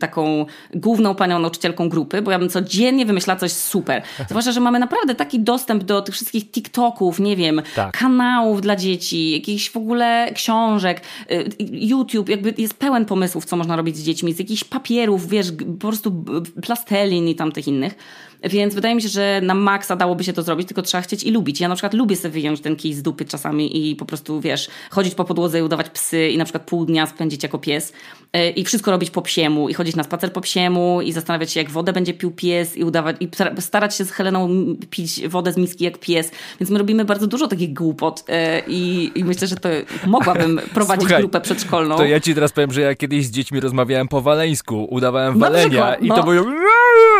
taką 0.00 0.46
główną 0.74 1.14
panią 1.14 1.38
nauczycielką 1.38 1.88
grupy, 1.88 2.22
bo 2.22 2.30
ja 2.30 2.38
bym 2.38 2.48
codziennie 2.48 3.06
wymyślała 3.06 3.40
coś 3.40 3.52
super. 3.52 4.02
Zwłaszcza, 4.30 4.52
że 4.52 4.60
mamy 4.60 4.78
naprawdę 4.78 5.14
taki 5.14 5.40
dostęp 5.40 5.84
do 5.84 6.02
tych 6.02 6.14
wszystkich 6.14 6.50
TikToków, 6.50 7.20
nie 7.20 7.36
wiem, 7.36 7.62
tak. 7.74 7.98
kanałów 7.98 8.60
dla 8.60 8.76
dzieci, 8.76 9.30
jakichś 9.30 9.70
w 9.70 9.76
ogóle 9.76 10.30
książek, 10.34 11.00
y, 11.30 11.44
YouTube, 11.58 12.28
jakby 12.28 12.54
jest 12.58 12.74
pełen 12.74 13.04
pomysłów, 13.04 13.44
co 13.44 13.56
można 13.56 13.76
robić 13.76 13.96
z 13.96 14.02
dziećmi, 14.02 14.32
z 14.32 14.38
jakichś 14.38 14.64
papierów, 14.64 15.28
wiesz, 15.28 15.52
po 15.80 15.86
prostu 15.86 16.24
plastelin 16.62 17.28
i 17.28 17.34
tamtych 17.34 17.68
innych. 17.68 17.94
Więc 18.44 18.74
wydaje 18.74 18.94
mi 18.94 19.02
się, 19.02 19.08
że 19.08 19.40
na 19.46 19.54
maksa 19.54 19.96
dałoby 19.96 20.24
się 20.24 20.32
to 20.32 20.42
zrobić, 20.42 20.68
tylko 20.68 20.82
trzeba 20.82 21.02
chcieć 21.02 21.24
i 21.24 21.30
lubić. 21.30 21.60
Ja 21.60 21.68
na 21.68 21.74
przykład 21.74 21.94
lubię 21.94 22.16
sobie 22.16 22.30
wyjąć 22.30 22.60
ten 22.60 22.76
kij 22.76 22.94
z 22.94 23.02
dupy 23.02 23.24
czasami 23.24 23.90
i 23.90 23.96
po 23.96 24.04
prostu, 24.04 24.40
wiesz, 24.40 24.68
chodzić 24.90 25.14
po 25.14 25.24
podłodze 25.24 25.58
i 25.58 25.62
udawać 25.62 25.90
psy 25.90 26.28
i 26.28 26.38
na 26.38 26.44
przykład 26.44 26.64
pół 26.64 26.84
dnia 26.84 27.06
spędzić 27.06 27.42
jako 27.42 27.58
pies 27.58 27.92
e, 28.32 28.50
i 28.50 28.64
wszystko 28.64 28.90
robić 28.90 29.10
po 29.10 29.22
psiemu 29.22 29.68
i 29.68 29.74
chodzić 29.74 29.96
na 29.96 30.02
spacer 30.02 30.32
po 30.32 30.40
psiemu 30.40 31.00
i 31.02 31.12
zastanawiać 31.12 31.52
się, 31.52 31.60
jak 31.60 31.70
wodę 31.70 31.92
będzie 31.92 32.14
pił 32.14 32.30
pies 32.30 32.76
i 32.76 32.84
udawać 32.84 33.16
i 33.20 33.28
starać 33.58 33.96
się 33.96 34.04
z 34.04 34.10
Heleną 34.10 34.48
pić 34.90 35.28
wodę 35.28 35.52
z 35.52 35.56
miski 35.56 35.84
jak 35.84 35.98
pies. 35.98 36.30
Więc 36.60 36.70
my 36.70 36.78
robimy 36.78 37.04
bardzo 37.04 37.26
dużo 37.26 37.48
takich 37.48 37.74
głupot 37.74 38.24
e, 38.28 38.62
i, 38.68 39.12
i 39.14 39.24
myślę, 39.24 39.48
że 39.48 39.56
to 39.56 39.68
mogłabym 40.06 40.60
prowadzić 40.74 41.02
Słuchaj, 41.02 41.22
grupę 41.22 41.40
przedszkolną. 41.40 41.96
To 41.96 42.04
ja 42.04 42.20
ci 42.20 42.34
teraz 42.34 42.52
powiem, 42.52 42.72
że 42.72 42.80
ja 42.80 42.94
kiedyś 42.94 43.26
z 43.26 43.30
dziećmi 43.30 43.60
rozmawiałem 43.60 44.08
po 44.08 44.20
waleńsku, 44.20 44.86
udawałem 44.90 45.38
walenia 45.38 45.94
i 45.94 46.08
to 46.08 46.16
no. 46.16 46.22
było... 46.22 46.44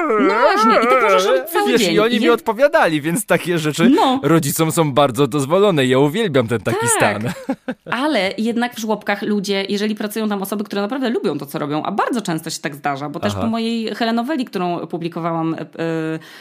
No 0.09 0.35
właśnie, 0.35 0.73
i 0.85 0.87
to 0.88 1.01
możesz 1.01 1.27
robić 1.27 1.42
cały 1.53 1.71
Wiesz, 1.71 1.81
dzień. 1.81 1.95
i 1.95 2.01
oni 2.01 2.21
mi 2.21 2.29
odpowiadali, 2.29 3.01
więc 3.01 3.27
takie 3.27 3.59
rzeczy 3.59 3.88
no. 3.88 4.21
rodzicom 4.23 4.73
są 4.73 4.92
bardzo 4.92 5.27
dozwolone. 5.27 5.87
Ja 5.87 5.99
uwielbiam 5.99 6.49
ten 6.49 6.61
taki 6.61 6.79
tak. 6.81 6.90
stan. 6.90 7.33
Ale 8.03 8.33
jednak 8.38 8.75
w 8.75 8.79
żłobkach 8.79 9.23
ludzie, 9.23 9.64
jeżeli 9.69 9.95
pracują 9.95 10.29
tam 10.29 10.42
osoby, 10.42 10.64
które 10.64 10.83
naprawdę 10.83 11.11
lubią 11.11 11.38
to, 11.38 11.47
co 11.47 11.59
robią, 11.59 11.83
a 11.83 11.92
bardzo 11.92 12.23
często 12.23 12.51
się 12.51 12.61
tak 12.61 12.75
zdarza, 12.75 13.09
bo 13.09 13.21
Aha. 13.23 13.31
też 13.31 13.40
po 13.40 13.47
mojej 13.47 13.95
Helenoweli, 13.95 14.45
którą 14.45 14.87
publikowałam 14.87 15.55
e, 15.55 15.66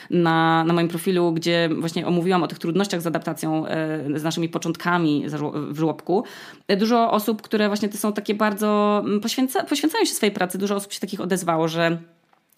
na, 0.09 0.63
na 0.63 0.73
moim 0.73 0.87
profilu, 0.87 1.31
gdzie 1.31 1.69
właśnie 1.79 2.07
omówiłam 2.07 2.43
o 2.43 2.47
tych 2.47 2.59
trudnościach 2.59 3.01
z 3.01 3.07
adaptacją, 3.07 3.67
e, 3.67 4.19
z 4.19 4.23
naszymi 4.23 4.49
początkami 4.49 5.25
w 5.53 5.77
żłobku, 5.77 6.23
e, 6.67 6.77
dużo 6.77 7.11
osób, 7.11 7.41
które 7.41 7.67
właśnie 7.67 7.89
to 7.89 7.97
są 7.97 8.13
takie 8.13 8.35
bardzo, 8.35 9.01
mm, 9.05 9.21
poświęca, 9.21 9.63
poświęcają 9.63 10.05
się 10.05 10.13
swojej 10.13 10.33
pracy, 10.33 10.57
dużo 10.57 10.75
osób 10.75 10.93
się 10.93 10.99
takich 10.99 11.21
odezwało, 11.21 11.67
że 11.67 11.97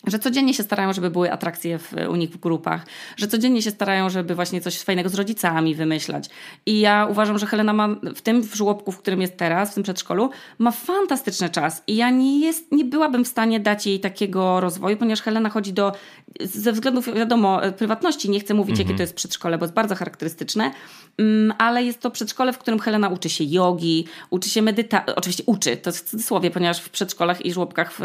że 0.07 0.19
codziennie 0.19 0.53
się 0.53 0.63
starają, 0.63 0.93
żeby 0.93 1.09
były 1.09 1.31
atrakcje 1.31 1.79
w, 1.79 1.93
u 2.09 2.15
nich 2.15 2.29
w 2.29 2.37
grupach, 2.37 2.85
że 3.17 3.27
codziennie 3.27 3.61
się 3.61 3.71
starają, 3.71 4.09
żeby 4.09 4.35
właśnie 4.35 4.61
coś 4.61 4.79
fajnego 4.79 5.09
z 5.09 5.15
rodzicami 5.15 5.75
wymyślać. 5.75 6.29
I 6.65 6.79
ja 6.79 7.07
uważam, 7.09 7.39
że 7.39 7.45
Helena 7.45 7.73
ma 7.73 7.87
w 8.15 8.21
tym 8.21 8.43
w 8.43 8.55
żłobku, 8.55 8.91
w 8.91 8.97
którym 8.97 9.21
jest 9.21 9.37
teraz, 9.37 9.71
w 9.71 9.73
tym 9.73 9.83
przedszkolu, 9.83 10.29
ma 10.57 10.71
fantastyczny 10.71 11.49
czas. 11.49 11.83
I 11.87 11.95
ja 11.95 12.09
nie, 12.09 12.39
jest, 12.39 12.71
nie 12.71 12.85
byłabym 12.85 13.25
w 13.25 13.27
stanie 13.27 13.59
dać 13.59 13.87
jej 13.87 13.99
takiego 13.99 14.59
rozwoju, 14.59 14.97
ponieważ 14.97 15.21
Helena 15.21 15.49
chodzi 15.49 15.73
do, 15.73 15.91
ze 16.39 16.73
względów, 16.73 17.13
wiadomo, 17.15 17.61
prywatności, 17.77 18.29
nie 18.29 18.39
chcę 18.39 18.53
mówić, 18.53 18.71
mhm. 18.71 18.87
jakie 18.87 18.97
to 18.97 19.03
jest 19.03 19.15
przedszkole, 19.15 19.57
bo 19.57 19.65
jest 19.65 19.75
bardzo 19.75 19.95
charakterystyczne, 19.95 20.71
mm, 21.17 21.53
ale 21.57 21.83
jest 21.83 21.99
to 21.99 22.11
przedszkole, 22.11 22.53
w 22.53 22.57
którym 22.57 22.79
Helena 22.79 23.09
uczy 23.09 23.29
się 23.29 23.43
jogi, 23.43 24.07
uczy 24.29 24.49
się 24.49 24.61
medytacji, 24.61 25.15
oczywiście 25.15 25.43
uczy, 25.45 25.77
to 25.77 25.91
w 25.91 26.01
cudzysłowie, 26.01 26.51
ponieważ 26.51 26.79
w 26.79 26.89
przedszkolach 26.89 27.45
i 27.45 27.53
żłobkach 27.53 27.93
w, 27.99 28.01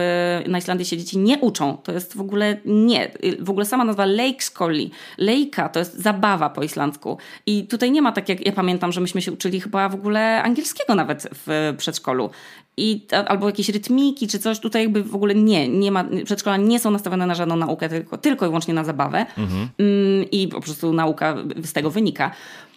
na 0.48 0.58
Islandii 0.58 0.86
się 0.86 0.96
dzieci 0.96 1.18
nie 1.18 1.38
uczą 1.38 1.76
to 1.82 1.91
jest 1.94 2.16
w 2.16 2.20
ogóle 2.20 2.56
nie. 2.64 3.10
W 3.40 3.50
ogóle 3.50 3.66
sama 3.66 3.84
nazwa 3.84 4.04
Leikskoli. 4.04 4.90
Lejka 5.18 5.68
to 5.68 5.78
jest 5.78 5.98
zabawa 5.98 6.50
po 6.50 6.62
islandzku. 6.62 7.18
I 7.46 7.66
tutaj 7.66 7.90
nie 7.90 8.02
ma 8.02 8.12
tak 8.12 8.28
jak 8.28 8.46
ja 8.46 8.52
pamiętam, 8.52 8.92
że 8.92 9.00
myśmy 9.00 9.22
się 9.22 9.32
uczyli 9.32 9.60
chyba 9.60 9.88
w 9.88 9.94
ogóle 9.94 10.42
angielskiego 10.42 10.94
nawet 10.94 11.28
w 11.32 11.74
przedszkolu. 11.78 12.30
I, 12.76 13.06
albo 13.26 13.46
jakieś 13.46 13.68
rytmiki 13.68 14.28
czy 14.28 14.38
coś, 14.38 14.58
tutaj 14.58 14.82
jakby 14.82 15.02
w 15.02 15.14
ogóle 15.14 15.34
nie, 15.34 15.68
nie 15.68 15.90
ma, 15.90 16.04
przedszkola 16.24 16.56
nie 16.56 16.80
są 16.80 16.90
nastawione 16.90 17.26
na 17.26 17.34
żadną 17.34 17.56
naukę, 17.56 17.88
tylko, 17.88 18.18
tylko 18.18 18.46
i 18.46 18.48
wyłącznie 18.48 18.74
na 18.74 18.84
zabawę 18.84 19.26
mhm. 19.38 19.68
Mm, 19.78 20.30
i 20.30 20.48
po 20.48 20.60
prostu 20.60 20.92
nauka 20.92 21.36
z 21.64 21.72
tego 21.72 21.90
wynika. 21.90 22.30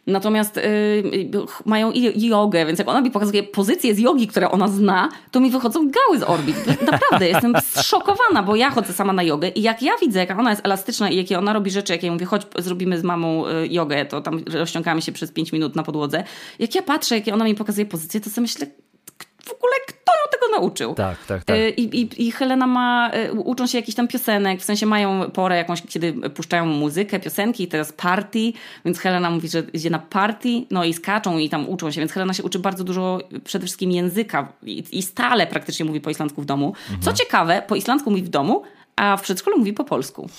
Natomiast 0.07 0.55
yy, 0.55 1.45
mają 1.65 1.91
i 1.91 2.27
jogę, 2.27 2.65
więc 2.65 2.79
jak 2.79 2.87
ona 2.87 3.01
mi 3.01 3.11
pokazuje 3.11 3.43
pozycje 3.43 3.95
z 3.95 3.99
jogi, 3.99 4.27
które 4.27 4.51
ona 4.51 4.67
zna, 4.67 5.09
to 5.31 5.39
mi 5.39 5.51
wychodzą 5.51 5.91
gały 5.91 6.19
z 6.19 6.23
orbit. 6.23 6.55
Naprawdę, 6.91 7.27
jestem 7.27 7.53
zszokowana, 7.61 8.43
bo 8.43 8.55
ja 8.55 8.69
chodzę 8.69 8.93
sama 8.93 9.13
na 9.13 9.23
jogę 9.23 9.49
i 9.49 9.61
jak 9.61 9.81
ja 9.81 9.91
widzę, 10.01 10.19
jak 10.19 10.39
ona 10.39 10.49
jest 10.49 10.65
elastyczna 10.65 11.09
i 11.09 11.17
jakie 11.17 11.39
ona 11.39 11.53
robi 11.53 11.71
rzeczy, 11.71 11.93
jak 11.93 12.03
ja 12.03 12.11
mówię, 12.11 12.25
chodź 12.25 12.41
zrobimy 12.57 12.99
z 12.99 13.03
mamą 13.03 13.47
y, 13.47 13.67
jogę, 13.67 14.05
to 14.05 14.21
tam 14.21 14.43
rozciągamy 14.53 15.01
się 15.01 15.11
przez 15.11 15.31
5 15.31 15.51
minut 15.51 15.75
na 15.75 15.83
podłodze. 15.83 16.23
Jak 16.59 16.75
ja 16.75 16.81
patrzę, 16.81 17.15
jakie 17.15 17.33
ona 17.33 17.45
mi 17.45 17.55
pokazuje 17.55 17.85
pozycje, 17.85 18.21
to 18.21 18.29
sobie 18.29 18.41
myślę, 18.41 18.67
w 19.45 19.51
ogóle 19.51 19.73
kto 19.87 20.11
ją 20.11 20.31
tego 20.31 20.61
nauczył? 20.61 20.95
Tak, 20.95 21.25
tak, 21.25 21.43
tak. 21.43 21.57
Y, 21.57 21.69
I, 21.69 22.01
i, 22.01 22.27
I 22.27 22.31
Helena 22.31 22.67
ma, 22.67 23.11
y, 23.15 23.31
uczą 23.33 23.67
się 23.67 23.77
jakichś 23.77 23.95
tam 23.95 24.07
piosenek, 24.07 24.61
w 24.61 24.63
sensie 24.63 24.85
mają 24.85 25.31
porę 25.31 25.57
jakąś, 25.57 25.81
kiedy 25.81 26.13
puszczają 26.29 26.65
muzykę, 26.65 27.19
piosenki 27.19 27.63
i 27.63 27.67
teraz 27.67 27.93
party, 27.93 28.53
więc 28.85 28.99
Helena 28.99 29.29
mówi, 29.29 29.49
że 29.49 29.63
idzie 29.73 29.89
na 29.89 29.99
party, 29.99 30.49
no 30.71 30.83
i 30.83 30.93
skaczą 30.93 31.37
i 31.37 31.49
tam 31.49 31.69
uczą 31.69 31.91
się, 31.91 32.01
więc 32.01 32.11
Helena 32.11 32.33
się 32.33 32.43
uczy 32.43 32.59
bardzo 32.59 32.83
dużo 32.83 33.19
przede 33.43 33.65
wszystkim 33.65 33.91
języka 33.91 34.53
i, 34.63 34.83
i 34.91 35.01
stale 35.01 35.47
praktycznie 35.47 35.85
mówi 35.85 36.01
po 36.01 36.09
islandzku 36.09 36.41
w 36.41 36.45
domu. 36.45 36.67
Mhm. 36.67 37.01
Co 37.01 37.13
ciekawe, 37.13 37.63
po 37.67 37.75
islandzku 37.75 38.09
mówi 38.09 38.23
w 38.23 38.29
domu, 38.29 38.63
a 38.95 39.17
w 39.17 39.21
przedszkolu 39.21 39.57
mówi 39.57 39.73
po 39.73 39.83
polsku. 39.83 40.29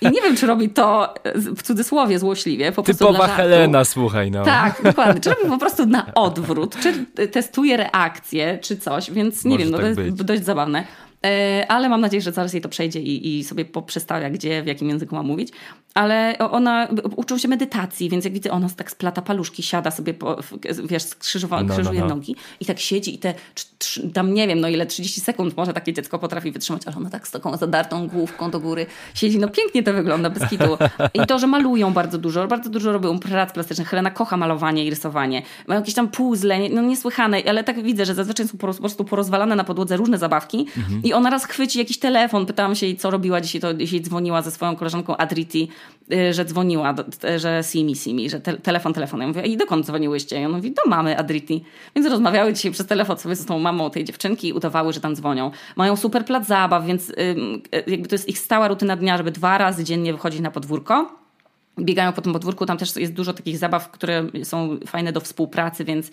I 0.00 0.10
nie 0.10 0.22
wiem, 0.22 0.36
czy 0.36 0.46
robi 0.46 0.70
to 0.70 1.14
w 1.34 1.62
cudzysłowie 1.62 2.18
złośliwie. 2.18 2.72
Po 2.72 2.82
Typowa 2.82 3.28
Helena, 3.28 3.84
słuchaj. 3.84 4.30
No. 4.30 4.44
Tak, 4.44 4.82
dokładnie. 4.82 5.20
Czy 5.20 5.30
robi 5.30 5.50
po 5.50 5.58
prostu 5.58 5.86
na 5.86 6.14
odwrót, 6.14 6.76
czy 6.80 7.06
testuje 7.26 7.76
reakcję, 7.76 8.58
czy 8.62 8.76
coś, 8.76 9.10
więc 9.10 9.44
nie 9.44 9.50
Może 9.50 9.64
wiem, 9.64 9.70
no 9.72 9.78
tak 9.78 9.94
to 9.94 10.00
jest 10.00 10.12
być. 10.12 10.26
dość 10.26 10.44
zabawne. 10.44 10.84
E, 11.26 11.66
ale 11.68 11.88
mam 11.88 12.00
nadzieję, 12.00 12.20
że 12.20 12.32
zaraz 12.32 12.52
jej 12.52 12.62
to 12.62 12.68
przejdzie 12.68 13.00
i, 13.00 13.38
i 13.38 13.44
sobie 13.44 13.64
poprzestawia, 13.64 14.30
gdzie, 14.30 14.62
w 14.62 14.66
jakim 14.66 14.88
języku 14.88 15.14
ma 15.14 15.22
mówić. 15.22 15.48
Ale 15.94 16.38
ona 16.38 16.88
uczył 17.16 17.38
się 17.38 17.48
medytacji, 17.48 18.10
więc 18.10 18.24
jak 18.24 18.34
widzę, 18.34 18.50
ona 18.50 18.68
tak 18.68 18.90
splata 18.90 19.22
paluszki, 19.22 19.62
siada 19.62 19.90
sobie, 19.90 20.14
po, 20.14 20.38
wiesz, 20.84 21.02
skrzyżowa, 21.02 21.62
no, 21.62 21.74
krzyżuje 21.74 22.00
no, 22.00 22.06
no. 22.06 22.14
nogi 22.14 22.36
i 22.60 22.66
tak 22.66 22.78
siedzi 22.78 23.14
i 23.14 23.18
te, 23.18 23.34
tam 24.14 24.34
nie 24.34 24.48
wiem, 24.48 24.60
no 24.60 24.68
ile, 24.68 24.86
30 24.86 25.20
sekund 25.20 25.56
może 25.56 25.72
takie 25.72 25.92
dziecko 25.92 26.18
potrafi 26.18 26.52
wytrzymać, 26.52 26.82
ale 26.86 26.96
ona 26.96 27.10
tak 27.10 27.28
z 27.28 27.30
taką 27.30 27.56
zadartą 27.56 28.08
główką 28.08 28.50
do 28.50 28.60
góry 28.60 28.86
siedzi. 29.14 29.38
No 29.38 29.48
pięknie 29.48 29.82
to 29.82 29.92
wygląda, 29.92 30.30
bez 30.30 30.48
kitu. 30.50 30.78
I 31.14 31.26
to, 31.26 31.38
że 31.38 31.46
malują 31.46 31.92
bardzo 31.92 32.18
dużo, 32.18 32.48
bardzo 32.48 32.70
dużo 32.70 32.92
robią 32.92 33.18
prac 33.18 33.52
plastycznych. 33.52 33.88
Helena 33.88 34.10
kocha 34.10 34.36
malowanie 34.36 34.84
i 34.84 34.90
rysowanie. 34.90 35.42
Mają 35.66 35.80
jakieś 35.80 35.94
tam 35.94 36.08
puzzle, 36.08 36.68
no 36.68 36.82
niesłychane, 36.82 37.42
ale 37.48 37.64
tak 37.64 37.82
widzę, 37.82 38.06
że 38.06 38.14
zazwyczaj 38.14 38.48
są 38.48 38.58
po 38.58 38.74
prostu 38.74 39.04
porozwalane 39.04 39.56
na 39.56 39.64
podłodze 39.64 39.96
różne 39.96 40.18
zabawki 40.18 40.66
mhm. 40.76 41.00
I 41.08 41.12
ona 41.12 41.30
raz 41.30 41.44
chwyci 41.44 41.78
jakiś 41.78 41.98
telefon, 41.98 42.46
pytałam 42.46 42.74
się 42.74 42.86
jej, 42.86 42.96
co 42.96 43.10
robiła 43.10 43.40
dzisiaj, 43.40 43.60
to 43.60 43.74
dzisiaj 43.74 44.00
dzwoniła 44.00 44.42
ze 44.42 44.50
swoją 44.50 44.76
koleżanką 44.76 45.16
Adriti, 45.16 45.68
y, 46.12 46.34
że 46.34 46.44
dzwoniła, 46.44 46.94
że 47.36 47.62
Simi, 47.62 47.96
Simi, 47.96 48.30
że 48.30 48.40
te, 48.40 48.56
telefon, 48.56 48.92
telefon. 48.92 49.20
Ja 49.20 49.26
mówię, 49.26 49.42
i 49.42 49.56
dokąd 49.56 49.86
dzwoniłyście? 49.86 50.42
I 50.42 50.44
on 50.44 50.52
mówi, 50.52 50.70
do 50.70 50.82
mamy 50.86 51.18
Adriti. 51.18 51.64
Więc 51.96 52.08
rozmawiały 52.08 52.52
dzisiaj 52.52 52.72
przez 52.72 52.86
telefon 52.86 53.18
sobie 53.18 53.36
z 53.36 53.46
tą 53.46 53.58
mamą 53.58 53.90
tej 53.90 54.04
dziewczynki 54.04 54.48
i 54.48 54.52
udawały, 54.52 54.92
że 54.92 55.00
tam 55.00 55.16
dzwonią. 55.16 55.50
Mają 55.76 55.96
super 55.96 56.24
plac 56.24 56.46
zabaw, 56.46 56.86
więc 56.86 57.10
y, 57.10 57.14
jakby 57.86 58.08
to 58.08 58.14
jest 58.14 58.28
ich 58.28 58.38
stała 58.38 58.68
rutyna 58.68 58.96
dnia, 58.96 59.16
żeby 59.16 59.30
dwa 59.30 59.58
razy 59.58 59.84
dziennie 59.84 60.12
wychodzić 60.12 60.40
na 60.40 60.50
podwórko 60.50 61.27
biegają 61.80 62.12
po 62.12 62.22
tym 62.22 62.32
podwórku. 62.32 62.66
Tam 62.66 62.78
też 62.78 62.96
jest 62.96 63.12
dużo 63.12 63.32
takich 63.32 63.58
zabaw, 63.58 63.90
które 63.90 64.26
są 64.42 64.78
fajne 64.86 65.12
do 65.12 65.20
współpracy, 65.20 65.84
więc, 65.84 66.10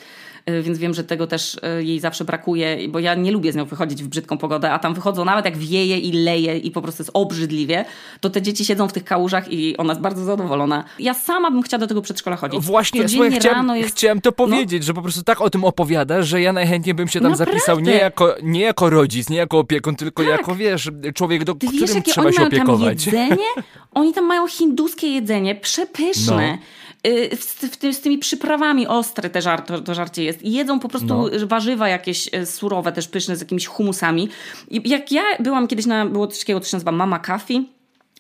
y, 0.49 0.61
więc 0.61 0.77
wiem, 0.77 0.93
że 0.93 1.03
tego 1.03 1.27
też 1.27 1.55
y, 1.79 1.83
jej 1.83 1.99
zawsze 1.99 2.25
brakuje, 2.25 2.77
bo 2.89 2.99
ja 2.99 3.15
nie 3.15 3.31
lubię 3.31 3.51
z 3.51 3.55
nią 3.55 3.65
wychodzić 3.65 4.03
w 4.03 4.07
brzydką 4.07 4.37
pogodę, 4.37 4.71
a 4.71 4.79
tam 4.79 4.93
wychodzą 4.93 5.25
nawet 5.25 5.45
jak 5.45 5.57
wieje 5.57 5.99
i 5.99 6.11
leje 6.11 6.57
i 6.57 6.71
po 6.71 6.81
prostu 6.81 7.01
jest 7.01 7.11
obrzydliwie, 7.13 7.85
to 8.19 8.29
te 8.29 8.41
dzieci 8.41 8.65
siedzą 8.65 8.87
w 8.87 8.93
tych 8.93 9.03
kałużach 9.03 9.51
i 9.51 9.77
ona 9.77 9.93
jest 9.93 10.01
bardzo 10.01 10.25
zadowolona. 10.25 10.83
Ja 10.99 11.13
sama 11.13 11.51
bym 11.51 11.61
chciała 11.61 11.79
do 11.79 11.87
tego 11.87 12.01
przedszkola 12.01 12.35
chodzić. 12.35 12.61
Właśnie, 12.61 13.09
słuchaj, 13.09 13.31
chciałem, 13.31 13.69
jest... 13.69 13.95
chciałem 13.95 14.21
to 14.21 14.29
no. 14.29 14.33
powiedzieć, 14.33 14.83
no. 14.83 14.85
że 14.85 14.93
po 14.93 15.01
prostu 15.01 15.23
tak 15.23 15.41
o 15.41 15.49
tym 15.49 15.63
opowiadasz, 15.63 16.27
że 16.27 16.41
ja 16.41 16.53
najchętniej 16.53 16.95
bym 16.95 17.07
się 17.07 17.19
tam 17.19 17.31
Naprawdę? 17.31 17.53
zapisał 17.53 17.79
nie 17.79 17.93
jako, 17.93 18.35
nie 18.43 18.61
jako 18.61 18.89
rodzic, 18.89 19.29
nie 19.29 19.37
jako 19.37 19.59
opiekun, 19.59 19.95
tylko 19.95 20.23
tak. 20.23 20.31
jako, 20.31 20.55
wiesz, 20.55 20.91
człowiek, 21.13 21.43
do 21.43 21.53
Ty 21.53 21.67
którym 21.67 21.87
wiesz, 21.87 22.03
trzeba 22.03 22.31
się 22.31 22.43
opiekować. 22.43 23.05
Tam 23.05 23.13
jedzenie? 23.13 23.47
Oni 23.95 24.13
tam 24.13 24.25
mają 24.25 24.47
hinduskie 24.47 25.07
jedzenie, 25.07 25.54
przepyszne. 25.55 26.57
No. 27.05 27.11
Y, 27.11 27.35
z, 27.35 27.95
z, 27.97 28.01
tymi 28.01 28.17
przyprawami 28.17 28.87
ostre 28.87 29.29
te 29.29 29.41
żar, 29.41 29.61
to, 29.61 29.81
to 29.81 29.95
żarcie 29.95 30.23
jest. 30.23 30.45
Jedzą 30.45 30.79
po 30.79 30.89
prostu 30.89 31.07
no. 31.07 31.47
warzywa 31.47 31.89
jakieś 31.89 32.29
y, 32.33 32.45
surowe, 32.45 32.91
też 32.91 33.07
pyszne 33.07 33.35
z 33.35 33.39
jakimiś 33.39 33.67
humusami. 33.67 34.29
I 34.71 34.89
jak 34.89 35.11
ja 35.11 35.23
byłam 35.39 35.67
kiedyś 35.67 35.85
na, 35.85 36.05
było 36.05 36.27
coś 36.27 36.39
takiego, 36.39 36.59
co 36.59 36.69
się 36.69 36.75
nazywa 36.75 36.91
Mama 36.91 37.19
Coffee, 37.19 37.75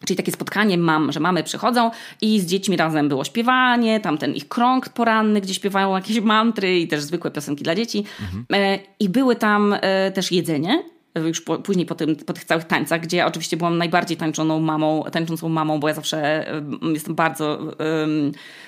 Czyli 0.05 0.17
takie 0.17 0.31
spotkanie 0.31 0.77
mam, 0.77 1.11
że 1.11 1.19
mamy 1.19 1.43
przychodzą 1.43 1.91
i 2.21 2.39
z 2.39 2.45
dziećmi 2.45 2.77
razem 2.77 3.09
było 3.09 3.23
śpiewanie, 3.23 3.99
tam 3.99 4.17
ten 4.17 4.35
ich 4.35 4.47
krąg 4.47 4.89
poranny, 4.89 5.41
gdzie 5.41 5.53
śpiewają 5.53 5.95
jakieś 5.95 6.19
mantry 6.19 6.79
i 6.79 6.87
też 6.87 7.03
zwykłe 7.03 7.31
piosenki 7.31 7.63
dla 7.63 7.75
dzieci. 7.75 8.03
Mhm. 8.21 8.45
E, 8.53 8.79
I 8.99 9.09
były 9.09 9.35
tam 9.35 9.75
e, 9.81 10.11
też 10.11 10.31
jedzenie 10.31 10.83
już 11.15 11.41
po, 11.41 11.57
później 11.57 11.85
po, 11.85 11.95
tym, 11.95 12.15
po 12.15 12.33
tych 12.33 12.45
całych 12.45 12.63
tańcach, 12.63 13.01
gdzie 13.01 13.17
ja 13.17 13.27
oczywiście 13.27 13.57
byłam 13.57 13.77
najbardziej 13.77 14.17
tańczoną 14.17 14.59
mamą, 14.59 15.03
tańczącą 15.11 15.49
mamą, 15.49 15.79
bo 15.79 15.87
ja 15.87 15.93
zawsze 15.93 16.45
jestem 16.93 17.15
bardzo 17.15 17.59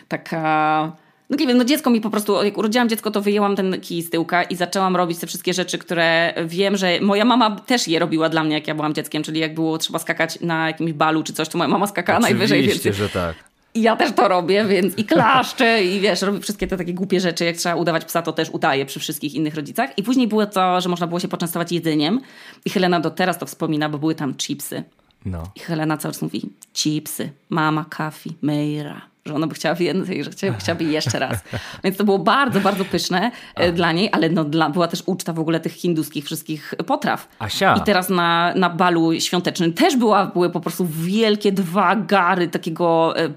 taka 0.07 0.91
no 1.29 1.37
nie 1.39 1.47
wiem, 1.47 1.57
no 1.57 1.63
dziecko 1.63 1.89
mi 1.89 2.01
po 2.01 2.09
prostu, 2.09 2.43
jak 2.43 2.57
urodziłam 2.57 2.89
dziecko, 2.89 3.11
to 3.11 3.21
wyjęłam 3.21 3.55
ten 3.55 3.81
kij 3.81 4.01
z 4.01 4.09
tyłka 4.09 4.43
i 4.43 4.55
zaczęłam 4.55 4.95
robić 4.95 5.19
te 5.19 5.27
wszystkie 5.27 5.53
rzeczy, 5.53 5.77
które 5.77 6.33
wiem, 6.45 6.77
że 6.77 6.99
moja 7.01 7.25
mama 7.25 7.55
też 7.55 7.87
je 7.87 7.99
robiła 7.99 8.29
dla 8.29 8.43
mnie, 8.43 8.55
jak 8.55 8.67
ja 8.67 8.75
byłam 8.75 8.93
dzieckiem, 8.93 9.23
czyli 9.23 9.39
jak 9.39 9.53
było 9.53 9.77
trzeba 9.77 9.99
skakać 9.99 10.41
na 10.41 10.67
jakimś 10.67 10.93
balu 10.93 11.23
czy 11.23 11.33
coś, 11.33 11.49
to 11.49 11.57
moja 11.57 11.67
mama 11.67 11.87
skakała 11.87 12.19
Oczywiście, 12.19 12.37
najwyżej. 12.37 12.59
Oczywiście, 12.59 12.93
że 12.93 13.09
tak. 13.09 13.35
I 13.73 13.81
ja 13.81 13.95
też 13.95 14.11
to 14.11 14.27
robię, 14.27 14.65
więc 14.65 14.97
i 14.97 15.05
klaszczę 15.05 15.83
i 15.83 15.99
wiesz, 15.99 16.21
robię 16.21 16.39
wszystkie 16.39 16.67
te 16.67 16.77
takie 16.77 16.93
głupie 16.93 17.19
rzeczy, 17.19 17.45
jak 17.45 17.55
trzeba 17.55 17.75
udawać 17.75 18.05
psa, 18.05 18.21
to 18.21 18.33
też 18.33 18.49
udaję 18.49 18.85
przy 18.85 18.99
wszystkich 18.99 19.33
innych 19.33 19.55
rodzicach. 19.55 19.97
I 19.97 20.03
później 20.03 20.27
było 20.27 20.45
to, 20.45 20.81
że 20.81 20.89
można 20.89 21.07
było 21.07 21.19
się 21.19 21.27
poczęstować 21.27 21.71
jedzeniem 21.71 22.21
i 22.65 22.69
Helena 22.69 22.99
do 22.99 23.11
teraz 23.11 23.37
to 23.37 23.45
wspomina, 23.45 23.89
bo 23.89 23.97
były 23.97 24.15
tam 24.15 24.35
chipsy. 24.35 24.83
No. 25.25 25.43
I 25.55 25.59
Helena 25.59 25.97
cały 25.97 26.13
czas 26.13 26.21
mówi, 26.21 26.49
chipsy, 26.73 27.29
mama, 27.49 27.85
kafi, 27.89 28.33
Meira 28.41 29.01
że 29.27 29.35
ona 29.35 29.47
by 29.47 29.55
chciała 29.55 29.75
więcej, 29.75 30.23
że 30.23 30.31
chciała, 30.31 30.53
chciałaby 30.53 30.83
jeszcze 30.83 31.19
raz. 31.19 31.37
Więc 31.83 31.97
to 31.97 32.03
było 32.03 32.19
bardzo, 32.19 32.59
bardzo 32.59 32.85
pyszne 32.85 33.31
e, 33.59 33.67
A. 33.67 33.71
dla 33.71 33.91
niej, 33.91 34.09
ale 34.11 34.29
no, 34.29 34.43
dla, 34.43 34.69
była 34.69 34.87
też 34.87 35.03
uczta 35.05 35.33
w 35.33 35.39
ogóle 35.39 35.59
tych 35.59 35.73
hinduskich 35.73 36.25
wszystkich 36.25 36.73
potraw. 36.85 37.27
Asia. 37.39 37.75
I 37.75 37.81
teraz 37.81 38.09
na, 38.09 38.53
na 38.55 38.69
balu 38.69 39.19
świątecznym 39.19 39.73
też 39.73 39.95
była, 39.95 40.25
były 40.25 40.49
po 40.49 40.59
prostu 40.59 40.87
wielkie 40.91 41.51
dwa 41.51 41.95
gary 41.95 42.47
takiego 42.47 43.13
e, 43.17 43.29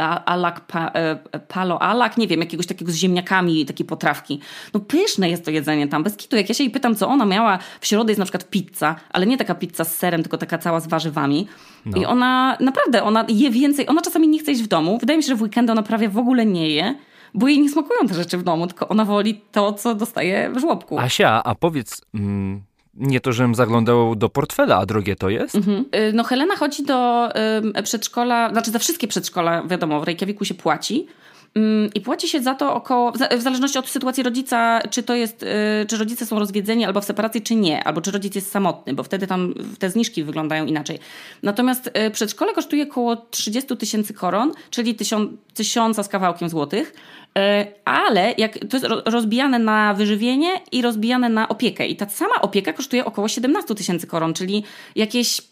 e, 0.00 0.28
alak, 0.28 0.60
pa, 0.60 0.92
palo 1.48 1.82
alak, 1.82 2.16
nie 2.16 2.28
wiem, 2.28 2.40
jakiegoś 2.40 2.66
takiego 2.66 2.92
z 2.92 2.94
ziemniakami, 2.94 3.66
takie 3.66 3.84
potrawki. 3.84 4.40
No 4.74 4.80
pyszne 4.80 5.30
jest 5.30 5.44
to 5.44 5.50
jedzenie 5.50 5.88
tam, 5.88 6.02
bez 6.02 6.16
kitu. 6.16 6.36
Jak 6.36 6.48
ja 6.48 6.54
się 6.54 6.64
jej 6.64 6.70
pytam, 6.70 6.96
co 6.96 7.08
ona 7.08 7.24
miała, 7.24 7.58
w 7.80 7.86
środę 7.86 8.10
jest 8.10 8.18
na 8.18 8.24
przykład 8.24 8.50
pizza, 8.50 8.96
ale 9.10 9.26
nie 9.26 9.38
taka 9.38 9.54
pizza 9.54 9.84
z 9.84 9.94
serem, 9.94 10.22
tylko 10.22 10.38
taka 10.38 10.58
cała 10.58 10.80
z 10.80 10.86
warzywami. 10.86 11.46
No. 11.86 12.02
I 12.02 12.04
ona 12.04 12.56
naprawdę, 12.60 13.02
ona 13.02 13.24
je 13.28 13.50
więcej, 13.50 13.88
ona 13.88 14.02
czasami 14.02 14.28
nie 14.28 14.38
chce 14.38 14.52
iść 14.52 14.62
w 14.62 14.68
domu. 14.68 14.98
Wydaje 14.98 15.16
mi 15.16 15.22
się, 15.22 15.28
że 15.28 15.36
w 15.36 15.42
weekendy 15.42 15.72
ona 15.72 15.82
prawie 15.82 16.08
w 16.08 16.18
ogóle 16.18 16.46
nie 16.46 16.70
je, 16.70 16.94
bo 17.34 17.48
jej 17.48 17.60
nie 17.60 17.68
smakują 17.68 18.08
te 18.08 18.14
rzeczy 18.14 18.38
w 18.38 18.42
domu, 18.42 18.66
tylko 18.66 18.88
ona 18.88 19.04
woli 19.04 19.40
to, 19.52 19.72
co 19.72 19.94
dostaje 19.94 20.50
w 20.50 20.58
żłobku. 20.58 20.98
Asia, 20.98 21.44
a 21.44 21.54
powiedz... 21.54 22.00
Mm... 22.14 22.62
Nie 22.94 23.20
to, 23.20 23.32
żebym 23.32 23.54
zaglądał 23.54 24.16
do 24.16 24.28
portfela, 24.28 24.76
a 24.76 24.86
drogie 24.86 25.16
to 25.16 25.28
jest? 25.28 25.54
Mhm. 25.54 25.84
Y, 25.94 26.12
no 26.12 26.24
Helena 26.24 26.56
chodzi 26.56 26.82
do 26.82 27.28
y, 27.78 27.82
przedszkola, 27.82 28.50
znaczy 28.50 28.70
za 28.70 28.78
wszystkie 28.78 29.08
przedszkola, 29.08 29.62
wiadomo, 29.62 30.00
w 30.00 30.04
Reykjaviku 30.04 30.44
się 30.44 30.54
płaci, 30.54 31.06
I 31.94 32.00
płaci 32.00 32.28
się 32.28 32.42
za 32.42 32.54
to 32.54 32.74
około, 32.74 33.12
w 33.12 33.40
zależności 33.42 33.78
od 33.78 33.88
sytuacji 33.88 34.22
rodzica, 34.22 34.80
czy 34.90 35.02
to 35.02 35.14
jest, 35.14 35.42
y, 35.42 35.46
czy 35.88 35.96
rodzice 35.96 36.26
są 36.26 36.38
rozwiedzeni 36.38 36.84
albo 36.84 37.00
w 37.00 37.04
separacji, 37.04 37.42
czy 37.42 37.54
nie, 37.54 37.84
albo 37.84 38.00
czy 38.00 38.10
rodzic 38.10 38.34
jest 38.34 38.50
samotny, 38.50 38.94
bo 38.94 39.02
wtedy 39.02 39.26
tam 39.26 39.54
te 39.78 39.90
zniżki 39.90 40.24
wyglądają 40.24 40.66
inaczej. 40.66 40.98
Natomiast 41.42 41.90
y, 42.06 42.10
przedszkole 42.10 42.54
kosztuje 42.54 42.82
około 42.82 43.16
30 43.16 43.76
tysięcy 43.76 44.14
koron, 44.14 44.52
czyli 44.70 44.96
tysiąca 45.54 46.02
z 46.02 46.08
kawałkiem 46.08 46.48
złotych, 46.48 46.92
y, 47.38 47.40
ale 47.84 48.34
jak, 48.38 48.58
to 48.58 48.76
jest 48.76 48.86
rozbijane 49.04 49.58
na 49.58 49.94
wyżywienie 49.94 50.48
i 50.72 50.82
rozbijane 50.82 51.28
na 51.28 51.48
opiekę. 51.48 51.86
I 51.86 51.96
ta 51.96 52.08
sama 52.08 52.40
opieka 52.40 52.72
kosztuje 52.72 53.04
około 53.04 53.28
17 53.28 53.74
tysięcy 53.74 54.06
koron, 54.06 54.34
czyli 54.34 54.64
jakieś 54.96 55.49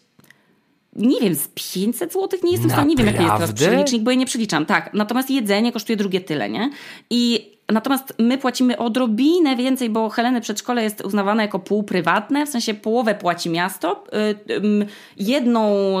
nie 0.95 1.19
wiem, 1.19 1.35
z 1.35 1.47
500 1.47 2.13
zł? 2.13 2.39
Nie 2.43 2.51
jestem 2.51 2.69
w 2.69 2.73
stanie, 2.73 2.89
nie 2.89 2.95
wiem 2.95 3.05
jaki 3.05 3.23
jest 3.23 3.33
teraz 3.33 3.51
przelicznik, 3.51 4.03
bo 4.03 4.11
ja 4.11 4.17
nie 4.17 4.25
przeliczam. 4.25 4.65
Tak, 4.65 4.93
natomiast 4.93 5.29
jedzenie 5.29 5.71
kosztuje 5.71 5.97
drugie 5.97 6.21
tyle, 6.21 6.49
nie? 6.49 6.71
I 7.09 7.51
Natomiast 7.71 8.13
my 8.19 8.37
płacimy 8.37 8.77
odrobinę 8.77 9.55
więcej, 9.55 9.89
bo 9.89 10.09
Heleny 10.09 10.41
przedszkole 10.41 10.83
jest 10.83 11.01
uznawane 11.01 11.43
jako 11.43 11.59
półprywatne, 11.59 12.45
w 12.45 12.49
sensie 12.49 12.73
połowę 12.73 13.15
płaci 13.15 13.49
miasto, 13.49 14.03
y, 14.49 14.87
jedną, 15.17 15.95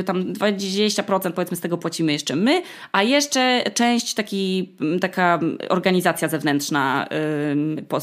y, 0.00 0.04
tam 0.04 0.32
20% 0.32 1.32
powiedzmy 1.32 1.56
z 1.56 1.60
tego 1.60 1.78
płacimy 1.78 2.12
jeszcze 2.12 2.36
my, 2.36 2.62
a 2.92 3.02
jeszcze 3.02 3.64
część 3.74 4.14
taki, 4.14 4.74
taka 5.00 5.40
organizacja 5.68 6.28
zewnętrzna 6.28 7.06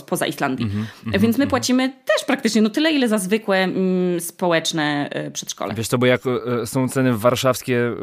poza 0.06 0.28
Islandii. 0.28 0.66
Mm 0.66 0.78
-hmm, 0.78 1.12
Więc 1.12 1.38
my 1.38 1.44
mhm. 1.44 1.50
płacimy 1.50 1.90
też 1.90 2.26
praktycznie 2.28 2.62
no 2.62 2.70
tyle, 2.70 2.92
ile 2.92 3.08
za 3.08 3.18
zwykłe 3.18 3.68
społeczne 4.20 5.10
y, 5.28 5.32
przedszkole. 5.32 5.74
Wiesz 5.74 5.88
to, 5.88 5.98
bo 5.98 6.06
jak 6.06 6.22
są 6.66 6.90
ceny 6.90 7.18
warszawskie 7.18 7.96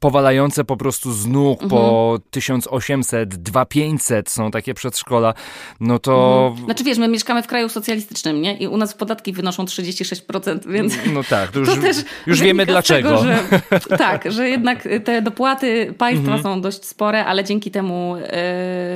powalające 0.00 0.64
po 0.64 0.76
prostu 0.76 1.12
z 1.12 1.26
nóg 1.26 1.62
mhm. 1.62 1.70
po 1.70 2.18
1800, 2.30 3.34
2500 3.34 4.30
są 4.30 4.50
takie 4.50 4.74
przedszkola, 4.74 5.34
no 5.80 5.98
to... 5.98 6.46
Mhm. 6.50 6.66
Znaczy 6.66 6.84
wiesz, 6.84 6.98
my 6.98 7.08
mieszkamy 7.08 7.42
w 7.42 7.46
kraju 7.46 7.68
socjalistycznym, 7.68 8.42
nie? 8.42 8.56
I 8.56 8.66
u 8.66 8.76
nas 8.76 8.94
podatki 8.94 9.32
wynoszą 9.32 9.64
36%, 9.64 10.68
więc... 10.68 10.94
No 11.14 11.24
tak, 11.24 11.50
to 11.50 11.58
już, 11.58 11.68
to 11.68 11.76
też 11.76 11.96
już 12.26 12.40
wiemy 12.40 12.66
dlaczego. 12.66 13.08
Tego, 13.08 13.22
że, 13.24 13.80
tak, 13.98 14.32
że 14.32 14.48
jednak 14.48 14.88
te 15.04 15.22
dopłaty 15.22 15.94
państwa 15.98 16.34
mhm. 16.34 16.42
są 16.42 16.60
dość 16.60 16.84
spore, 16.84 17.24
ale 17.24 17.44
dzięki 17.44 17.70
temu 17.70 18.16
yy, 18.16 18.24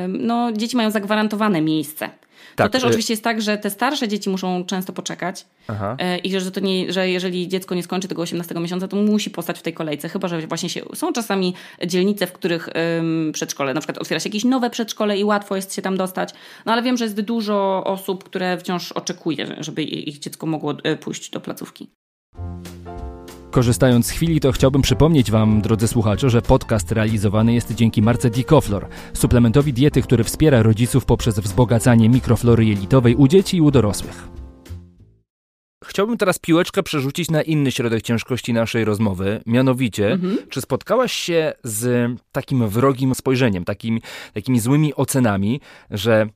no, 0.08 0.52
dzieci 0.52 0.76
mają 0.76 0.90
zagwarantowane 0.90 1.62
miejsce. 1.62 2.10
Tak. 2.56 2.66
To 2.66 2.72
też 2.72 2.82
y- 2.82 2.86
oczywiście 2.86 3.12
jest 3.12 3.24
tak, 3.24 3.42
że 3.42 3.58
te 3.58 3.70
starsze 3.70 4.08
dzieci 4.08 4.30
muszą 4.30 4.64
często 4.64 4.92
poczekać 4.92 5.46
Aha. 5.68 5.96
Y, 6.16 6.18
i 6.18 6.40
że, 6.40 6.50
to 6.50 6.60
nie, 6.60 6.92
że 6.92 7.10
jeżeli 7.10 7.48
dziecko 7.48 7.74
nie 7.74 7.82
skończy 7.82 8.08
tego 8.08 8.22
18 8.22 8.54
miesiąca, 8.54 8.88
to 8.88 8.96
musi 8.96 9.30
postać 9.30 9.58
w 9.58 9.62
tej 9.62 9.72
kolejce, 9.72 10.08
chyba 10.08 10.28
że 10.28 10.46
właśnie 10.46 10.68
się, 10.68 10.82
są 10.94 11.12
czasami 11.12 11.54
dzielnice, 11.86 12.26
w 12.26 12.32
których 12.32 12.68
przedszkole, 13.32 13.74
na 13.74 13.80
przykład 13.80 13.98
otwiera 13.98 14.20
się 14.20 14.28
jakieś 14.28 14.44
nowe 14.44 14.70
przedszkole 14.70 15.18
i 15.18 15.24
łatwo 15.24 15.56
jest 15.56 15.74
się 15.74 15.82
tam 15.82 15.96
dostać, 15.96 16.34
no 16.66 16.72
ale 16.72 16.82
wiem, 16.82 16.96
że 16.96 17.04
jest 17.04 17.20
dużo 17.20 17.84
osób, 17.84 18.24
które 18.24 18.58
wciąż 18.58 18.92
oczekuje, 18.92 19.56
żeby 19.60 19.82
ich 19.82 20.18
dziecko 20.18 20.46
mogło 20.46 20.74
y, 20.86 20.96
pójść 20.96 21.30
do 21.30 21.40
placówki. 21.40 21.90
Korzystając 23.56 24.06
z 24.06 24.10
chwili, 24.10 24.40
to 24.40 24.52
chciałbym 24.52 24.82
przypomnieć 24.82 25.30
Wam, 25.30 25.60
drodzy 25.60 25.88
słuchacze, 25.88 26.30
że 26.30 26.42
podcast 26.42 26.92
realizowany 26.92 27.54
jest 27.54 27.74
dzięki 27.74 28.02
marce 28.02 28.30
Dicoflor, 28.30 28.88
suplementowi 29.12 29.72
diety, 29.72 30.02
który 30.02 30.24
wspiera 30.24 30.62
rodziców 30.62 31.04
poprzez 31.04 31.40
wzbogacanie 31.40 32.08
mikroflory 32.08 32.64
jelitowej 32.64 33.14
u 33.14 33.28
dzieci 33.28 33.56
i 33.56 33.60
u 33.60 33.70
dorosłych. 33.70 34.28
Chciałbym 35.84 36.16
teraz 36.16 36.38
piłeczkę 36.38 36.82
przerzucić 36.82 37.30
na 37.30 37.42
inny 37.42 37.72
środek 37.72 38.02
ciężkości 38.02 38.52
naszej 38.52 38.84
rozmowy, 38.84 39.42
mianowicie, 39.46 40.12
mhm. 40.12 40.38
czy 40.48 40.60
spotkałaś 40.60 41.12
się 41.12 41.52
z 41.64 42.10
takim 42.32 42.68
wrogim 42.68 43.14
spojrzeniem, 43.14 43.64
takim, 43.64 44.00
takimi 44.34 44.60
złymi 44.60 44.94
ocenami, 44.94 45.60
że 45.90 46.28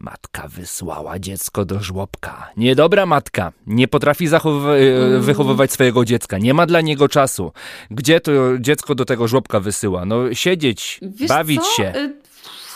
Matka 0.00 0.48
wysłała 0.48 1.18
dziecko 1.18 1.64
do 1.64 1.82
żłobka. 1.82 2.50
Niedobra 2.56 3.06
matka. 3.06 3.52
Nie 3.66 3.88
potrafi 3.88 4.26
mm. 4.26 5.22
wychowywać 5.22 5.72
swojego 5.72 6.04
dziecka. 6.04 6.38
Nie 6.38 6.54
ma 6.54 6.66
dla 6.66 6.80
niego 6.80 7.08
czasu. 7.08 7.52
Gdzie 7.90 8.20
to 8.20 8.32
dziecko 8.58 8.94
do 8.94 9.04
tego 9.04 9.28
żłobka 9.28 9.60
wysyła? 9.60 10.04
No 10.04 10.34
siedzieć, 10.34 11.00
Wiesz 11.02 11.28
bawić 11.28 11.60
co? 11.60 11.76
się. 11.76 11.92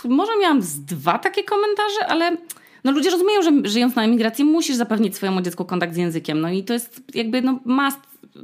Y, 0.04 0.08
może 0.08 0.32
miałam 0.40 0.62
z 0.62 0.80
dwa 0.80 1.18
takie 1.18 1.44
komentarze, 1.44 2.06
ale 2.08 2.36
no 2.84 2.92
ludzie 2.92 3.10
rozumieją, 3.10 3.42
że 3.42 3.50
żyjąc 3.64 3.96
na 3.96 4.04
emigracji 4.04 4.44
musisz 4.44 4.76
zapewnić 4.76 5.16
swojemu 5.16 5.40
dziecku 5.40 5.64
kontakt 5.64 5.94
z 5.94 5.96
językiem. 5.96 6.40
No 6.40 6.50
i 6.50 6.64
to 6.64 6.72
jest 6.72 7.02
jakby 7.14 7.42
no 7.42 7.58
must 7.64 8.00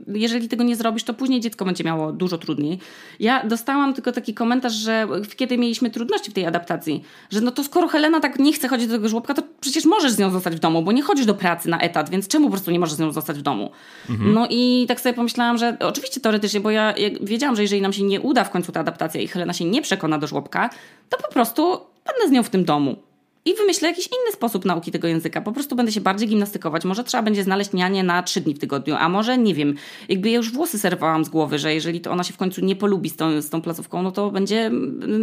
jeżeli 0.06 0.48
tego 0.48 0.64
nie 0.64 0.76
zrobisz, 0.76 1.04
to 1.04 1.14
później 1.14 1.40
dziecko 1.40 1.64
będzie 1.64 1.84
miało 1.84 2.12
dużo 2.12 2.38
trudniej. 2.38 2.78
Ja 3.20 3.46
dostałam 3.46 3.94
tylko 3.94 4.12
taki 4.12 4.34
komentarz, 4.34 4.72
że 4.72 5.08
kiedy 5.36 5.58
mieliśmy 5.58 5.90
trudności 5.90 6.30
w 6.30 6.34
tej 6.34 6.46
adaptacji, 6.46 7.02
że 7.30 7.40
no 7.40 7.50
to 7.50 7.64
skoro 7.64 7.88
Helena 7.88 8.20
tak 8.20 8.38
nie 8.38 8.52
chce 8.52 8.68
chodzić 8.68 8.88
do 8.88 8.94
tego 8.94 9.08
żłobka, 9.08 9.34
to 9.34 9.42
przecież 9.60 9.84
możesz 9.84 10.12
z 10.12 10.18
nią 10.18 10.30
zostać 10.30 10.54
w 10.56 10.58
domu, 10.58 10.82
bo 10.82 10.92
nie 10.92 11.02
chodzisz 11.02 11.26
do 11.26 11.34
pracy 11.34 11.68
na 11.68 11.80
etat, 11.80 12.10
więc 12.10 12.28
czemu 12.28 12.46
po 12.46 12.50
prostu 12.50 12.70
nie 12.70 12.80
możesz 12.80 12.94
z 12.94 12.98
nią 12.98 13.12
zostać 13.12 13.38
w 13.38 13.42
domu? 13.42 13.70
Mhm. 14.10 14.32
No 14.32 14.46
i 14.50 14.84
tak 14.88 15.00
sobie 15.00 15.12
pomyślałam, 15.14 15.58
że 15.58 15.76
oczywiście 15.80 16.20
teoretycznie, 16.20 16.60
bo 16.60 16.70
ja 16.70 16.94
wiedziałam, 17.20 17.56
że 17.56 17.62
jeżeli 17.62 17.82
nam 17.82 17.92
się 17.92 18.02
nie 18.02 18.20
uda 18.20 18.44
w 18.44 18.50
końcu 18.50 18.72
ta 18.72 18.80
adaptacja 18.80 19.20
i 19.20 19.28
Helena 19.28 19.52
się 19.52 19.64
nie 19.64 19.82
przekona 19.82 20.18
do 20.18 20.26
żłobka, 20.26 20.70
to 21.08 21.16
po 21.16 21.32
prostu 21.32 21.80
będę 22.06 22.28
z 22.28 22.30
nią 22.30 22.42
w 22.42 22.50
tym 22.50 22.64
domu 22.64 23.09
i 23.44 23.54
wymyślę 23.54 23.88
jakiś 23.88 24.06
inny 24.06 24.32
sposób 24.32 24.64
nauki 24.64 24.92
tego 24.92 25.08
języka. 25.08 25.40
Po 25.40 25.52
prostu 25.52 25.76
będę 25.76 25.92
się 25.92 26.00
bardziej 26.00 26.28
gimnastykować. 26.28 26.84
Może 26.84 27.04
trzeba 27.04 27.22
będzie 27.22 27.44
znaleźć 27.44 27.72
nianie 27.72 28.02
na 28.02 28.22
trzy 28.22 28.40
dni 28.40 28.54
w 28.54 28.58
tygodniu, 28.58 28.96
a 28.98 29.08
może 29.08 29.38
nie 29.38 29.54
wiem. 29.54 29.74
Jakby 30.08 30.30
ja 30.30 30.36
już 30.36 30.52
włosy 30.52 30.78
serwowałam 30.78 31.24
z 31.24 31.28
głowy, 31.28 31.58
że 31.58 31.74
jeżeli 31.74 32.00
to 32.00 32.10
ona 32.10 32.24
się 32.24 32.32
w 32.32 32.36
końcu 32.36 32.64
nie 32.64 32.76
polubi 32.76 33.10
z 33.10 33.16
tą, 33.16 33.42
z 33.42 33.50
tą 33.50 33.62
placówką, 33.62 34.02
no 34.02 34.12
to 34.12 34.30
będzie 34.30 34.70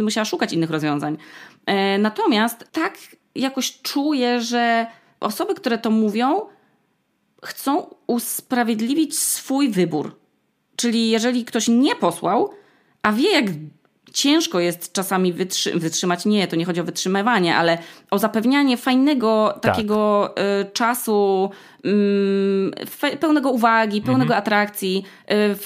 musiała 0.02 0.24
szukać 0.24 0.52
innych 0.52 0.70
rozwiązań. 0.70 1.16
E, 1.66 1.98
natomiast 1.98 2.68
tak 2.72 2.98
jakoś 3.34 3.82
czuję, 3.82 4.40
że 4.40 4.86
osoby, 5.20 5.54
które 5.54 5.78
to 5.78 5.90
mówią, 5.90 6.40
chcą 7.44 7.94
usprawiedliwić 8.06 9.18
swój 9.18 9.70
wybór. 9.70 10.18
Czyli 10.76 11.10
jeżeli 11.10 11.44
ktoś 11.44 11.68
nie 11.68 11.96
posłał, 11.96 12.50
a 13.02 13.12
wie, 13.12 13.30
jak 13.32 13.44
ciężko 14.18 14.60
jest 14.60 14.92
czasami 14.92 15.32
wytrzy 15.32 15.78
wytrzymać, 15.78 16.24
nie, 16.24 16.46
to 16.46 16.56
nie 16.56 16.64
chodzi 16.64 16.80
o 16.80 16.84
wytrzymywanie, 16.84 17.56
ale 17.56 17.78
o 18.10 18.18
zapewnianie 18.18 18.76
fajnego 18.76 19.48
tak. 19.52 19.62
takiego 19.62 20.34
y, 20.60 20.72
czasu, 20.72 21.50
y, 21.84 23.16
pełnego 23.20 23.50
uwagi, 23.50 24.02
pełnego 24.02 24.34
mhm. 24.34 24.38
atrakcji 24.38 25.04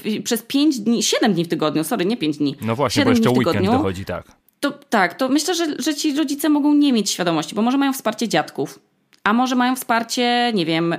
y, 0.06 0.22
przez 0.22 0.42
5 0.42 0.80
dni, 0.80 1.02
7 1.02 1.34
dni 1.34 1.44
w 1.44 1.48
tygodniu, 1.48 1.84
sorry, 1.84 2.04
nie 2.04 2.16
5 2.16 2.38
dni. 2.38 2.56
No 2.60 2.76
właśnie, 2.76 3.04
bo 3.04 3.10
jeszcze 3.10 3.30
weekend 3.30 3.66
dochodzi, 3.66 4.04
tak. 4.04 4.24
To, 4.60 4.70
tak, 4.70 5.14
to 5.14 5.28
myślę, 5.28 5.54
że, 5.54 5.66
że 5.78 5.94
ci 5.94 6.16
rodzice 6.16 6.48
mogą 6.48 6.74
nie 6.74 6.92
mieć 6.92 7.10
świadomości, 7.10 7.54
bo 7.54 7.62
może 7.62 7.78
mają 7.78 7.92
wsparcie 7.92 8.28
dziadków 8.28 8.78
a 9.24 9.32
może 9.32 9.56
mają 9.56 9.76
wsparcie, 9.76 10.52
nie 10.54 10.66
wiem, 10.66 10.94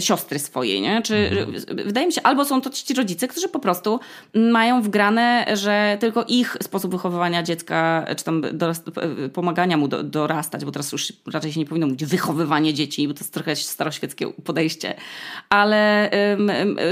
siostry 0.00 0.38
swojej, 0.38 0.80
nie? 0.80 1.02
Czy 1.02 1.16
mhm. 1.16 1.52
wydaje 1.86 2.06
mi 2.06 2.12
się, 2.12 2.22
albo 2.22 2.44
są 2.44 2.60
to 2.60 2.70
ci 2.70 2.94
rodzice, 2.94 3.28
którzy 3.28 3.48
po 3.48 3.58
prostu 3.58 4.00
mają 4.34 4.82
wgrane, 4.82 5.46
że 5.54 5.96
tylko 6.00 6.24
ich 6.28 6.56
sposób 6.62 6.90
wychowywania 6.90 7.42
dziecka, 7.42 8.06
czy 8.16 8.24
tam 8.24 8.42
pomagania 9.32 9.76
mu 9.76 9.88
do, 9.88 10.02
dorastać, 10.02 10.64
bo 10.64 10.70
teraz 10.70 10.92
już 10.92 11.12
raczej 11.32 11.52
się 11.52 11.60
nie 11.60 11.66
powinno 11.66 11.86
mówić 11.86 12.04
wychowywanie 12.04 12.74
dzieci, 12.74 13.08
bo 13.08 13.14
to 13.14 13.20
jest 13.20 13.34
trochę 13.34 13.56
staroświeckie 13.56 14.32
podejście, 14.44 14.94
ale 15.48 16.10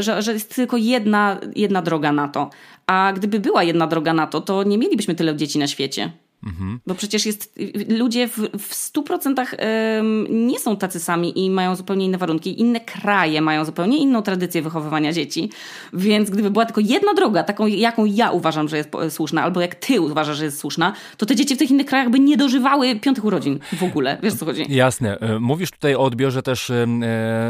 że, 0.01 0.23
że 0.23 0.33
jest 0.33 0.55
tylko 0.55 0.77
jedna, 0.77 1.41
jedna 1.57 1.83
droga 1.83 2.13
na 2.13 2.29
to. 2.29 2.51
A 2.87 3.13
gdyby 3.17 3.41
była 3.41 3.63
jedna 3.63 3.87
droga 3.87 4.13
na 4.13 4.27
to, 4.27 4.41
to 4.41 4.63
nie 4.63 4.79
mielibyśmy 4.79 5.15
tyle 5.15 5.37
dzieci 5.37 5.59
na 5.59 5.67
świecie. 5.67 6.13
Mhm. 6.47 6.81
Bo 6.87 6.95
przecież 6.95 7.27
jest, 7.27 7.59
ludzie 7.89 8.29
w, 8.29 8.37
w 8.59 8.93
100% 8.93 9.35
um, 9.97 10.47
nie 10.47 10.59
są 10.59 10.77
tacy 10.77 11.01
sami 11.01 11.45
i 11.45 11.51
mają 11.51 11.77
zupełnie 11.77 12.07
inne 12.07 12.19
warunki. 12.19 12.61
Inne 12.61 12.81
kraje 12.81 13.41
mają 13.41 13.65
zupełnie 13.65 13.99
inną 13.99 14.23
tradycję 14.23 14.63
wychowywania 14.63 15.13
dzieci. 15.13 15.51
Więc 15.93 16.31
gdyby 16.31 16.51
była 16.51 16.67
tylko 16.67 16.81
jedna 16.81 17.15
droga, 17.15 17.43
taką 17.43 17.67
jaką 17.67 18.05
ja 18.05 18.31
uważam, 18.31 18.69
że 18.69 18.77
jest 18.77 18.91
słuszna, 19.11 19.43
albo 19.43 19.61
jak 19.61 19.75
ty 19.75 20.01
uważasz, 20.01 20.37
że 20.37 20.45
jest 20.45 20.59
słuszna, 20.59 20.93
to 21.17 21.27
te 21.27 21.37
dzieci 21.37 21.55
w 21.55 21.59
tych 21.59 21.71
innych 21.71 21.87
krajach 21.87 22.11
by 22.11 22.21
nie 22.21 22.37
dożywały 22.37 22.97
piątych 22.97 23.25
urodzin 23.25 23.59
w 23.73 23.83
ogóle. 23.83 24.19
Wiesz 24.23 24.35
co 24.35 24.45
chodzi? 24.45 24.65
Jasne. 24.69 25.19
E, 25.19 25.39
mówisz 25.41 25.71
tutaj 25.71 25.95
o 25.95 26.01
odbiorze 26.01 26.43
też 26.43 26.71
e, 26.71 26.87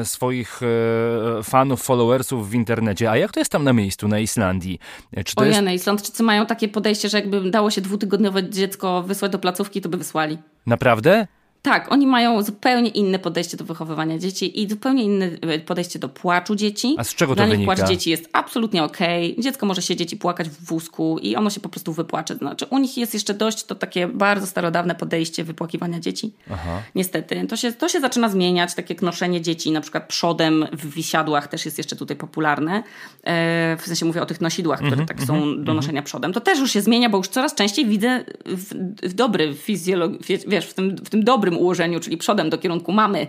swoich 0.04 0.60
e, 0.62 1.42
fanów, 1.42 1.82
followersów 1.82 2.50
w 2.50 2.54
internecie. 2.54 3.10
A 3.10 3.16
jak 3.16 3.32
to 3.32 3.40
jest 3.40 3.52
tam 3.52 3.64
na 3.64 3.72
miejscu, 3.72 4.08
na 4.08 4.18
Islandii? 4.18 4.78
Czy 5.24 5.34
to 5.34 5.42
Ojej, 5.42 5.54
jest... 5.54 5.68
Islandczycy 5.68 6.22
mają 6.22 6.46
takie 6.46 6.68
podejście, 6.68 7.08
że 7.08 7.18
jakby 7.18 7.50
dało 7.50 7.70
się 7.70 7.80
dwutygodniowe 7.80 8.50
dziecko 8.50 8.85
wysłać 9.06 9.32
do 9.32 9.38
placówki, 9.38 9.80
to 9.80 9.88
by 9.88 9.96
wysłali. 9.96 10.38
Naprawdę? 10.66 11.26
Tak, 11.66 11.92
oni 11.92 12.06
mają 12.06 12.42
zupełnie 12.42 12.90
inne 12.90 13.18
podejście 13.18 13.56
do 13.56 13.64
wychowywania 13.64 14.18
dzieci 14.18 14.62
i 14.62 14.70
zupełnie 14.70 15.02
inne 15.02 15.26
e, 15.40 15.58
podejście 15.58 15.98
do 15.98 16.08
płaczu 16.08 16.56
dzieci. 16.56 16.94
A 16.98 17.04
z 17.04 17.14
czego 17.14 17.34
Dla 17.34 17.44
to 17.44 17.50
wynika? 17.50 17.74
płacz 17.74 17.88
dzieci 17.88 18.10
jest 18.10 18.28
absolutnie 18.32 18.84
okej. 18.84 19.32
Okay. 19.32 19.42
Dziecko 19.42 19.66
może 19.66 19.82
siedzieć 19.82 20.12
i 20.12 20.16
płakać 20.16 20.48
w 20.48 20.64
wózku 20.64 21.18
i 21.18 21.36
ono 21.36 21.50
się 21.50 21.60
po 21.60 21.68
prostu 21.68 21.92
wypłacze. 21.92 22.36
Znaczy 22.36 22.66
u 22.70 22.78
nich 22.78 22.98
jest 22.98 23.14
jeszcze 23.14 23.34
dość 23.34 23.64
to 23.64 23.74
takie 23.74 24.08
bardzo 24.08 24.46
starodawne 24.46 24.94
podejście 24.94 25.44
wypłakiwania 25.44 26.00
dzieci. 26.00 26.32
Aha. 26.50 26.82
Niestety. 26.94 27.46
To 27.46 27.56
się, 27.56 27.72
to 27.72 27.88
się 27.88 28.00
zaczyna 28.00 28.28
zmieniać. 28.28 28.74
Takie 28.74 28.94
knoszenie 28.94 29.40
dzieci 29.40 29.70
na 29.70 29.80
przykład 29.80 30.08
przodem 30.08 30.66
w 30.72 30.94
wisiadłach 30.94 31.48
też 31.48 31.64
jest 31.64 31.78
jeszcze 31.78 31.96
tutaj 31.96 32.16
popularne. 32.16 32.82
E, 33.24 33.76
w 33.80 33.86
sensie 33.86 34.06
mówię 34.06 34.22
o 34.22 34.26
tych 34.26 34.40
nosidłach, 34.40 34.78
które 34.78 34.92
mm 34.92 35.04
-hmm, 35.04 35.08
tak 35.08 35.22
są 35.22 35.34
mm 35.34 35.48
-hmm. 35.48 35.64
do 35.64 35.74
noszenia 35.74 36.02
przodem. 36.02 36.32
To 36.32 36.40
też 36.40 36.58
już 36.58 36.72
się 36.72 36.80
zmienia, 36.80 37.10
bo 37.10 37.18
już 37.18 37.28
coraz 37.28 37.54
częściej 37.54 37.86
widzę 37.86 38.24
w, 38.44 38.74
w 39.02 39.14
dobry 39.14 39.54
fizjologii, 39.54 40.18
wiesz, 40.46 40.66
w 40.66 40.74
tym, 40.74 40.96
w 40.96 41.10
tym 41.10 41.24
dobrym 41.24 41.55
ułożeniu, 41.56 42.00
czyli 42.00 42.16
przodem 42.16 42.50
do 42.50 42.58
kierunku 42.58 42.92
mamy 42.92 43.26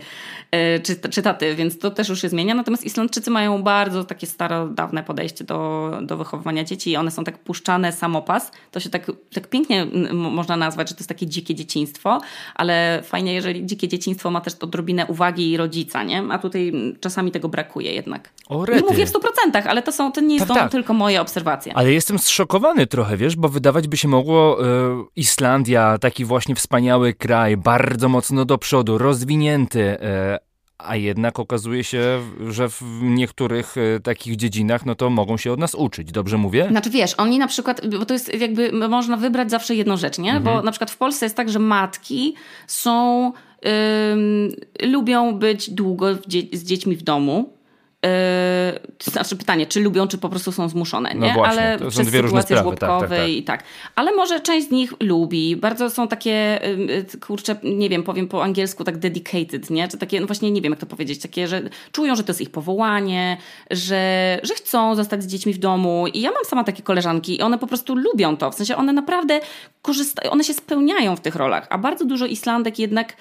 e, 0.52 0.80
czy, 0.80 0.96
czy 0.96 1.22
taty, 1.22 1.56
więc 1.56 1.80
to 1.80 1.92
też 1.92 2.10
już 2.10 2.22
się 2.22 2.30
zmienia. 2.30 2.56
Natomiast 2.56 2.86
Islandczycy 2.86 3.32
mają 3.32 3.64
bardzo 3.64 4.04
takie 4.04 4.28
starodawne 4.28 5.04
podejście 5.04 5.44
do, 5.44 5.92
do 6.02 6.18
wychowywania 6.18 6.64
dzieci 6.64 6.92
i 6.92 6.98
one 6.98 7.12
są 7.12 7.24
tak 7.24 7.38
puszczane 7.38 7.92
samopas. 7.92 8.52
To 8.72 8.80
się 8.80 8.90
tak, 8.90 9.12
tak 9.34 9.48
pięknie 9.48 9.88
można 10.14 10.58
nazwać, 10.58 10.90
że 10.90 10.96
to 10.96 11.00
jest 11.00 11.10
takie 11.10 11.28
dzikie 11.28 11.56
dzieciństwo, 11.56 12.22
ale 12.56 13.02
fajnie, 13.04 13.34
jeżeli 13.34 13.66
dzikie 13.66 13.88
dzieciństwo 13.88 14.32
ma 14.32 14.42
też 14.42 14.54
odrobinę 14.56 15.06
uwagi 15.06 15.58
rodzica, 15.58 16.04
nie? 16.04 16.24
A 16.30 16.40
tutaj 16.40 16.74
czasami 17.00 17.32
tego 17.32 17.50
brakuje 17.50 17.94
jednak. 17.94 18.30
O, 18.50 18.66
nie 18.66 18.82
mówię 18.90 19.06
w 19.06 19.10
stu 19.10 19.20
procentach, 19.20 19.68
ale 19.68 19.82
to, 19.82 19.92
są, 19.92 20.12
to 20.12 20.22
nie 20.22 20.40
tak, 20.40 20.48
są 20.48 20.54
tak. 20.54 20.72
tylko 20.72 20.94
moje 20.94 21.22
obserwacje. 21.22 21.74
Ale 21.76 21.94
jestem 21.94 22.20
zszokowany 22.20 22.88
trochę, 22.88 23.18
wiesz, 23.18 23.36
bo 23.36 23.50
wydawać 23.50 23.88
by 23.88 23.98
się 23.98 24.08
mogło 24.08 24.66
y, 24.66 24.66
Islandia, 25.16 25.98
taki 25.98 26.26
właśnie 26.26 26.56
wspaniały 26.56 27.14
kraj, 27.14 27.58
bardzo 27.58 28.07
mocno 28.10 28.46
do 28.46 28.58
przodu, 28.58 28.98
rozwinięty, 28.98 29.82
e, 29.82 30.40
a 30.78 30.96
jednak 30.96 31.40
okazuje 31.40 31.84
się, 31.84 32.22
że 32.48 32.70
w 32.70 32.82
niektórych 33.02 33.76
e, 33.78 34.00
takich 34.00 34.36
dziedzinach 34.36 34.86
no 34.86 34.96
to 34.96 35.10
mogą 35.10 35.38
się 35.38 35.52
od 35.52 35.60
nas 35.60 35.76
uczyć. 35.76 36.12
Dobrze 36.12 36.38
mówię? 36.38 36.68
Znaczy 36.72 36.90
wiesz, 36.90 37.14
oni 37.14 37.40
na 37.40 37.48
przykład, 37.48 37.88
bo 38.00 38.06
to 38.06 38.14
jest 38.14 38.34
jakby, 38.34 38.72
można 38.72 39.18
wybrać 39.18 39.52
zawsze 39.52 39.76
jedną 39.76 39.98
rzecz, 39.98 40.18
nie? 40.18 40.36
Mhm. 40.36 40.44
Bo 40.44 40.62
na 40.62 40.72
przykład 40.72 40.92
w 40.92 40.98
Polsce 40.98 41.26
jest 41.26 41.36
tak, 41.36 41.50
że 41.50 41.60
matki 41.60 42.36
są, 42.68 43.32
lubią 44.82 45.40
być 45.40 45.70
długo 45.70 46.16
z 46.54 46.64
dziećmi 46.64 46.96
w 46.96 47.04
domu 47.04 47.57
Yy, 48.04 48.80
to 48.98 49.12
znaczy 49.12 49.36
pytanie, 49.36 49.66
czy 49.66 49.80
lubią, 49.80 50.08
czy 50.08 50.18
po 50.18 50.30
prostu 50.30 50.52
są 50.52 50.70
zmuszone, 50.70 51.12
no 51.16 51.26
nie? 51.26 51.28
No 51.28 51.34
właśnie, 51.34 51.62
Ale 51.62 51.80
to 51.80 51.92
są 51.92 52.04
dwie 52.04 52.22
różne 52.22 52.42
sprawy, 52.42 52.78
tak, 52.78 53.00
tak, 53.00 53.10
tak. 53.10 53.30
i 53.30 53.44
tak. 53.44 53.64
Ale 53.96 54.12
może 54.12 54.40
część 54.40 54.68
z 54.68 54.72
nich 54.72 54.94
lubi. 55.00 55.56
Bardzo 55.56 55.90
są 55.90 56.08
takie, 56.08 56.60
kurczę, 57.22 57.56
nie 57.64 57.90
wiem, 57.90 58.04
powiem 58.04 58.28
po 58.28 58.44
angielsku 58.44 58.84
tak 58.84 58.98
dedicated, 58.98 59.70
nie? 59.70 59.88
Czy 59.88 59.98
takie, 59.98 60.20
no 60.20 60.28
właśnie 60.28 60.52
nie 60.52 60.62
wiem 60.62 60.72
jak 60.72 60.80
to 60.80 60.86
powiedzieć, 60.86 61.22
takie, 61.22 61.48
że 61.48 61.62
czują, 61.92 62.16
że 62.16 62.24
to 62.24 62.30
jest 62.30 62.42
ich 62.42 62.50
powołanie, 62.50 63.38
że, 63.72 64.40
że 64.44 64.54
chcą 64.54 64.96
zostać 64.96 65.24
z 65.24 65.28
dziećmi 65.28 65.54
w 65.54 65.58
domu. 65.58 66.06
I 66.14 66.22
ja 66.22 66.32
mam 66.32 66.46
sama 66.46 66.64
takie 66.64 66.84
koleżanki 66.84 67.38
i 67.38 67.42
one 67.42 67.58
po 67.58 67.68
prostu 67.68 67.96
lubią 67.96 68.38
to. 68.38 68.52
W 68.52 68.56
sensie 68.56 68.76
one 68.76 68.94
naprawdę 68.94 69.40
korzystają, 69.82 70.32
one 70.32 70.44
się 70.44 70.54
spełniają 70.54 71.16
w 71.16 71.22
tych 71.22 71.36
rolach. 71.36 71.68
A 71.70 71.78
bardzo 71.78 72.06
dużo 72.06 72.26
Islandek 72.26 72.80
jednak 72.80 73.14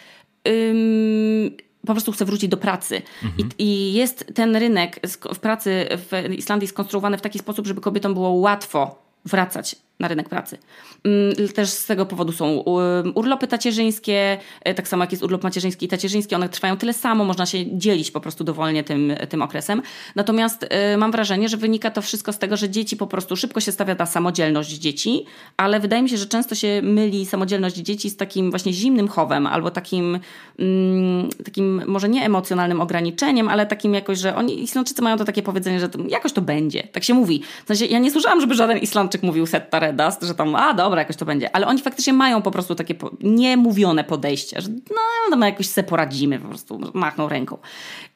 po 1.87 1.93
prostu 1.95 2.13
chce 2.13 2.25
wrócić 2.25 2.51
do 2.51 2.57
pracy. 2.57 3.03
Mhm. 3.25 3.49
I, 3.59 3.65
I, 3.65 3.93
jest 3.93 4.33
ten 4.35 4.57
rynek 4.57 5.01
w 5.35 5.39
pracy 5.39 5.87
w 5.91 6.33
Islandii 6.33 6.69
skonstruowany 6.69 7.19
w 7.19 7.21
taki 7.21 7.39
sposób, 7.39 7.67
żeby 7.67 7.81
kobietom 7.81 8.15
było 8.15 8.29
łatwo 8.29 9.03
wracać 9.25 9.77
na 10.01 10.09
rynek 10.09 10.29
pracy. 10.29 10.59
Mm, 11.05 11.49
też 11.49 11.69
z 11.69 11.87
tego 11.87 12.07
powodu 12.07 12.33
są 12.33 12.51
um, 12.51 13.13
urlopy 13.15 13.47
tacierzyńskie, 13.47 14.39
e, 14.61 14.75
tak 14.75 14.89
samo 14.89 15.05
jak 15.05 15.13
jest 15.13 15.23
urlop 15.25 15.43
macierzyński 15.43 15.87
i 15.87 15.89
tacierzyński, 15.89 16.35
one 16.35 16.49
trwają 16.49 16.77
tyle 16.77 16.93
samo, 16.93 17.25
można 17.25 17.47
się 17.47 17.79
dzielić 17.79 18.11
po 18.11 18.21
prostu 18.21 18.45
dowolnie 18.45 18.85
tym, 18.85 19.13
tym 19.29 19.43
okresem. 19.43 19.83
Natomiast 20.17 20.67
e, 20.71 20.97
mam 20.97 21.13
wrażenie, 21.13 21.49
że 21.49 21.57
wynika 21.57 21.91
to 21.91 22.03
wszystko 22.03 22.33
z 22.33 22.39
tego, 22.39 22.57
że 22.57 22.71
dzieci 22.71 22.97
po 22.97 23.07
prostu 23.07 23.37
szybko 23.37 23.61
się 23.61 23.73
stawia 23.73 23.95
na 23.95 24.07
samodzielność 24.07 24.71
dzieci, 24.71 25.25
ale 25.57 25.81
wydaje 25.81 26.03
mi 26.03 26.09
się, 26.09 26.17
że 26.17 26.27
często 26.27 26.55
się 26.55 26.81
myli 26.83 27.27
samodzielność 27.27 27.77
dzieci 27.77 28.11
z 28.11 28.17
takim 28.17 28.51
właśnie 28.51 28.73
zimnym 28.73 29.09
chowem 29.09 29.47
albo 29.47 29.71
takim, 29.71 30.19
mm, 30.59 31.29
takim 31.45 31.83
może 31.87 32.09
nie 32.09 32.25
emocjonalnym 32.25 32.81
ograniczeniem, 32.81 33.49
ale 33.49 33.67
takim 33.67 33.95
jakoś, 33.95 34.19
że 34.19 34.37
oni 34.37 34.63
Islandczycy 34.63 35.03
mają 35.03 35.17
to 35.17 35.25
takie 35.25 35.43
powiedzenie, 35.43 35.81
że 35.81 35.89
jakoś 36.09 36.33
to 36.33 36.41
będzie. 36.41 36.89
Tak 36.93 37.05
się 37.05 37.15
mówi. 37.15 37.43
W 37.65 37.69
sensie 37.69 37.87
ja 37.87 37.99
nie 37.99 38.11
słyszałam, 38.11 38.41
żeby 38.41 38.55
żaden 38.55 38.79
Islandczyk 38.79 39.23
mówił 39.23 39.47
redast, 39.87 40.23
że 40.23 40.35
tam, 40.35 40.55
a 40.55 40.75
dobra, 40.75 41.01
jakoś 41.01 41.17
to 41.17 41.25
będzie. 41.25 41.57
Ale 41.57 41.67
oni 41.67 41.81
faktycznie 41.83 42.13
mają 42.13 42.43
po 42.43 42.51
prostu 42.51 42.75
takie 42.75 42.95
niemówione 43.21 44.05
podejście, 44.05 44.61
że 44.61 44.69
no, 44.69 45.37
no 45.37 45.47
jakoś 45.47 45.69
sobie 45.69 45.89
poradzimy, 45.89 46.39
po 46.39 46.49
prostu 46.49 46.81
machną 46.95 47.29
ręką. 47.29 47.59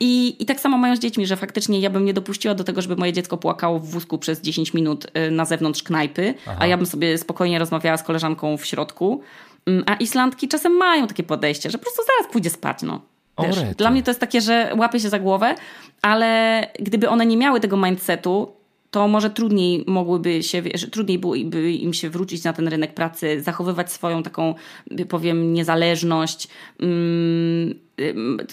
I, 0.01 0.37
I 0.43 0.47
tak 0.47 0.61
samo 0.61 0.79
mają 0.79 0.97
z 0.97 0.99
dziećmi, 0.99 1.27
że 1.27 1.37
faktycznie 1.37 1.81
ja 1.81 1.91
bym 1.91 2.05
nie 2.05 2.15
dopuściła 2.15 2.55
do 2.55 2.65
tego, 2.65 2.83
żeby 2.83 2.97
moje 2.97 3.13
dziecko 3.13 3.37
płakało 3.37 3.79
w 3.79 3.87
wózku 3.87 4.19
przez 4.19 4.41
10 4.41 4.75
minut 4.75 5.07
y, 5.29 5.31
na 5.31 5.45
zewnątrz 5.45 5.83
knajpy, 5.83 6.35
Aha. 6.47 6.57
a 6.61 6.67
ja 6.67 6.77
bym 6.77 6.87
sobie 6.87 7.19
spokojnie 7.19 7.59
rozmawiała 7.59 7.97
z 7.97 8.03
koleżanką 8.03 8.57
w 8.57 8.67
środku. 8.67 9.23
Mm, 9.67 9.85
a 9.87 9.95
Islandki 9.95 10.49
czasem 10.49 10.73
mają 10.73 11.07
takie 11.07 11.23
podejście, 11.23 11.71
że 11.71 11.79
po 11.79 11.85
prostu 11.85 12.03
zaraz 12.03 12.33
pójdzie 12.33 12.51
spać, 12.51 12.83
no. 12.83 13.01
Dla 13.77 13.91
mnie 13.91 14.03
to 14.03 14.11
jest 14.11 14.21
takie, 14.21 14.41
że 14.41 14.73
łapie 14.79 15.01
się 15.01 15.09
za 15.09 15.19
głowę, 15.19 15.55
ale 16.03 16.61
gdyby 16.79 17.09
one 17.09 17.27
nie 17.27 17.37
miały 17.37 17.61
tego 17.61 17.77
mindsetu, 17.77 18.53
to 18.91 19.09
może 19.09 19.31
trudniej 19.31 19.85
mogłyby 19.87 20.43
się, 20.43 20.63
trudniej 20.63 21.19
byłoby 21.19 21.73
im 21.73 21.95
się 21.95 22.11
wrócić 22.11 22.45
na 22.45 22.53
ten 22.53 22.69
rynek 22.69 22.95
pracy, 22.95 23.43
zachowywać 23.43 23.93
swoją 23.93 24.23
taką, 24.23 24.55
powiem, 25.09 25.53
niezależność. 25.53 26.49
Mm, 26.81 27.75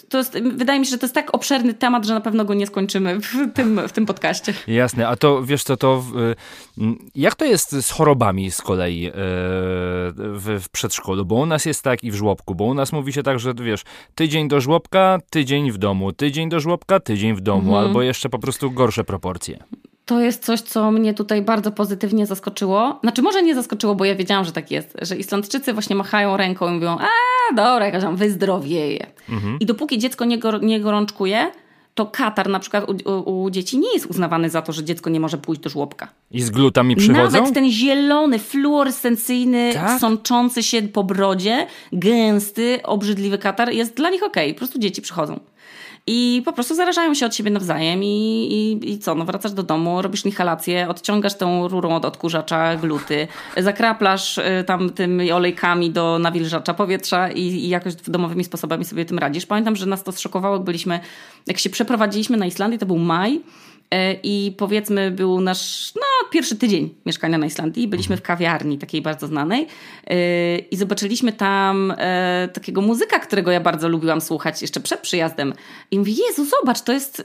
to 0.09 0.17
jest, 0.17 0.39
wydaje 0.41 0.79
mi 0.79 0.85
się, 0.85 0.89
że 0.89 0.97
to 0.97 1.05
jest 1.05 1.15
tak 1.15 1.35
obszerny 1.35 1.73
temat, 1.73 2.05
że 2.05 2.13
na 2.13 2.21
pewno 2.21 2.45
go 2.45 2.53
nie 2.53 2.67
skończymy 2.67 3.19
w 3.21 3.53
tym, 3.53 3.81
w 3.87 3.91
tym 3.91 4.05
podcaście. 4.05 4.53
Jasne, 4.67 5.07
a 5.07 5.15
to 5.15 5.43
wiesz 5.43 5.63
co, 5.63 5.77
to 5.77 6.03
jak 7.15 7.35
to 7.35 7.45
jest 7.45 7.71
z 7.71 7.91
chorobami 7.91 8.51
z 8.51 8.61
kolei 8.61 9.05
e, 9.05 9.11
w, 9.13 10.59
w 10.63 10.69
przedszkolu? 10.69 11.25
Bo 11.25 11.35
u 11.35 11.45
nas 11.45 11.65
jest 11.65 11.83
tak 11.83 12.03
i 12.03 12.11
w 12.11 12.15
żłobku, 12.15 12.55
bo 12.55 12.63
u 12.63 12.73
nas 12.73 12.93
mówi 12.93 13.13
się 13.13 13.23
tak, 13.23 13.39
że 13.39 13.53
wiesz, 13.53 13.83
tydzień 14.15 14.47
do 14.47 14.61
żłobka, 14.61 15.19
tydzień 15.29 15.71
w 15.71 15.77
domu, 15.77 16.13
tydzień 16.13 16.49
do 16.49 16.59
żłobka, 16.59 16.99
tydzień 16.99 17.35
w 17.35 17.41
domu, 17.41 17.69
mhm. 17.69 17.87
albo 17.87 18.01
jeszcze 18.01 18.29
po 18.29 18.39
prostu 18.39 18.71
gorsze 18.71 19.03
proporcje. 19.03 19.63
To 20.07 20.21
jest 20.21 20.45
coś, 20.45 20.61
co 20.61 20.91
mnie 20.91 21.13
tutaj 21.13 21.41
bardzo 21.41 21.71
pozytywnie 21.71 22.25
zaskoczyło. 22.25 22.99
Znaczy, 23.03 23.21
może 23.21 23.43
nie 23.43 23.55
zaskoczyło, 23.55 23.95
bo 23.95 24.05
ja 24.05 24.15
wiedziałam, 24.15 24.45
że 24.45 24.51
tak 24.51 24.71
jest, 24.71 24.97
że 25.01 25.15
Islandczycy 25.15 25.73
właśnie 25.73 25.95
machają 25.95 26.37
ręką 26.37 26.69
i 26.69 26.71
mówią: 26.71 26.97
A, 26.99 27.55
dobra, 27.55 27.85
jakaś 27.85 28.03
tam 28.03 28.15
wyzdrowieje. 28.15 29.07
Mhm. 29.29 29.59
I 29.59 29.65
dopóki 29.65 29.97
dziecko 29.97 30.25
nie, 30.25 30.37
go, 30.39 30.57
nie 30.57 30.79
gorączkuje, 30.79 31.51
to 31.95 32.05
katar 32.05 32.49
na 32.49 32.59
przykład 32.59 32.89
u, 32.89 33.11
u, 33.11 33.43
u, 33.43 33.49
dzieci 33.49 33.79
nie 33.79 33.93
jest 33.93 34.05
uznawany 34.05 34.49
za 34.49 34.61
to, 34.61 34.73
że 34.73 34.83
dziecko 34.83 35.09
nie 35.09 35.19
może 35.19 35.37
pójść 35.37 35.61
do 35.61 35.69
żłobka. 35.69 36.07
I 36.31 36.41
z 36.41 36.49
glutami 36.49 36.95
przychodzą? 36.95 37.39
Nawet 37.39 37.53
ten 37.53 37.69
zielony, 37.71 38.39
fluorescencyjny, 38.39 39.71
tak? 39.73 39.99
sączący 39.99 40.63
się 40.63 40.81
po 40.81 41.03
brodzie, 41.03 41.67
gęsty, 41.93 42.79
obrzydliwy 42.83 43.37
katar 43.37 43.71
jest 43.71 43.95
dla 43.95 44.09
nich 44.09 44.23
okej. 44.23 44.47
Okay. 44.47 44.53
Po 44.53 44.57
prostu 44.57 44.79
dzieci 44.79 45.01
przychodzą. 45.01 45.39
I 46.09 46.41
po 46.45 46.53
prostu 46.53 46.75
zarażają 46.75 47.13
się 47.13 47.25
od 47.25 47.35
siebie 47.35 47.51
nawzajem 47.51 48.03
i, 48.03 48.07
i, 48.07 48.91
i 48.91 48.99
co, 48.99 49.15
no 49.15 49.25
wracasz 49.25 49.51
do 49.51 49.63
domu, 49.63 50.01
robisz 50.01 50.25
inhalację, 50.25 50.89
odciągasz 50.89 51.35
tą 51.35 51.67
rurą 51.67 51.95
od 51.95 52.05
odkurzacza 52.05 52.75
gluty, 52.75 53.27
zakraplasz 53.57 54.37
y, 54.37 54.63
tam 54.67 54.89
tymi 54.89 55.31
olejkami 55.31 55.91
do 55.91 56.19
nawilżacza 56.19 56.73
powietrza 56.73 57.29
i, 57.29 57.41
i 57.41 57.69
jakoś 57.69 57.95
domowymi 57.95 58.43
sposobami 58.43 58.85
sobie 58.85 59.05
tym 59.05 59.19
radzisz. 59.19 59.45
Pamiętam, 59.45 59.75
że 59.75 59.85
nas 59.85 60.03
to 60.03 60.11
zszokowało, 60.11 60.55
jak 60.55 60.63
byliśmy, 60.63 60.99
jak 61.47 61.57
się 61.57 61.69
przeprowadziliśmy 61.69 62.37
na 62.37 62.45
Islandię, 62.45 62.77
to 62.77 62.85
był 62.85 62.97
maj, 62.97 63.41
E, 63.91 64.13
I 64.13 64.55
powiedzmy, 64.57 65.11
był 65.11 65.41
nasz 65.41 65.93
no, 65.95 66.01
pierwszy 66.31 66.55
tydzień 66.55 66.95
mieszkania 67.05 67.37
na 67.37 67.45
Islandii. 67.45 67.87
Byliśmy 67.87 68.17
w 68.17 68.21
kawiarni 68.21 68.77
takiej 68.77 69.01
bardzo 69.01 69.27
znanej 69.27 69.67
e, 70.07 70.57
i 70.57 70.77
zobaczyliśmy 70.77 71.33
tam 71.33 71.93
e, 71.97 72.49
takiego 72.53 72.81
muzyka, 72.81 73.19
którego 73.19 73.51
ja 73.51 73.59
bardzo 73.59 73.89
lubiłam 73.89 74.21
słuchać 74.21 74.61
jeszcze 74.61 74.79
przed 74.79 74.99
przyjazdem. 74.99 75.53
I 75.91 75.99
mówi, 75.99 76.15
Jezu, 76.27 76.45
zobacz, 76.45 76.81
to 76.81 76.93
jest, 76.93 77.23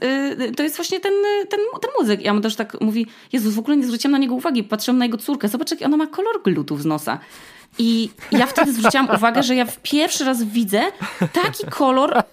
to 0.57 0.63
jest 0.63 0.75
właśnie 0.75 0.99
ten, 0.99 1.13
ten, 1.49 1.59
ten 1.81 1.91
muzyk. 1.99 2.21
I 2.21 2.23
ja 2.23 2.41
też 2.41 2.55
tak 2.55 2.81
mówi, 2.81 3.07
Jezu, 3.33 3.51
w 3.51 3.59
ogóle 3.59 3.77
nie 3.77 3.85
zwróciłam 3.85 4.11
na 4.11 4.17
niego 4.17 4.35
uwagi, 4.35 4.63
patrzyłam 4.63 4.97
na 4.97 5.05
jego 5.05 5.17
córkę, 5.17 5.47
zobacz, 5.47 5.71
jaki 5.71 5.85
ona 5.85 5.97
ma 5.97 6.07
kolor 6.07 6.43
glutów 6.43 6.81
z 6.81 6.85
nosa. 6.85 7.19
I 7.77 8.09
ja 8.31 8.45
wtedy 8.45 8.73
zwróciłam 8.73 9.09
uwagę, 9.15 9.43
że 9.43 9.55
ja 9.55 9.65
w 9.65 9.79
pierwszy 9.79 10.25
raz 10.25 10.43
widzę 10.43 10.81
taki 11.33 11.67
kolor 11.69 12.23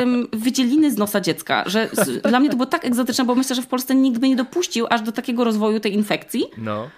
ym, 0.00 0.28
wydzieliny 0.32 0.90
z 0.90 0.96
nosa 0.96 1.20
dziecka, 1.20 1.64
że 1.66 1.88
z, 1.92 2.22
dla 2.22 2.40
mnie 2.40 2.50
to 2.50 2.56
było 2.56 2.66
tak 2.66 2.84
egzotyczne, 2.84 3.24
bo 3.24 3.34
myślę, 3.34 3.56
że 3.56 3.62
w 3.62 3.66
Polsce 3.66 3.94
nikt 3.94 4.18
by 4.18 4.28
nie 4.28 4.36
dopuścił 4.36 4.86
aż 4.90 5.02
do 5.02 5.12
takiego 5.12 5.44
rozwoju 5.44 5.80
tej 5.80 5.94
infekcji. 5.94 6.44
No. 6.58 6.88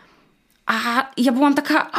A 0.66 1.06
ja 1.16 1.32
byłam 1.32 1.54
taka, 1.54 1.90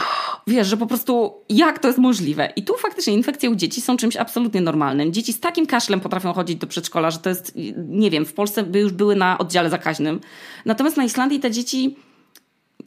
wiesz, 0.47 0.67
że 0.67 0.77
po 0.77 0.87
prostu 0.87 1.33
jak 1.49 1.79
to 1.79 1.87
jest 1.87 1.99
możliwe? 1.99 2.53
I 2.55 2.63
tu 2.63 2.77
faktycznie 2.77 3.13
infekcje 3.13 3.49
u 3.49 3.55
dzieci 3.55 3.81
są 3.81 3.97
czymś 3.97 4.15
absolutnie 4.15 4.61
normalnym. 4.61 5.13
Dzieci 5.13 5.33
z 5.33 5.39
takim 5.39 5.67
kaszlem 5.67 5.99
potrafią 5.99 6.33
chodzić 6.33 6.57
do 6.57 6.67
przedszkola, 6.67 7.11
że 7.11 7.19
to 7.19 7.29
jest, 7.29 7.53
nie 7.77 8.11
wiem, 8.11 8.25
w 8.25 8.33
Polsce 8.33 8.63
by 8.63 8.79
już 8.79 8.91
były 8.91 9.15
na 9.15 9.37
oddziale 9.37 9.69
zakaźnym. 9.69 10.19
Natomiast 10.65 10.97
na 10.97 11.03
Islandii 11.03 11.39
te 11.39 11.51
dzieci 11.51 11.95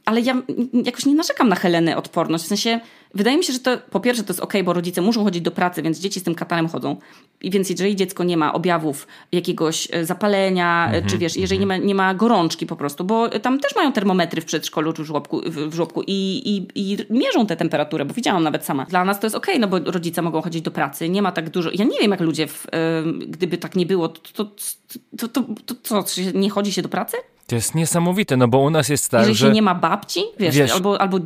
ale 0.04 0.20
ja 0.20 0.42
jakoś 0.84 1.06
nie 1.06 1.14
narzekam 1.14 1.48
na 1.48 1.56
Helenę 1.56 1.96
odporność. 1.96 2.44
W 2.44 2.46
sensie, 2.46 2.80
wydaje 3.14 3.36
mi 3.36 3.44
się, 3.44 3.52
że 3.52 3.58
to 3.58 3.78
po 3.90 4.00
pierwsze 4.00 4.24
to 4.24 4.32
jest 4.32 4.40
ok, 4.40 4.52
bo 4.64 4.72
rodzice 4.72 5.00
muszą 5.00 5.24
chodzić 5.24 5.42
do 5.42 5.50
pracy, 5.50 5.82
więc 5.82 5.98
dzieci 5.98 6.20
z 6.20 6.22
tym 6.22 6.34
katarem 6.34 6.68
chodzą. 6.68 6.96
I 7.40 7.50
więc 7.50 7.70
jeżeli 7.70 7.96
dziecko 7.96 8.24
nie 8.24 8.36
ma 8.36 8.52
objawów 8.52 9.06
jakiegoś 9.32 9.88
e, 9.92 10.04
zapalenia, 10.04 10.88
mm 10.88 11.02
-hmm, 11.02 11.10
czy 11.10 11.18
wiesz, 11.18 11.36
jeżeli 11.36 11.62
mm 11.62 11.80
-hmm. 11.80 11.84
nie, 11.84 11.94
ma, 11.94 12.06
nie 12.06 12.12
ma 12.12 12.14
gorączki 12.14 12.66
po 12.66 12.76
prostu, 12.76 13.04
bo 13.04 13.28
tam 13.28 13.60
też 13.60 13.76
mają 13.76 13.92
termometry 13.92 14.40
w 14.40 14.44
przedszkolu 14.44 14.92
czy 14.92 15.02
w 15.02 15.06
żłobku, 15.06 15.40
w 15.46 15.74
żłobku 15.74 16.02
i, 16.06 16.42
i, 16.44 16.66
i 16.74 16.96
mierzą 17.10 17.46
tę 17.46 17.56
temperaturę, 17.56 18.04
bo 18.04 18.14
widziałam 18.14 18.42
nawet 18.42 18.64
sama. 18.64 18.84
Dla 18.84 19.04
nas 19.04 19.20
to 19.20 19.26
jest 19.26 19.36
ok, 19.36 19.46
no 19.58 19.68
bo 19.68 19.78
rodzice 19.78 20.22
mogą 20.22 20.42
chodzić 20.42 20.62
do 20.62 20.70
pracy, 20.70 21.08
nie 21.08 21.22
ma 21.22 21.32
tak 21.32 21.50
dużo. 21.50 21.70
Ja 21.74 21.84
nie 21.84 22.00
wiem, 22.00 22.10
jak 22.10 22.20
ludzie, 22.20 22.46
w, 22.46 22.66
gdyby 23.26 23.58
tak 23.58 23.76
nie 23.76 23.86
było, 23.86 24.08
to, 24.08 24.44
to, 24.44 25.28
to, 25.28 25.28
to, 25.28 25.74
to 25.84 26.02
co, 26.02 26.20
nie 26.34 26.50
chodzi 26.50 26.72
się 26.72 26.82
do 26.82 26.88
pracy? 26.88 27.16
To 27.52 27.56
jest 27.56 27.74
niesamowite, 27.74 28.36
no 28.36 28.48
bo 28.48 28.58
u 28.58 28.70
nas 28.70 28.88
jest 28.88 29.10
tak, 29.10 29.20
Jeżeli 29.20 29.38
że... 29.38 29.46
się 29.46 29.52
nie 29.52 29.62
ma 29.62 29.74
babci, 29.74 30.20
wiesz, 30.38 30.56
wiesz 30.56 30.72
albo, 30.72 31.00
albo 31.00 31.18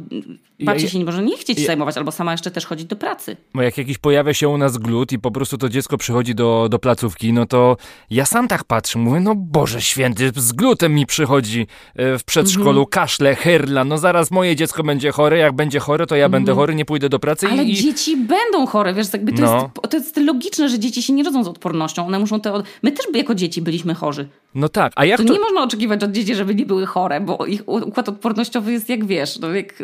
babci 0.60 0.84
ja, 0.84 0.90
się 0.90 0.98
nie 0.98 1.04
może 1.04 1.22
nie 1.22 1.36
chcieć 1.36 1.58
ja, 1.58 1.66
zajmować, 1.66 1.96
albo 1.96 2.12
sama 2.12 2.32
jeszcze 2.32 2.50
też 2.50 2.66
chodzić 2.66 2.86
do 2.86 2.96
pracy. 2.96 3.36
Bo 3.54 3.62
jak 3.62 3.78
jakiś 3.78 3.98
pojawia 3.98 4.34
się 4.34 4.48
u 4.48 4.58
nas 4.58 4.78
glut 4.78 5.12
i 5.12 5.18
po 5.18 5.30
prostu 5.30 5.58
to 5.58 5.68
dziecko 5.68 5.98
przychodzi 5.98 6.34
do, 6.34 6.68
do 6.70 6.78
placówki, 6.78 7.32
no 7.32 7.46
to 7.46 7.76
ja 8.10 8.26
sam 8.26 8.48
tak 8.48 8.64
patrzę, 8.64 8.98
mówię, 8.98 9.20
no 9.20 9.34
Boże 9.34 9.80
Święty, 9.80 10.32
z 10.36 10.52
glutem 10.52 10.94
mi 10.94 11.06
przychodzi 11.06 11.66
e, 11.96 12.18
w 12.18 12.24
przedszkolu, 12.24 12.68
mhm. 12.68 12.86
kaszle, 12.86 13.34
herla, 13.34 13.84
no 13.84 13.98
zaraz 13.98 14.30
moje 14.30 14.56
dziecko 14.56 14.82
będzie 14.82 15.12
chore, 15.12 15.38
jak 15.38 15.52
będzie 15.52 15.78
chore, 15.78 16.06
to 16.06 16.16
ja 16.16 16.24
mhm. 16.24 16.32
będę 16.32 16.54
chory, 16.54 16.74
nie 16.74 16.84
pójdę 16.84 17.08
do 17.08 17.18
pracy. 17.18 17.46
Ale 17.50 17.64
i, 17.64 17.74
dzieci 17.74 18.16
będą 18.16 18.66
chore, 18.66 18.94
wiesz, 18.94 19.06
jakby 19.12 19.32
to, 19.32 19.42
no. 19.42 19.70
jest, 19.82 19.90
to 19.90 19.96
jest 19.96 20.16
logiczne, 20.16 20.68
że 20.68 20.78
dzieci 20.78 21.02
się 21.02 21.12
nie 21.12 21.24
rodzą 21.24 21.44
z 21.44 21.48
odpornością, 21.48 22.06
one 22.06 22.18
muszą 22.18 22.40
te... 22.40 22.52
Od... 22.52 22.66
My 22.82 22.92
też 22.92 23.06
jako 23.14 23.34
dzieci 23.34 23.62
byliśmy 23.62 23.94
chorzy. 23.94 24.28
No 24.54 24.68
tak, 24.68 24.92
a 24.96 25.04
jak 25.04 25.18
to... 25.18 25.24
to... 25.24 25.32
nie 25.32 25.40
można 25.40 25.62
oczekiwać 25.62 26.02
od 26.04 26.12
dzieci, 26.16 26.34
żeby 26.34 26.54
nie 26.54 26.66
były 26.66 26.86
chore, 26.86 27.20
bo 27.20 27.46
ich 27.46 27.62
układ 27.66 28.08
odpornościowy 28.08 28.72
jest 28.72 28.88
jak 28.88 29.04
wiesz, 29.04 29.38
no 29.38 29.54
jak... 29.54 29.82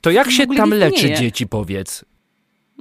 To 0.00 0.10
jak 0.10 0.30
się 0.30 0.46
tam 0.46 0.70
leczy 0.70 1.14
dzieci, 1.14 1.46
powiedz? 1.46 2.04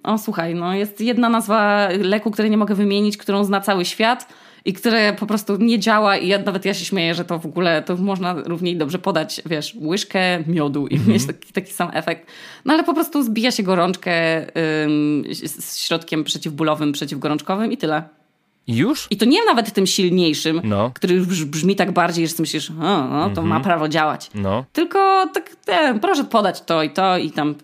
O, 0.03 0.17
słuchaj, 0.17 0.55
no 0.55 0.73
jest 0.73 1.01
jedna 1.01 1.29
nazwa 1.29 1.89
leku, 2.01 2.31
której 2.31 2.51
nie 2.51 2.57
mogę 2.57 2.75
wymienić, 2.75 3.17
którą 3.17 3.43
zna 3.43 3.61
cały 3.61 3.85
świat 3.85 4.27
i 4.65 4.73
które 4.73 5.13
po 5.13 5.25
prostu 5.25 5.57
nie 5.57 5.79
działa 5.79 6.17
i 6.17 6.27
ja, 6.27 6.39
nawet 6.39 6.65
ja 6.65 6.73
się 6.73 6.85
śmieję, 6.85 7.15
że 7.15 7.25
to 7.25 7.39
w 7.39 7.45
ogóle 7.45 7.83
to 7.83 7.95
można 7.95 8.33
równie 8.33 8.75
dobrze 8.75 8.99
podać, 8.99 9.41
wiesz, 9.45 9.77
łyżkę 9.81 10.43
miodu 10.47 10.87
i 10.87 10.95
mm 10.95 11.07
-hmm. 11.07 11.09
mieć 11.09 11.27
taki, 11.27 11.53
taki 11.53 11.73
sam 11.73 11.89
efekt. 11.93 12.31
No 12.65 12.73
ale 12.73 12.83
po 12.83 12.93
prostu 12.93 13.23
zbija 13.23 13.51
się 13.51 13.63
gorączkę 13.63 14.41
ym, 14.85 15.23
z 15.33 15.77
środkiem 15.77 16.23
przeciwbólowym, 16.23 16.91
przeciwgorączkowym 16.91 17.71
i 17.71 17.77
tyle. 17.77 18.18
Już? 18.67 19.07
I 19.09 19.17
to 19.17 19.25
nie 19.25 19.45
nawet 19.45 19.73
tym 19.73 19.87
silniejszym, 19.87 20.61
no. 20.63 20.91
który 20.95 21.15
już 21.15 21.45
brzmi 21.45 21.75
tak 21.75 21.91
bardziej, 21.91 22.27
że 22.27 22.33
myślisz, 22.39 22.71
o, 22.71 22.73
no, 22.73 23.09
to 23.09 23.25
mm 23.25 23.33
-hmm. 23.33 23.43
ma 23.45 23.59
prawo 23.59 23.87
działać. 23.87 24.29
No. 24.35 24.65
Tylko 24.73 25.27
tak, 25.33 25.51
nie, 25.67 25.99
proszę 25.99 26.23
podać 26.23 26.61
to 26.61 26.83
i 26.83 26.89
to 26.89 27.17
i 27.17 27.31
tam, 27.31 27.55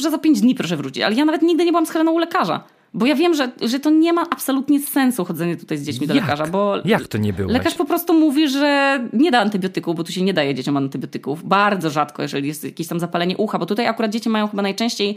że 0.00 0.10
za 0.10 0.18
pięć 0.18 0.40
dni 0.40 0.54
proszę 0.54 0.76
wrócić. 0.76 1.02
Ale 1.02 1.14
ja 1.14 1.24
nawet 1.24 1.42
nigdy 1.42 1.64
nie 1.64 1.72
byłam 1.72 1.86
Heleną 1.86 2.12
u 2.12 2.18
lekarza. 2.18 2.64
Bo 2.94 3.06
ja 3.06 3.14
wiem, 3.14 3.34
że, 3.34 3.50
że 3.60 3.80
to 3.80 3.90
nie 3.90 4.12
ma 4.12 4.22
absolutnie 4.30 4.80
sensu 4.80 5.24
chodzenie 5.24 5.56
tutaj 5.56 5.78
z 5.78 5.82
dziećmi 5.86 6.06
do 6.06 6.14
Jak? 6.14 6.24
lekarza, 6.24 6.46
bo 6.46 6.74
Jak 6.84 7.08
to 7.08 7.18
nie 7.18 7.32
było? 7.32 7.52
Lekarz 7.52 7.74
po 7.74 7.84
prostu 7.84 8.14
mówi, 8.14 8.48
że 8.48 9.00
nie 9.12 9.30
da 9.30 9.40
antybiotyków, 9.40 9.96
bo 9.96 10.04
tu 10.04 10.12
się 10.12 10.22
nie 10.22 10.34
daje 10.34 10.54
dzieciom 10.54 10.76
antybiotyków. 10.76 11.48
Bardzo 11.48 11.90
rzadko, 11.90 12.22
jeżeli 12.22 12.48
jest 12.48 12.64
jakieś 12.64 12.88
tam 12.88 13.00
zapalenie 13.00 13.36
ucha, 13.36 13.58
bo 13.58 13.66
tutaj 13.66 13.86
akurat 13.86 14.10
dzieci 14.10 14.28
mają 14.28 14.48
chyba 14.48 14.62
najczęściej 14.62 15.16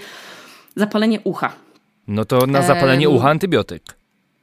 zapalenie 0.76 1.20
ucha. 1.24 1.54
No 2.08 2.26
to 2.26 2.48
na 2.48 2.62
zapalenie 2.62 3.10
ucha 3.10 3.30
antybiotyk. 3.30 3.84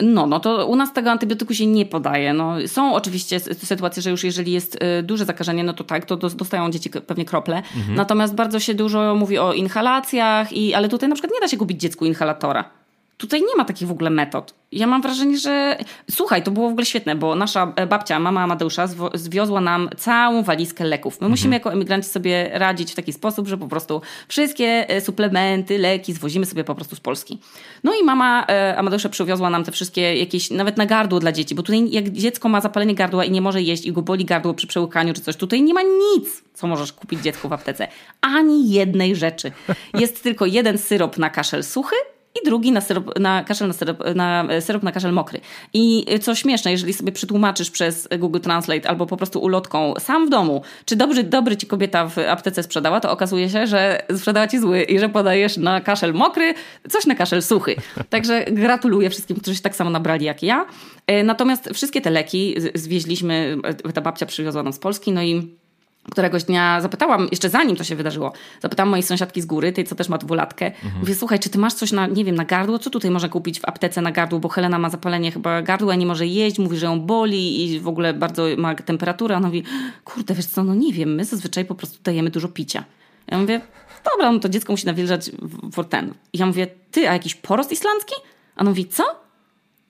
No, 0.02 0.26
no 0.26 0.40
to 0.40 0.66
u 0.66 0.76
nas 0.76 0.92
tego 0.92 1.10
antybiotyku 1.10 1.54
się 1.54 1.66
nie 1.66 1.86
podaje. 1.86 2.34
No, 2.34 2.54
są 2.66 2.94
oczywiście 2.94 3.40
sytuacje, 3.40 4.02
że 4.02 4.10
już 4.10 4.24
jeżeli 4.24 4.52
jest 4.52 4.74
y, 4.74 5.02
duże 5.02 5.24
zakażenie, 5.24 5.64
no 5.64 5.72
to 5.72 5.84
tak, 5.84 6.04
to 6.04 6.16
dostają 6.16 6.70
dzieci 6.70 6.90
pewnie 6.90 7.24
krople. 7.24 7.56
Mhm. 7.56 7.94
Natomiast 7.94 8.34
bardzo 8.34 8.60
się 8.60 8.74
dużo 8.74 9.14
mówi 9.14 9.38
o 9.38 9.52
inhalacjach, 9.52 10.52
i, 10.52 10.74
ale 10.74 10.88
tutaj 10.88 11.08
na 11.08 11.14
przykład 11.14 11.32
nie 11.34 11.40
da 11.40 11.48
się 11.48 11.56
kupić 11.56 11.80
dziecku 11.80 12.06
inhalatora. 12.06 12.81
Tutaj 13.22 13.40
nie 13.40 13.56
ma 13.56 13.64
takich 13.64 13.88
w 13.88 13.90
ogóle 13.90 14.10
metod. 14.10 14.54
Ja 14.72 14.86
mam 14.86 15.02
wrażenie, 15.02 15.38
że. 15.38 15.78
Słuchaj, 16.10 16.42
to 16.42 16.50
było 16.50 16.68
w 16.68 16.72
ogóle 16.72 16.86
świetne, 16.86 17.16
bo 17.16 17.34
nasza 17.34 17.72
e, 17.76 17.86
babcia, 17.86 18.18
mama 18.18 18.42
Amadeusza, 18.42 18.88
zwiozła 19.14 19.60
nam 19.60 19.90
całą 19.96 20.42
walizkę 20.42 20.84
leków. 20.84 21.14
My 21.14 21.16
mhm. 21.16 21.30
musimy 21.30 21.54
jako 21.54 21.72
emigranci 21.72 22.08
sobie 22.08 22.50
radzić 22.52 22.92
w 22.92 22.94
taki 22.94 23.12
sposób, 23.12 23.48
że 23.48 23.58
po 23.58 23.68
prostu 23.68 24.00
wszystkie 24.28 24.88
e, 24.88 25.00
suplementy, 25.00 25.78
leki 25.78 26.12
zwozimy 26.12 26.46
sobie 26.46 26.64
po 26.64 26.74
prostu 26.74 26.96
z 26.96 27.00
Polski. 27.00 27.38
No 27.84 27.92
i 28.00 28.04
mama 28.04 28.46
e, 28.48 28.76
Amadeusza 28.76 29.08
przywiozła 29.08 29.50
nam 29.50 29.64
te 29.64 29.72
wszystkie 29.72 30.16
jakieś, 30.16 30.50
nawet 30.50 30.76
na 30.76 30.86
gardło 30.86 31.20
dla 31.20 31.32
dzieci, 31.32 31.54
bo 31.54 31.62
tutaj 31.62 31.90
jak 31.90 32.10
dziecko 32.10 32.48
ma 32.48 32.60
zapalenie 32.60 32.94
gardła 32.94 33.24
i 33.24 33.30
nie 33.30 33.40
może 33.40 33.62
jeść 33.62 33.86
i 33.86 33.92
go 33.92 34.02
boli 34.02 34.24
gardło 34.24 34.54
przy 34.54 34.66
przełykaniu 34.66 35.14
czy 35.14 35.20
coś, 35.20 35.36
tutaj 35.36 35.62
nie 35.62 35.74
ma 35.74 35.82
nic, 35.82 36.42
co 36.54 36.66
możesz 36.66 36.92
kupić 36.92 37.20
dziecku 37.20 37.48
w 37.48 37.52
aptece. 37.52 37.88
Ani 38.20 38.70
jednej 38.70 39.16
rzeczy. 39.16 39.52
Jest 39.94 40.22
tylko 40.22 40.46
jeden 40.46 40.78
syrop 40.78 41.18
na 41.18 41.30
kaszel 41.30 41.64
suchy 41.64 41.96
i 42.34 42.46
drugi 42.46 42.72
na, 42.72 42.80
syrop, 42.80 43.18
na 43.18 43.44
kaszel 43.44 43.68
na 43.68 43.74
syrop, 43.74 43.98
na 44.14 44.44
e, 44.48 44.60
syrop 44.60 44.82
na 44.82 44.92
kaszel 44.92 45.12
mokry. 45.12 45.40
I 45.72 46.06
co 46.20 46.34
śmieszne, 46.34 46.70
jeżeli 46.70 46.92
sobie 46.92 47.12
przetłumaczysz 47.12 47.70
przez 47.70 48.08
Google 48.18 48.40
Translate 48.40 48.88
albo 48.88 49.06
po 49.06 49.16
prostu 49.16 49.40
ulotką 49.40 49.94
sam 49.98 50.26
w 50.26 50.30
domu, 50.30 50.62
czy 50.84 50.96
dobry, 50.96 51.24
dobry 51.24 51.56
ci 51.56 51.66
kobieta 51.66 52.08
w 52.08 52.18
aptece 52.18 52.62
sprzedała, 52.62 53.00
to 53.00 53.10
okazuje 53.10 53.50
się, 53.50 53.66
że 53.66 54.02
sprzedała 54.16 54.48
ci 54.48 54.58
zły 54.58 54.82
i 54.82 54.98
że 54.98 55.08
podajesz 55.08 55.56
na 55.56 55.80
kaszel 55.80 56.14
mokry 56.14 56.54
coś 56.90 57.06
na 57.06 57.14
kaszel 57.14 57.42
suchy. 57.42 57.76
Także 58.10 58.44
gratuluję 58.44 59.10
wszystkim, 59.10 59.36
którzy 59.36 59.56
się 59.56 59.62
tak 59.62 59.76
samo 59.76 59.90
nabrali 59.90 60.24
jak 60.24 60.42
ja. 60.42 60.66
E, 61.06 61.24
natomiast 61.24 61.68
wszystkie 61.74 62.00
te 62.00 62.10
leki 62.10 62.54
zwieźliśmy, 62.74 63.56
e, 63.64 63.92
ta 63.92 64.00
babcia 64.00 64.26
przywiozła 64.26 64.62
nam 64.62 64.72
z 64.72 64.78
Polski, 64.78 65.12
no 65.12 65.22
i 65.22 65.61
Któregoś 66.10 66.44
dnia 66.44 66.80
zapytałam, 66.80 67.28
jeszcze 67.30 67.50
zanim 67.50 67.76
to 67.76 67.84
się 67.84 67.96
wydarzyło, 67.96 68.32
zapytałam 68.60 68.90
mojej 68.90 69.02
sąsiadki 69.02 69.42
z 69.42 69.46
góry, 69.46 69.72
tej 69.72 69.84
co 69.84 69.94
też 69.94 70.08
ma 70.08 70.18
dwulatkę, 70.18 70.66
mhm. 70.66 71.00
mówię, 71.00 71.14
słuchaj, 71.14 71.38
czy 71.38 71.50
ty 71.50 71.58
masz 71.58 71.74
coś 71.74 71.92
na, 71.92 72.06
nie 72.06 72.24
wiem, 72.24 72.34
na 72.34 72.44
gardło? 72.44 72.78
Co 72.78 72.90
tutaj 72.90 73.10
można 73.10 73.28
kupić 73.28 73.60
w 73.60 73.64
aptece 73.64 74.00
na 74.02 74.12
gardło? 74.12 74.38
Bo 74.38 74.48
Helena 74.48 74.78
ma 74.78 74.90
zapalenie 74.90 75.32
chyba 75.32 75.62
gardła, 75.62 75.94
nie 75.94 76.06
może 76.06 76.26
jeść, 76.26 76.58
mówi, 76.58 76.78
że 76.78 76.86
ją 76.86 77.00
boli 77.00 77.64
i 77.64 77.80
w 77.80 77.88
ogóle 77.88 78.14
bardzo 78.14 78.46
ma 78.56 78.74
temperaturę. 78.74 79.36
Ona 79.36 79.46
mówi, 79.46 79.62
kurde, 80.04 80.34
wiesz 80.34 80.46
co, 80.46 80.64
no 80.64 80.74
nie 80.74 80.92
wiem, 80.92 81.14
my 81.14 81.24
zazwyczaj 81.24 81.64
po 81.64 81.74
prostu 81.74 81.98
dajemy 82.02 82.30
dużo 82.30 82.48
picia. 82.48 82.84
Ja 83.26 83.38
mówię, 83.38 83.60
dobra, 84.04 84.32
no 84.32 84.38
to 84.38 84.48
dziecko 84.48 84.72
musi 84.72 84.86
nawilżać 84.86 85.30
w 85.76 85.84
ten. 85.84 86.14
I 86.32 86.38
ja 86.38 86.46
mówię, 86.46 86.66
ty, 86.90 87.08
a 87.08 87.12
jakiś 87.12 87.34
porost 87.34 87.72
islandzki? 87.72 88.14
A 88.56 88.60
on 88.60 88.66
mówi, 88.68 88.86
co? 88.86 89.02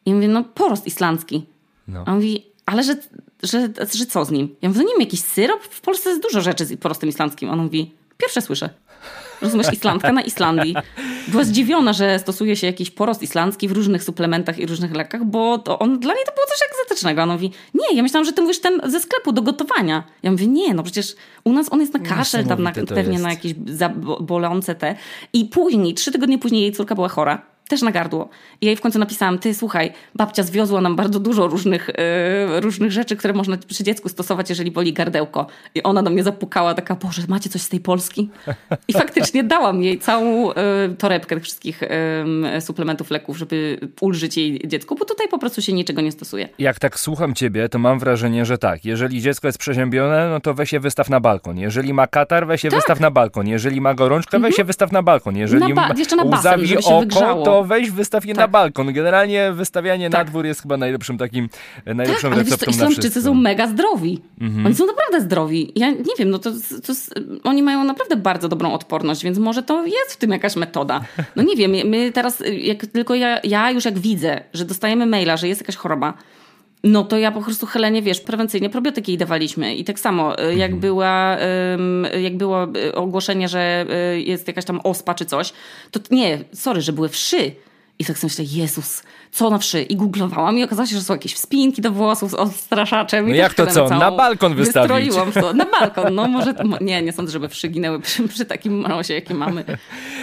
I 0.06 0.10
ja 0.10 0.16
mówię, 0.16 0.28
no 0.28 0.44
porost 0.44 0.86
islandzki. 0.86 1.46
No. 1.88 2.04
A 2.06 2.10
on 2.10 2.14
mówi, 2.14 2.46
ale 2.66 2.82
że, 2.82 2.96
że, 3.42 3.68
że 3.94 4.06
co 4.06 4.24
z 4.24 4.30
nim? 4.30 4.56
Ja 4.62 4.68
mówię, 4.68 4.80
no 4.80 4.86
nie 4.86 4.94
wiem, 4.94 5.00
jakiś 5.00 5.20
syrop? 5.20 5.62
W 5.62 5.80
Polsce 5.80 6.10
jest 6.10 6.22
dużo 6.22 6.40
rzeczy 6.40 6.64
z 6.64 6.78
porostem 6.80 7.08
islandzkim. 7.08 7.50
On 7.50 7.58
mówi, 7.58 7.94
pierwsze 8.18 8.40
słyszę. 8.42 8.70
Rozumiesz, 9.42 9.72
Islandka 9.72 10.12
na 10.12 10.22
Islandii. 10.22 10.76
Była 11.28 11.44
zdziwiona, 11.44 11.92
że 11.92 12.18
stosuje 12.18 12.56
się 12.56 12.66
jakiś 12.66 12.90
porost 12.90 13.22
islandzki 13.22 13.68
w 13.68 13.72
różnych 13.72 14.04
suplementach 14.04 14.58
i 14.58 14.66
różnych 14.66 14.94
lekach, 14.94 15.24
bo 15.24 15.58
to 15.58 15.78
on, 15.78 16.00
dla 16.00 16.14
niej 16.14 16.24
to 16.26 16.32
było 16.32 16.46
coś 16.46 16.58
egzotycznego. 16.70 17.22
On 17.22 17.30
mówi, 17.30 17.52
nie, 17.74 17.96
ja 17.96 18.02
myślałam, 18.02 18.24
że 18.24 18.32
ty 18.32 18.42
mówisz 18.42 18.60
ten 18.60 18.80
ze 18.84 19.00
sklepu 19.00 19.32
do 19.32 19.42
gotowania. 19.42 20.04
Ja 20.22 20.30
mówię, 20.30 20.46
nie, 20.46 20.74
no 20.74 20.82
przecież 20.82 21.16
u 21.44 21.52
nas 21.52 21.72
on 21.72 21.80
jest 21.80 21.94
na 21.94 22.00
kaszel, 22.00 22.46
tam 22.46 22.62
na, 22.62 22.72
pewnie 22.72 23.12
jest. 23.12 23.24
na 23.24 23.30
jakieś 23.30 23.54
bolące 24.20 24.74
te. 24.74 24.96
I 25.32 25.44
później, 25.44 25.94
trzy 25.94 26.12
tygodnie 26.12 26.38
później 26.38 26.62
jej 26.62 26.72
córka 26.72 26.94
była 26.94 27.08
chora 27.08 27.51
też 27.68 27.82
na 27.82 27.90
gardło. 27.90 28.28
I 28.60 28.66
ja 28.66 28.70
jej 28.70 28.76
w 28.76 28.80
końcu 28.80 28.98
napisałam, 28.98 29.38
ty 29.38 29.54
słuchaj, 29.54 29.92
babcia 30.14 30.42
zwiozła 30.42 30.80
nam 30.80 30.96
bardzo 30.96 31.20
dużo 31.20 31.46
różnych, 31.46 31.90
yy, 32.52 32.60
różnych 32.60 32.92
rzeczy, 32.92 33.16
które 33.16 33.34
można 33.34 33.56
przy 33.56 33.84
dziecku 33.84 34.08
stosować, 34.08 34.48
jeżeli 34.50 34.70
boli 34.70 34.92
gardełko. 34.92 35.46
I 35.74 35.82
ona 35.82 36.02
do 36.02 36.10
mnie 36.10 36.22
zapukała, 36.22 36.74
taka, 36.74 36.94
Boże, 36.94 37.22
macie 37.28 37.50
coś 37.50 37.62
z 37.62 37.68
tej 37.68 37.80
Polski? 37.80 38.30
I 38.88 38.92
faktycznie 38.92 39.44
dałam 39.54 39.82
jej 39.82 39.98
całą 39.98 40.48
yy, 40.48 40.54
torebkę 40.98 41.34
tych 41.34 41.44
wszystkich 41.44 41.80
yy, 42.52 42.60
suplementów, 42.60 43.10
leków, 43.10 43.38
żeby 43.38 43.80
ulżyć 44.00 44.36
jej 44.36 44.68
dziecku, 44.68 44.94
bo 44.94 45.04
tutaj 45.04 45.28
po 45.28 45.38
prostu 45.38 45.62
się 45.62 45.72
niczego 45.72 46.00
nie 46.00 46.12
stosuje. 46.12 46.48
Jak 46.58 46.78
tak 46.78 47.00
słucham 47.00 47.34
ciebie, 47.34 47.68
to 47.68 47.78
mam 47.78 47.98
wrażenie, 47.98 48.44
że 48.44 48.58
tak, 48.58 48.84
jeżeli 48.84 49.20
dziecko 49.20 49.48
jest 49.48 49.58
przeziębione, 49.58 50.28
no 50.30 50.40
to 50.40 50.54
weź 50.54 50.72
je 50.72 50.80
wystaw 50.80 51.10
na 51.10 51.20
balkon. 51.20 51.58
Jeżeli 51.58 51.94
ma 51.94 52.06
katar, 52.06 52.46
weź 52.46 52.64
je 52.64 52.70
tak. 52.70 52.78
wystaw 52.78 53.00
na 53.00 53.10
balkon. 53.10 53.48
Jeżeli 53.48 53.80
ma 53.80 53.94
gorączkę, 53.94 54.38
weź 54.38 54.52
mhm. 54.52 54.66
wystaw 54.66 54.92
na 54.92 55.02
balkon. 55.02 55.36
Jeżeli 55.36 55.74
na 55.74 55.74
ba- 55.74 55.94
jeszcze 55.98 56.16
na 56.16 56.24
basen, 56.24 56.66
żeby 56.66 56.82
się 56.82 56.88
oko, 56.88 57.00
wygrzało. 57.00 57.44
To 57.52 57.64
weź 57.64 57.90
wystaw 57.90 58.24
je 58.24 58.34
tak. 58.34 58.42
na 58.42 58.48
balkon. 58.48 58.92
Generalnie 58.92 59.52
wystawianie 59.52 60.10
tak. 60.10 60.20
na 60.20 60.30
dwór 60.30 60.46
jest 60.46 60.62
chyba 60.62 60.76
najlepszym 60.76 61.18
takim, 61.18 61.48
najlepszą 61.86 62.28
tak, 62.28 62.38
receptą 62.38 62.66
ale 62.66 62.72
wiesz, 62.72 62.96
na 62.96 63.02
wszystko. 63.02 63.20
są 63.20 63.34
mega 63.34 63.66
zdrowi. 63.66 64.20
Mhm. 64.40 64.66
Oni 64.66 64.74
są 64.74 64.86
naprawdę 64.86 65.20
zdrowi. 65.20 65.72
Ja 65.76 65.90
nie 65.90 66.14
wiem, 66.18 66.30
no 66.30 66.38
to, 66.38 66.50
to, 66.86 66.92
oni 67.44 67.62
mają 67.62 67.84
naprawdę 67.84 68.16
bardzo 68.16 68.48
dobrą 68.48 68.72
odporność, 68.72 69.24
więc 69.24 69.38
może 69.38 69.62
to 69.62 69.86
jest 69.86 70.12
w 70.12 70.16
tym 70.16 70.30
jakaś 70.30 70.56
metoda. 70.56 71.00
No 71.36 71.42
nie 71.42 71.56
wiem, 71.56 71.70
my 71.88 72.12
teraz, 72.12 72.42
jak 72.60 72.86
tylko 72.86 73.14
ja, 73.14 73.40
ja 73.44 73.70
już 73.70 73.84
jak 73.84 73.98
widzę, 73.98 74.40
że 74.54 74.64
dostajemy 74.64 75.06
maila, 75.06 75.36
że 75.36 75.48
jest 75.48 75.60
jakaś 75.60 75.76
choroba, 75.76 76.14
no 76.84 77.04
to 77.04 77.18
ja 77.18 77.32
po 77.32 77.42
prostu 77.42 77.66
Helenie, 77.66 78.02
wiesz, 78.02 78.20
prewencyjnie 78.20 78.70
probiotyki 78.70 79.18
dawaliśmy. 79.18 79.74
I 79.74 79.84
tak 79.84 80.00
samo, 80.00 80.44
y, 80.44 80.54
jak, 80.54 80.70
mhm. 80.70 80.80
była, 80.80 81.36
jak 82.22 82.36
było 82.36 82.66
y, 82.76 82.94
ogłoszenie, 82.94 83.48
że 83.48 83.86
y, 84.14 84.20
jest 84.20 84.48
jakaś 84.48 84.64
tam 84.64 84.80
ospa 84.84 85.14
czy 85.14 85.24
coś, 85.24 85.52
to 85.90 86.00
nie, 86.10 86.44
sorry, 86.52 86.80
że 86.80 86.92
były 86.92 87.08
wszy. 87.08 87.52
I 87.98 88.04
tak 88.04 88.18
sobie 88.18 88.32
myślę, 88.38 88.60
Jezus, 88.60 89.02
co 89.32 89.50
na 89.50 89.58
wszy? 89.58 89.82
I 89.82 89.96
googlowałam 89.96 90.58
i 90.58 90.64
okazało 90.64 90.86
się, 90.86 90.96
że 90.96 91.02
są 91.02 91.14
jakieś 91.14 91.36
spinki 91.36 91.82
do 91.82 91.92
włosów 91.92 92.30
z 92.30 92.34
odstraszaczem. 92.34 93.28
No 93.28 93.34
jak 93.34 93.54
to 93.54 93.66
co? 93.66 93.88
Na 93.88 94.10
balkon 94.10 94.54
wystawić? 94.54 95.14
To. 95.34 95.52
Na 95.52 95.64
balkon. 95.64 96.14
No 96.14 96.28
może, 96.28 96.54
nie, 96.80 97.02
nie 97.02 97.12
sądzę, 97.12 97.32
żeby 97.32 97.48
wszy 97.48 97.68
ginęły 97.68 98.00
przy, 98.00 98.28
przy 98.28 98.44
takim 98.44 98.78
mrozie, 98.78 99.14
jaki 99.14 99.34
mamy. 99.34 99.64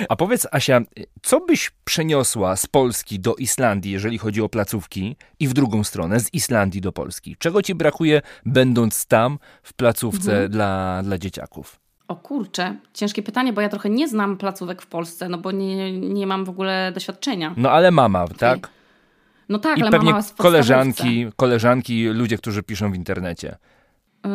A 0.10 0.16
powiedz 0.16 0.47
Asia, 0.51 0.82
co 1.22 1.39
byś 1.39 1.72
przeniosła 1.84 2.55
z 2.55 2.68
Polski 2.68 3.20
do 3.20 3.36
Islandii, 3.36 3.91
jeżeli 3.91 4.18
chodzi 4.18 4.41
o 4.41 4.49
placówki 4.49 5.16
i 5.39 5.47
w 5.47 5.53
drugą 5.53 5.84
stronę, 5.84 6.20
z 6.20 6.34
Islandii 6.34 6.82
do 6.82 6.91
Polski? 6.91 7.36
Czego 7.39 7.62
ci 7.62 7.76
brakuje, 7.76 8.22
będąc 8.45 9.05
tam 9.05 9.39
w 9.64 9.74
placówce 9.74 10.32
mhm. 10.32 10.51
dla, 10.51 11.01
dla 11.03 11.18
dzieciaków? 11.18 11.80
O 12.07 12.16
kurczę, 12.16 12.76
ciężkie 12.93 13.24
pytanie, 13.24 13.53
bo 13.53 13.62
ja 13.62 13.70
trochę 13.70 13.89
nie 13.89 14.07
znam 14.07 14.38
placówek 14.38 14.82
w 14.82 14.88
Polsce, 14.88 15.30
no 15.30 15.38
bo 15.38 15.51
nie, 15.51 15.99
nie 15.99 16.28
mam 16.28 16.45
w 16.45 16.49
ogóle 16.49 16.91
doświadczenia. 16.93 17.53
No 17.57 17.72
ale 17.72 17.91
mama, 17.91 18.28
tak? 18.28 18.79
No 19.50 19.60
tak, 19.60 19.78
I 19.78 19.82
ale 19.82 19.91
pewnie 19.91 20.14
koleżanki, 20.38 21.28
koleżanki, 21.36 22.08
ludzie, 22.08 22.38
którzy 22.38 22.64
piszą 22.64 22.91
w 22.91 22.95
internecie. 22.95 23.58
Yy, 24.26 24.32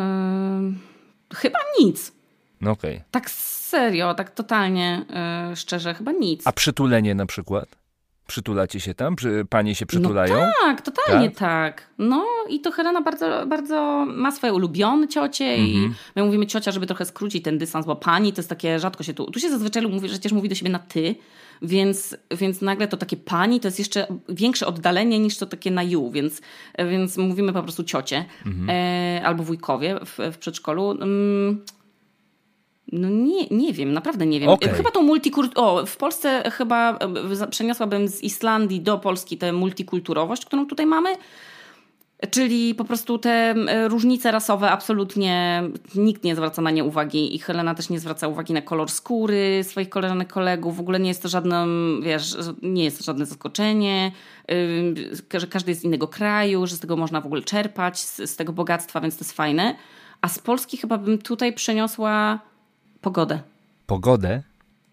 chyba 1.34 1.58
nic. 1.80 2.12
No 2.60 2.70
okej. 2.70 2.94
Okay. 2.94 3.04
Tak 3.10 3.30
serio, 3.30 4.14
tak 4.14 4.30
totalnie 4.30 5.04
yy, 5.48 5.56
szczerze, 5.56 5.94
chyba 5.94 6.12
nic. 6.12 6.46
A 6.46 6.52
przytulenie 6.52 7.14
na 7.14 7.26
przykład? 7.26 7.83
Przytulacie 8.26 8.80
się 8.80 8.94
tam? 8.94 9.16
Panie 9.50 9.74
się 9.74 9.86
przytulają? 9.86 10.34
No 10.34 10.52
tak, 10.62 10.82
totalnie 10.82 11.30
tak? 11.30 11.38
tak. 11.38 11.88
No 11.98 12.26
i 12.48 12.60
to 12.60 12.70
Helena 12.70 13.00
bardzo, 13.00 13.46
bardzo 13.46 14.06
ma 14.08 14.32
swoje 14.32 14.52
ulubione 14.52 15.08
ciocie 15.08 15.44
mm 15.44 15.66
-hmm. 15.66 15.68
i 15.68 15.76
mhm. 15.76 15.94
my 16.16 16.24
mówimy 16.24 16.46
ciocia, 16.46 16.72
żeby 16.72 16.86
trochę 16.86 17.04
skrócić 17.04 17.44
ten 17.44 17.58
dystans, 17.58 17.86
bo 17.86 17.96
pani 17.96 18.32
to 18.32 18.38
jest 18.38 18.48
takie, 18.48 18.78
rzadko 18.78 19.02
się 19.02 19.14
tu, 19.14 19.30
tu 19.30 19.40
się 19.40 19.50
zazwyczaj 19.50 19.82
mówi, 19.86 20.08
że 20.08 20.14
przecież 20.14 20.32
mówi 20.32 20.48
do 20.48 20.54
siebie 20.54 20.70
na 20.70 20.78
ty, 20.78 21.14
więc, 21.62 22.16
więc 22.30 22.60
nagle 22.60 22.88
to 22.88 22.96
takie 22.96 23.16
pani 23.16 23.60
to 23.60 23.68
jest 23.68 23.78
jeszcze 23.78 24.06
większe 24.28 24.66
oddalenie 24.66 25.18
niż 25.18 25.38
to 25.38 25.46
takie 25.46 25.70
na 25.70 25.82
ju, 25.82 26.10
więc, 26.10 26.40
więc 26.90 27.16
mówimy 27.16 27.52
po 27.52 27.62
prostu 27.62 27.84
ciocie 27.84 28.24
mm 28.46 28.58
-hmm. 28.58 28.70
e, 28.70 29.26
albo 29.26 29.42
wujkowie 29.42 30.00
w, 30.04 30.18
w 30.32 30.38
przedszkolu. 30.38 30.90
Mm, 30.90 31.64
no 32.94 33.08
nie, 33.08 33.46
nie 33.50 33.72
wiem, 33.72 33.92
naprawdę 33.92 34.26
nie 34.26 34.40
wiem. 34.40 34.48
Okay. 34.48 34.74
Chyba 34.74 34.90
tą 34.90 35.02
multikulturę. 35.02 35.66
O, 35.66 35.86
w 35.86 35.96
Polsce 35.96 36.50
chyba 36.50 36.98
e, 37.42 37.46
przeniosłabym 37.50 38.08
z 38.08 38.22
Islandii 38.22 38.80
do 38.80 38.98
Polski 38.98 39.38
tę 39.38 39.52
multikulturowość, 39.52 40.46
którą 40.46 40.66
tutaj 40.66 40.86
mamy. 40.86 41.16
Czyli 42.30 42.74
po 42.74 42.84
prostu 42.84 43.18
te 43.18 43.54
różnice 43.88 44.30
rasowe 44.30 44.70
absolutnie 44.70 45.62
nikt 45.94 46.24
nie 46.24 46.36
zwraca 46.36 46.62
na 46.62 46.70
nie 46.70 46.84
uwagi 46.84 47.34
i 47.34 47.38
Helena 47.38 47.74
też 47.74 47.90
nie 47.90 48.00
zwraca 48.00 48.28
uwagi 48.28 48.52
na 48.52 48.62
kolor 48.62 48.90
skóry 48.90 49.64
swoich 49.64 49.88
koleżanek, 49.88 50.32
kolegów. 50.32 50.76
W 50.76 50.80
ogóle 50.80 51.00
nie 51.00 51.08
jest 51.08 51.22
to 51.22 51.28
żadne, 51.28 51.66
wiesz, 52.02 52.36
nie 52.62 52.84
jest 52.84 52.98
to 52.98 53.04
żadne 53.04 53.26
zaskoczenie, 53.26 54.12
że 55.34 55.46
każdy 55.46 55.70
jest 55.70 55.80
z 55.80 55.84
innego 55.84 56.08
kraju, 56.08 56.66
że 56.66 56.76
z 56.76 56.80
tego 56.80 56.96
można 56.96 57.20
w 57.20 57.26
ogóle 57.26 57.42
czerpać, 57.42 57.98
z, 57.98 58.30
z 58.30 58.36
tego 58.36 58.52
bogactwa, 58.52 59.00
więc 59.00 59.16
to 59.16 59.24
jest 59.24 59.36
fajne. 59.36 59.74
A 60.20 60.28
z 60.28 60.38
Polski 60.38 60.76
chyba 60.76 60.98
bym 60.98 61.18
tutaj 61.18 61.52
przeniosła 61.52 62.38
Pogodę. 63.04 63.40
Pogodę? 63.86 64.42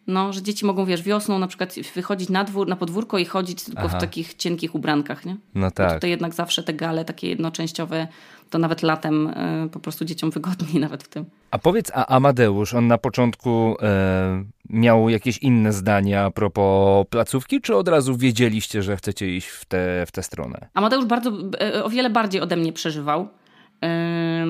No, 0.08 0.34
że 0.34 0.42
dzieci 0.42 0.66
mogą, 0.66 0.86
wiesz, 0.86 1.04
wiosną 1.04 1.40
na 1.40 1.48
przykład 1.48 1.76
wychodzić 1.96 2.30
na 2.30 2.44
dwór, 2.44 2.68
na 2.68 2.76
podwórko 2.76 3.18
i 3.18 3.26
chodzić 3.26 3.64
tylko 3.64 3.82
Aha. 3.82 3.98
w 3.98 4.02
takich 4.02 4.34
cienkich 4.34 4.76
ubrankach, 4.76 5.26
nie? 5.26 5.38
No 5.56 5.72
tak. 5.72 5.88
Bo 5.88 5.94
tutaj 5.94 6.10
jednak 6.10 6.34
zawsze 6.34 6.64
te 6.64 6.74
gale 6.74 7.06
takie 7.06 7.30
jednoczęściowe, 7.30 8.08
to 8.50 8.60
nawet 8.60 8.84
latem 8.84 9.28
y, 9.28 9.70
po 9.70 9.80
prostu 9.80 10.06
dzieciom 10.06 10.32
wygodniej 10.32 10.80
nawet 10.86 11.04
w 11.04 11.08
tym. 11.08 11.26
A 11.52 11.58
powiedz, 11.58 11.92
a 11.94 12.06
Amadeusz, 12.06 12.74
on 12.74 12.88
na 12.88 12.98
początku 12.98 13.76
y, 13.76 14.46
miał 14.70 15.10
jakieś 15.10 15.38
inne 15.38 15.74
zdania 15.74 16.26
a 16.26 16.32
propos 16.32 17.08
placówki, 17.10 17.62
czy 17.62 17.76
od 17.76 17.88
razu 17.88 18.18
wiedzieliście, 18.18 18.84
że 18.84 18.98
chcecie 18.98 19.36
iść 19.36 19.48
w 19.48 19.66
tę 19.66 20.06
w 20.08 20.12
tę 20.12 20.24
stronę? 20.24 20.68
Amadeusz 20.74 21.06
bardzo, 21.06 21.32
y, 21.78 21.84
o 21.84 21.90
wiele 21.90 22.10
bardziej 22.10 22.42
ode 22.42 22.58
mnie 22.58 22.74
przeżywał 22.74 23.28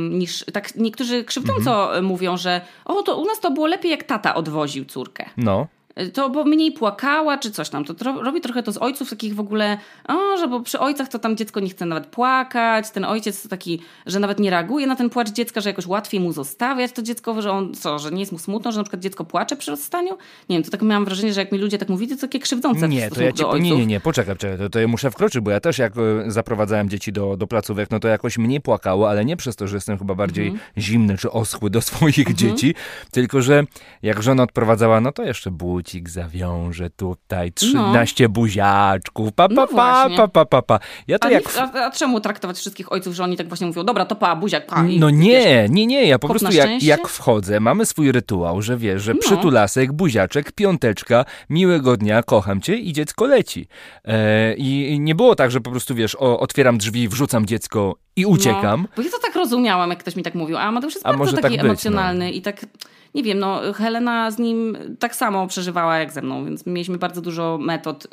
niż 0.10 0.46
tak 0.54 0.76
niektórzy 0.76 1.24
krzywdząco 1.24 1.86
mhm. 1.86 2.06
mówią, 2.06 2.38
że 2.38 2.62
o, 2.86 3.04
to 3.04 3.18
u 3.18 3.26
nas 3.26 3.40
to 3.40 3.52
było 3.52 3.68
lepiej 3.68 3.92
jak 3.92 4.04
tata 4.04 4.36
odwoził 4.36 4.86
córkę. 4.86 5.30
No 5.38 5.68
to 6.14 6.30
bo 6.30 6.44
mniej 6.44 6.72
płakała, 6.72 7.38
czy 7.38 7.52
coś 7.52 7.70
tam. 7.70 7.86
To 7.86 7.94
tro 7.94 8.24
robi 8.24 8.42
trochę 8.42 8.64
to 8.64 8.72
z 8.72 8.78
ojców 8.78 9.10
takich 9.10 9.36
w 9.36 9.40
ogóle, 9.40 9.78
o, 10.08 10.38
że 10.38 10.48
bo 10.48 10.60
przy 10.60 10.80
ojcach 10.80 11.08
to 11.08 11.20
tam 11.20 11.38
dziecko 11.38 11.60
nie 11.60 11.70
chce 11.70 11.86
nawet 11.86 12.06
płakać, 12.06 12.92
ten 12.92 13.06
ojciec 13.06 13.44
to 13.44 13.50
taki, 13.50 13.80
że 14.06 14.20
nawet 14.20 14.40
nie 14.40 14.50
reaguje 14.50 14.88
na 14.88 14.96
ten 14.96 15.10
płacz 15.10 15.30
dziecka, 15.30 15.62
że 15.62 15.70
jakoś 15.70 15.88
łatwiej 15.88 16.20
mu 16.20 16.32
zostawiać 16.32 16.92
to 16.92 17.02
dziecko, 17.02 17.42
że 17.42 17.52
on 17.52 17.74
co, 17.74 18.00
że 18.00 18.12
nie 18.12 18.20
jest 18.20 18.32
mu 18.32 18.40
smutno, 18.40 18.72
że 18.72 18.78
na 18.78 18.84
przykład 18.84 19.02
dziecko 19.02 19.26
płacze 19.26 19.56
przy 19.56 19.72
rozstaniu? 19.72 20.18
Nie 20.50 20.56
wiem, 20.56 20.64
to 20.64 20.72
tak 20.72 20.82
miałam 20.82 21.06
wrażenie, 21.06 21.34
że 21.34 21.42
jak 21.42 21.52
mi 21.52 21.58
ludzie 21.58 21.78
tak 21.78 21.90
mówili, 21.90 22.16
to 22.16 22.22
takie 22.22 22.40
krzywdzące 22.40 22.90
Nie, 22.90 23.10
to 23.10 23.24
ja 23.24 23.32
ci, 23.32 23.44
nie, 23.62 23.72
nie, 23.72 23.86
nie, 23.86 24.00
poczekaj, 24.00 24.36
poczekaj 24.36 24.58
to, 24.58 24.70
to 24.70 24.80
ja 24.80 24.88
muszę 24.88 25.12
wkroczyć, 25.12 25.42
bo 25.42 25.52
ja 25.52 25.60
też 25.60 25.78
jak 25.78 25.94
e, 25.98 26.32
zaprowadzałem 26.32 26.90
dzieci 26.90 27.12
do, 27.12 27.38
do 27.38 27.48
placówek, 27.48 27.92
no 27.92 28.00
to 28.00 28.08
jakoś 28.08 28.38
mniej 28.38 28.62
płakało, 28.62 29.10
ale 29.10 29.26
nie 29.26 29.38
przez 29.38 29.56
to, 29.56 29.68
że 29.68 29.78
jestem 29.78 29.98
chyba 29.98 30.16
bardziej 30.16 30.48
mhm. 30.48 30.64
zimny 30.78 31.18
czy 31.18 31.32
oschły 31.32 31.70
do 31.70 31.82
swoich 31.82 32.20
mhm. 32.20 32.38
dzieci, 32.38 32.76
tylko 33.12 33.42
że 33.42 33.64
jak 34.04 34.24
żona 34.24 34.44
odprowadzała, 34.44 35.02
no 35.02 35.12
to 35.12 35.24
jeszcze 35.24 35.52
bucik 35.52 35.81
zawiąż 36.08 36.72
że 36.72 36.90
tutaj 36.90 37.52
13 37.52 38.24
no. 38.24 38.30
buziaczków, 38.30 39.34
pa, 39.34 39.50
pa, 39.50 39.56
no 39.56 39.68
pa, 39.68 40.10
pa, 40.18 40.28
pa, 40.28 40.46
pa, 40.46 40.62
pa. 40.62 40.80
Ja 41.08 41.20
to 41.20 41.28
a, 41.28 41.32
jak... 41.32 41.44
a, 41.58 41.86
a, 41.86 41.92
czemu 41.92 42.20
traktować 42.20 42.58
wszystkich 42.58 42.92
ojców, 42.92 43.14
że 43.14 43.24
oni 43.24 43.38
tak 43.38 43.48
właśnie 43.48 43.68
mówią, 43.68 43.84
dobra, 43.84 44.06
to 44.06 44.16
pa, 44.16 44.36
buziak, 44.36 44.68
pa. 44.68 44.88
I, 44.88 45.00
no 45.00 45.10
nie, 45.10 45.68
nie, 45.70 45.88
nie, 45.88 46.08
ja 46.08 46.20
po 46.20 46.28
prostu 46.30 46.52
jak, 46.52 46.84
jak 46.84 47.08
wchodzę, 47.08 47.60
mamy 47.60 47.86
swój 47.86 48.12
rytuał, 48.12 48.62
że 48.62 48.78
wiesz, 48.78 49.02
że 49.02 49.14
no. 49.14 49.20
przytulasek, 49.20 49.92
buziaczek, 49.92 50.52
piąteczka, 50.52 51.26
miłego 51.50 51.98
dnia, 51.98 52.24
kocham 52.24 52.62
cię 52.62 52.76
i 52.76 52.94
dziecko 52.94 53.26
leci. 53.26 53.68
E, 54.06 54.54
I 54.54 55.00
nie 55.00 55.16
było 55.16 55.36
tak, 55.36 55.52
że 55.52 55.62
po 55.62 55.72
prostu 55.72 55.96
wiesz, 55.96 56.16
o, 56.16 56.40
otwieram 56.40 56.78
drzwi, 56.78 57.10
wrzucam 57.10 57.46
dziecko 57.46 57.96
i 58.16 58.26
uciekam. 58.26 58.82
No, 58.82 58.88
bo 58.96 59.02
ja 59.02 59.10
to 59.12 59.20
tak 59.20 59.36
rozumiałam, 59.36 59.90
jak 59.90 60.00
ktoś 60.00 60.16
mi 60.16 60.24
tak 60.24 60.36
mówił, 60.36 60.58
a 60.58 60.62
Amadeusz 60.62 60.94
jest 60.94 61.06
a 61.06 61.14
bardzo 61.14 61.38
taki 61.38 61.56
tak 61.56 61.66
emocjonalny 61.66 62.26
być, 62.26 62.34
no. 62.34 62.38
i 62.38 62.42
tak 62.42 62.66
nie 63.16 63.24
wiem, 63.24 63.40
no 63.40 63.62
Helena 63.74 64.32
z 64.32 64.40
nim 64.40 64.78
tak 65.00 65.16
samo 65.16 65.48
przeżywała 65.48 65.98
jak 65.98 66.12
ze 66.12 66.22
mną, 66.22 66.46
więc 66.46 66.66
mieliśmy 66.66 66.98
bardzo 66.98 67.22
dużo 67.22 67.58
metod, 67.62 68.08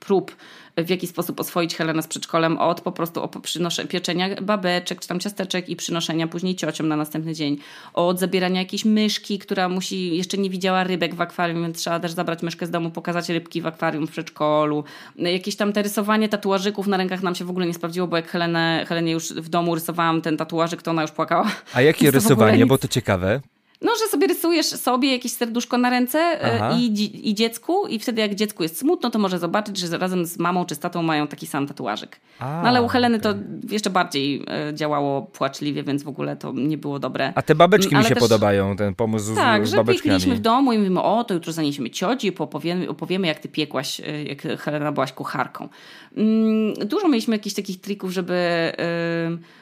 prób, 0.00 0.36
w 0.76 0.90
jaki 0.90 1.06
sposób 1.06 1.40
oswoić 1.40 1.74
Helenę 1.74 2.02
z 2.02 2.06
przedszkolem 2.06 2.58
od 2.58 2.80
po 2.80 2.92
prostu 2.92 3.28
przynoszenia 3.42 3.88
pieczenia 3.88 4.28
babeczek 4.42 5.00
czy 5.00 5.08
tam 5.08 5.20
ciasteczek 5.20 5.68
i 5.68 5.76
przynoszenia 5.76 6.26
później 6.26 6.56
ciociom 6.56 6.88
na 6.88 6.96
następny 6.96 7.34
dzień, 7.34 7.58
od 7.94 8.18
zabierania 8.18 8.60
jakiejś 8.60 8.84
myszki, 8.84 9.38
która 9.38 9.68
musi, 9.68 10.16
jeszcze 10.16 10.38
nie 10.38 10.50
widziała 10.50 10.84
rybek 10.84 11.14
w 11.14 11.20
akwarium, 11.20 11.62
więc 11.62 11.78
trzeba 11.78 12.00
też 12.00 12.12
zabrać 12.12 12.42
myszkę 12.42 12.66
z 12.66 12.70
domu, 12.70 12.90
pokazać 12.90 13.28
rybki 13.28 13.62
w 13.62 13.66
akwarium 13.66 14.06
w 14.06 14.10
przedszkolu, 14.10 14.84
jakieś 15.16 15.56
tam 15.56 15.72
te 15.72 15.82
rysowanie 15.82 16.28
tatuażyków 16.28 16.86
na 16.86 16.96
rękach 16.96 17.22
nam 17.22 17.34
się 17.34 17.44
w 17.44 17.50
ogóle 17.50 17.66
nie 17.66 17.74
sprawdziło, 17.74 18.06
bo 18.06 18.16
jak 18.16 18.28
Helenę, 18.28 18.84
Helenie 18.88 19.12
już 19.12 19.32
w 19.32 19.48
domu 19.48 19.74
rysowałam 19.74 20.22
ten 20.22 20.36
tatuażyk, 20.36 20.82
to 20.82 20.90
ona 20.90 21.02
już 21.02 21.10
płakała. 21.10 21.50
A 21.74 21.80
jakie 21.80 22.10
rysowanie, 22.20 22.66
bo 22.66 22.78
to 22.78 22.88
ciekawe? 22.88 23.40
No, 23.82 23.92
że 24.02 24.10
sobie 24.10 24.26
rysujesz 24.26 24.66
sobie 24.66 25.12
jakieś 25.12 25.32
serduszko 25.32 25.78
na 25.78 25.90
ręce 25.90 26.18
e, 26.18 26.78
i, 26.78 27.28
i 27.30 27.34
dziecku 27.34 27.86
i 27.86 27.98
wtedy 27.98 28.20
jak 28.20 28.34
dziecku 28.34 28.62
jest 28.62 28.78
smutno, 28.78 29.10
to 29.10 29.18
może 29.18 29.38
zobaczyć, 29.38 29.78
że 29.78 29.98
razem 29.98 30.26
z 30.26 30.38
mamą 30.38 30.64
czy 30.64 30.74
z 30.74 30.78
tatą 30.78 31.02
mają 31.02 31.26
taki 31.26 31.46
sam 31.46 31.66
tatuażyk. 31.66 32.20
A, 32.38 32.62
no 32.62 32.68
ale 32.68 32.82
u 32.82 32.88
Heleny 32.88 33.16
okay. 33.16 33.34
to 33.34 33.38
jeszcze 33.70 33.90
bardziej 33.90 34.44
e, 34.48 34.74
działało 34.74 35.22
płaczliwie, 35.22 35.82
więc 35.82 36.02
w 36.02 36.08
ogóle 36.08 36.36
to 36.36 36.52
nie 36.52 36.78
było 36.78 36.98
dobre. 36.98 37.32
A 37.34 37.42
te 37.42 37.54
babeczki 37.54 37.94
ale 37.94 38.02
mi 38.02 38.08
się 38.08 38.14
też... 38.14 38.22
podobają, 38.22 38.76
ten 38.76 38.94
pomysł 38.94 39.34
tak, 39.34 39.66
z, 39.66 39.70
z 39.70 39.74
babeczkami. 39.74 40.20
Tak, 40.20 40.28
że 40.28 40.34
w 40.34 40.40
domu 40.40 40.72
i 40.72 40.78
mówimy, 40.78 41.02
o, 41.02 41.24
to 41.24 41.34
jutro 41.34 41.52
zaniesiemy 41.52 41.90
cioci 41.90 42.26
i 42.26 42.38
opowiemy, 42.38 42.88
opowiemy 42.88 43.26
jak 43.26 43.38
ty 43.38 43.48
piekłaś, 43.48 44.00
e, 44.00 44.24
jak 44.24 44.42
Helena 44.42 44.92
byłaś 44.92 45.12
kucharką. 45.12 45.68
Mm, 46.16 46.74
dużo 46.74 47.08
mieliśmy 47.08 47.36
jakichś 47.36 47.54
takich 47.54 47.80
trików, 47.80 48.10
żeby, 48.10 48.72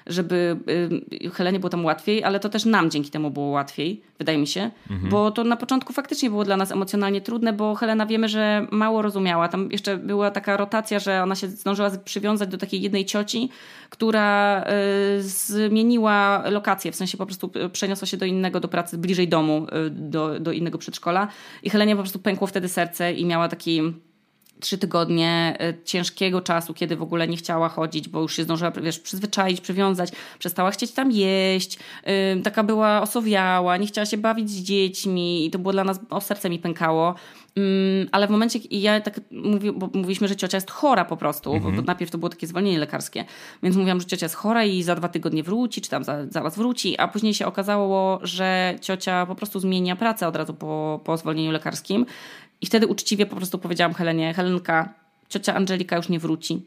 żeby 0.06 0.56
Helenie 1.34 1.60
było 1.60 1.70
tam 1.70 1.84
łatwiej, 1.84 2.24
ale 2.24 2.40
to 2.40 2.48
też 2.48 2.64
nam 2.64 2.90
dzięki 2.90 3.10
temu 3.10 3.30
było 3.30 3.46
łatwiej, 3.46 4.02
wydaje 4.22 4.38
mi 4.38 4.46
się, 4.46 4.70
mhm. 4.90 5.10
bo 5.10 5.30
to 5.30 5.44
na 5.44 5.56
początku 5.56 5.92
faktycznie 5.92 6.30
było 6.30 6.44
dla 6.44 6.56
nas 6.56 6.72
emocjonalnie 6.72 7.20
trudne, 7.20 7.52
bo 7.52 7.74
Helena 7.74 8.06
wiemy, 8.06 8.28
że 8.28 8.66
mało 8.70 9.02
rozumiała. 9.02 9.48
Tam 9.48 9.68
jeszcze 9.72 9.96
była 9.96 10.30
taka 10.30 10.56
rotacja, 10.56 10.98
że 10.98 11.22
ona 11.22 11.34
się 11.34 11.48
zdążyła 11.48 11.90
przywiązać 12.04 12.48
do 12.48 12.58
takiej 12.58 12.82
jednej 12.82 13.04
cioci, 13.04 13.48
która 13.90 14.64
y, 15.18 15.22
zmieniła 15.22 16.42
lokację, 16.50 16.92
w 16.92 16.96
sensie 16.96 17.18
po 17.18 17.26
prostu 17.26 17.50
przeniosła 17.72 18.06
się 18.06 18.16
do 18.16 18.26
innego, 18.26 18.60
do 18.60 18.68
pracy 18.68 18.98
bliżej 18.98 19.28
domu, 19.28 19.66
y, 19.86 19.90
do, 19.90 20.40
do 20.40 20.52
innego 20.52 20.78
przedszkola 20.78 21.28
i 21.62 21.70
Helenie 21.70 21.96
po 21.96 22.02
prostu 22.02 22.18
pękło 22.18 22.46
wtedy 22.46 22.68
serce 22.68 23.12
i 23.12 23.24
miała 23.24 23.48
taki 23.48 23.92
trzy 24.62 24.78
tygodnie 24.78 25.58
y, 25.80 25.84
ciężkiego 25.84 26.40
czasu, 26.40 26.74
kiedy 26.74 26.96
w 26.96 27.02
ogóle 27.02 27.28
nie 27.28 27.36
chciała 27.36 27.68
chodzić, 27.68 28.08
bo 28.08 28.20
już 28.20 28.36
się 28.36 28.42
zdążyła 28.42 28.70
wiesz, 28.70 28.98
przyzwyczaić, 28.98 29.60
przywiązać, 29.60 30.10
przestała 30.38 30.70
chcieć 30.70 30.92
tam 30.92 31.12
jeść, 31.12 31.78
taka 32.44 32.62
była 32.62 33.02
osowiała, 33.02 33.76
nie 33.76 33.86
chciała 33.86 34.06
się 34.06 34.16
bawić 34.16 34.50
z 34.50 34.62
dziećmi 34.62 35.46
i 35.46 35.50
to 35.50 35.58
było 35.58 35.72
dla 35.72 35.84
nas, 35.84 36.00
o 36.10 36.20
serce 36.20 36.50
mi 36.50 36.58
pękało. 36.58 37.14
Ale 38.12 38.26
w 38.26 38.30
momencie, 38.30 38.58
i 38.58 38.80
ja 38.80 39.00
tak 39.00 39.20
mówię, 39.30 39.72
bo 39.72 39.90
mówiliśmy, 39.94 40.28
że 40.28 40.36
ciocia 40.36 40.56
jest 40.56 40.70
chora 40.70 41.04
po 41.04 41.16
prostu, 41.16 41.54
mhm. 41.54 41.76
bo 41.76 41.82
najpierw 41.82 42.10
to 42.10 42.18
było 42.18 42.28
takie 42.28 42.46
zwolnienie 42.46 42.78
lekarskie, 42.78 43.24
więc 43.62 43.76
mówiłam, 43.76 44.00
że 44.00 44.06
ciocia 44.06 44.26
jest 44.26 44.34
chora 44.34 44.64
i 44.64 44.82
za 44.82 44.94
dwa 44.94 45.08
tygodnie 45.08 45.42
wróci, 45.42 45.80
czy 45.80 45.90
tam 45.90 46.04
za, 46.04 46.26
zaraz 46.30 46.56
wróci, 46.56 46.98
a 46.98 47.08
później 47.08 47.34
się 47.34 47.46
okazało, 47.46 48.20
że 48.22 48.74
ciocia 48.80 49.26
po 49.26 49.34
prostu 49.34 49.60
zmienia 49.60 49.96
pracę 49.96 50.28
od 50.28 50.36
razu 50.36 50.54
po, 50.54 51.00
po 51.04 51.16
zwolnieniu 51.16 51.50
lekarskim 51.50 52.06
i 52.62 52.66
wtedy 52.66 52.86
uczciwie 52.86 53.26
po 53.26 53.36
prostu 53.36 53.58
powiedziałam 53.58 53.94
Helenie, 53.94 54.34
Helenka, 54.34 54.94
ciocia 55.28 55.54
Angelika 55.54 55.96
już 55.96 56.08
nie 56.08 56.18
wróci. 56.18 56.60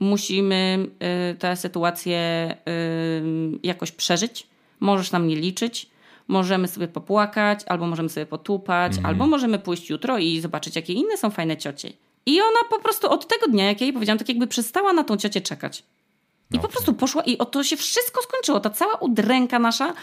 Musimy 0.00 0.86
y, 1.32 1.38
tę 1.38 1.56
sytuację 1.56 2.50
y, 2.68 3.58
jakoś 3.62 3.92
przeżyć. 3.92 4.46
Możesz 4.80 5.12
na 5.12 5.18
mnie 5.18 5.36
liczyć. 5.36 5.90
Możemy 6.28 6.68
sobie 6.68 6.88
popłakać, 6.88 7.60
albo 7.66 7.86
możemy 7.86 8.08
sobie 8.08 8.26
potupać, 8.26 8.92
mm. 8.92 9.06
albo 9.06 9.26
możemy 9.26 9.58
pójść 9.58 9.90
jutro 9.90 10.18
i 10.18 10.40
zobaczyć, 10.40 10.76
jakie 10.76 10.92
inne 10.92 11.16
są 11.16 11.30
fajne 11.30 11.56
ciocie. 11.56 11.92
I 12.26 12.40
ona 12.40 12.58
po 12.70 12.80
prostu 12.80 13.10
od 13.10 13.26
tego 13.26 13.46
dnia, 13.46 13.66
jak 13.66 13.80
ja 13.80 13.84
jej 13.84 13.92
powiedziałam, 13.92 14.18
tak 14.18 14.28
jakby 14.28 14.46
przestała 14.46 14.92
na 14.92 15.04
tą 15.04 15.16
ciocię 15.16 15.40
czekać. 15.40 15.82
I 16.52 16.58
po 16.58 16.68
prostu 16.68 16.94
poszła 16.94 17.22
i 17.22 17.36
to 17.50 17.64
się 17.64 17.76
wszystko 17.76 18.22
skończyło. 18.22 18.60
Ta 18.60 18.70
cała 18.70 18.94
udręka 18.94 19.58
nasza 19.58 19.94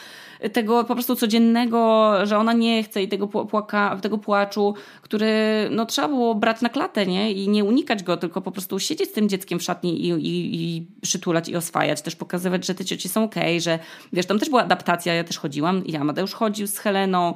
tego 0.54 0.84
po 0.84 0.94
prostu 0.94 1.16
codziennego, 1.16 2.14
że 2.24 2.38
ona 2.38 2.54
nie 2.54 2.84
chce 2.84 3.04
i 3.04 3.08
tego, 3.08 3.28
płaka, 3.28 3.98
tego 4.02 4.18
płaczu, 4.18 4.74
który 5.02 5.30
no, 5.72 5.86
trzeba 5.86 6.08
było 6.08 6.36
brać 6.36 6.62
na 6.62 6.70
klatę 6.70 7.06
nie? 7.06 7.32
i 7.32 7.50
nie 7.50 7.64
unikać 7.64 8.04
go, 8.04 8.18
tylko 8.18 8.42
po 8.42 8.52
prostu 8.52 8.80
siedzieć 8.80 9.10
z 9.10 9.14
tym 9.14 9.30
dzieckiem 9.30 9.60
w 9.60 9.64
szatni 9.64 10.06
i, 10.06 10.10
i, 10.10 10.56
i 10.78 10.88
przytulać 11.02 11.50
i 11.50 11.56
oswajać, 11.56 12.02
też 12.02 12.16
pokazywać, 12.16 12.66
że 12.66 12.76
te 12.76 12.86
cioci 12.86 13.10
są 13.10 13.24
okej, 13.24 13.44
okay, 13.44 13.62
że 13.62 13.80
wiesz, 14.14 14.26
tam 14.26 14.40
też 14.40 14.50
była 14.50 14.62
adaptacja, 14.62 15.14
ja 15.14 15.24
też 15.24 15.38
chodziłam, 15.38 15.84
ja 15.86 16.00
Amadeusz 16.00 16.34
chodził 16.34 16.68
z 16.68 16.78
Heleną, 16.78 17.34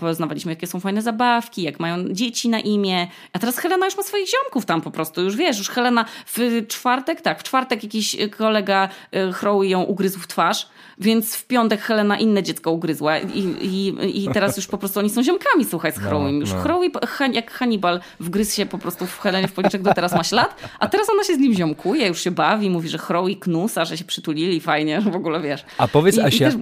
poznawaliśmy 0.00 0.52
jakie 0.52 0.66
są 0.66 0.80
fajne 0.80 1.02
zabawki, 1.02 1.62
jak 1.62 1.80
mają 1.80 2.08
dzieci 2.08 2.48
na 2.48 2.60
imię, 2.60 3.06
a 3.32 3.38
teraz 3.38 3.58
Helena 3.58 3.86
już 3.86 3.96
ma 3.96 4.02
swoich 4.02 4.28
ziomków 4.28 4.66
tam 4.66 4.80
po 4.80 4.90
prostu, 4.90 5.22
już 5.22 5.36
wiesz, 5.36 5.58
już 5.58 5.68
Helena 5.68 6.04
w 6.26 6.66
czwartek, 6.68 7.20
tak, 7.20 7.40
w 7.40 7.42
czwartek 7.42 7.82
jakiś 7.82 8.16
kolega 8.48 8.88
e, 9.12 9.32
Chroły 9.32 9.66
ją 9.66 9.82
ugryzł 9.82 10.20
w 10.20 10.26
twarz, 10.26 10.68
więc 10.98 11.36
w 11.36 11.46
piątek 11.46 11.80
Helena 11.80 12.18
inne 12.18 12.42
dziecko 12.42 12.70
ugryzła 12.72 13.18
i, 13.18 13.38
i, 13.60 14.24
i 14.24 14.28
teraz 14.28 14.56
już 14.56 14.66
po 14.66 14.78
prostu 14.78 14.98
oni 15.00 15.10
są 15.10 15.22
ziomkami, 15.22 15.64
słuchaj, 15.64 15.92
z 15.92 15.98
Chrołym. 15.98 16.34
No, 16.34 16.40
już 16.40 16.52
no. 16.52 16.60
Chroły 16.60 16.90
jak 17.32 17.50
Hannibal 17.50 18.00
wgryzł 18.20 18.54
się 18.54 18.66
po 18.66 18.78
prostu 18.78 19.06
w 19.06 19.18
Helenie 19.18 19.48
w 19.48 19.52
policzek, 19.52 19.82
do 19.82 19.94
teraz 19.94 20.12
ma 20.12 20.24
ślad, 20.24 20.62
a 20.78 20.88
teraz 20.88 21.10
ona 21.10 21.24
się 21.24 21.34
z 21.34 21.38
nim 21.38 21.54
ziomkuje, 21.54 22.06
już 22.06 22.24
się 22.24 22.30
bawi, 22.30 22.70
mówi, 22.70 22.88
że 22.88 22.98
Chroły 22.98 23.36
knusa, 23.36 23.84
że 23.84 23.96
się 23.96 24.04
przytulili 24.04 24.60
fajnie, 24.60 25.00
że 25.00 25.10
w 25.10 25.16
ogóle 25.16 25.40
wiesz. 25.40 25.64
A 25.78 25.88
powiedz 25.88 26.16
I, 26.16 26.20
Asia, 26.20 26.48
i 26.48 26.52
też, 26.52 26.54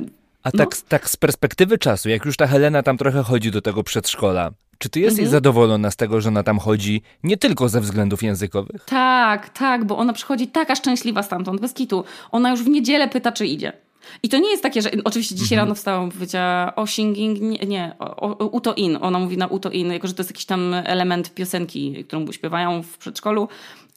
a 0.43 0.51
tak, 0.51 0.70
no. 0.70 0.82
tak 0.89 1.11
z 1.11 1.16
perspektywy 1.16 1.78
czasu, 1.78 2.09
jak 2.09 2.24
już 2.24 2.37
ta 2.37 2.47
Helena 2.47 2.82
tam 2.82 2.97
trochę 2.97 3.22
chodzi 3.22 3.51
do 3.51 3.62
tego 3.62 3.82
przedszkola, 3.82 4.51
czy 4.79 4.89
ty 4.89 5.01
jesteś 5.01 5.24
mhm. 5.24 5.31
zadowolona 5.31 5.91
z 5.91 5.97
tego, 5.97 6.20
że 6.20 6.29
ona 6.29 6.43
tam 6.43 6.59
chodzi 6.59 7.03
nie 7.22 7.37
tylko 7.37 7.68
ze 7.68 7.81
względów 7.81 8.22
językowych? 8.22 8.85
Tak, 8.85 9.49
tak, 9.49 9.85
bo 9.85 9.99
ona 9.99 10.12
przychodzi 10.12 10.47
taka 10.47 10.74
szczęśliwa 10.74 11.22
stamtąd, 11.22 11.61
bez 11.61 11.72
kitu. 11.72 12.05
Ona 12.33 12.51
już 12.51 12.62
w 12.62 12.68
niedzielę 12.68 13.09
pyta, 13.09 13.33
czy 13.33 13.47
idzie. 13.47 13.72
I 14.22 14.29
to 14.29 14.39
nie 14.39 14.51
jest 14.51 14.62
takie, 14.62 14.83
że 14.83 14.91
oczywiście 15.05 15.35
dzisiaj 15.35 15.57
mhm. 15.57 15.66
rano 15.66 15.74
wstałam, 15.74 16.11
powiedziała 16.11 16.74
o 16.74 16.87
singing, 16.87 17.41
nie, 17.41 17.59
nie 17.59 17.95
o, 17.99 18.39
o, 18.39 18.47
uto 18.47 18.74
in. 18.74 18.99
Ona 19.01 19.18
mówi 19.18 19.37
na 19.37 19.47
uto 19.47 19.70
in, 19.70 19.93
jako 19.93 20.09
że 20.09 20.14
to 20.14 20.22
jest 20.22 20.31
jakiś 20.31 20.45
tam 20.45 20.74
element 20.74 21.35
piosenki, 21.35 22.05
którą 22.05 22.33
śpiewają 22.33 22.83
w 22.83 22.99
przedszkolu. 22.99 23.49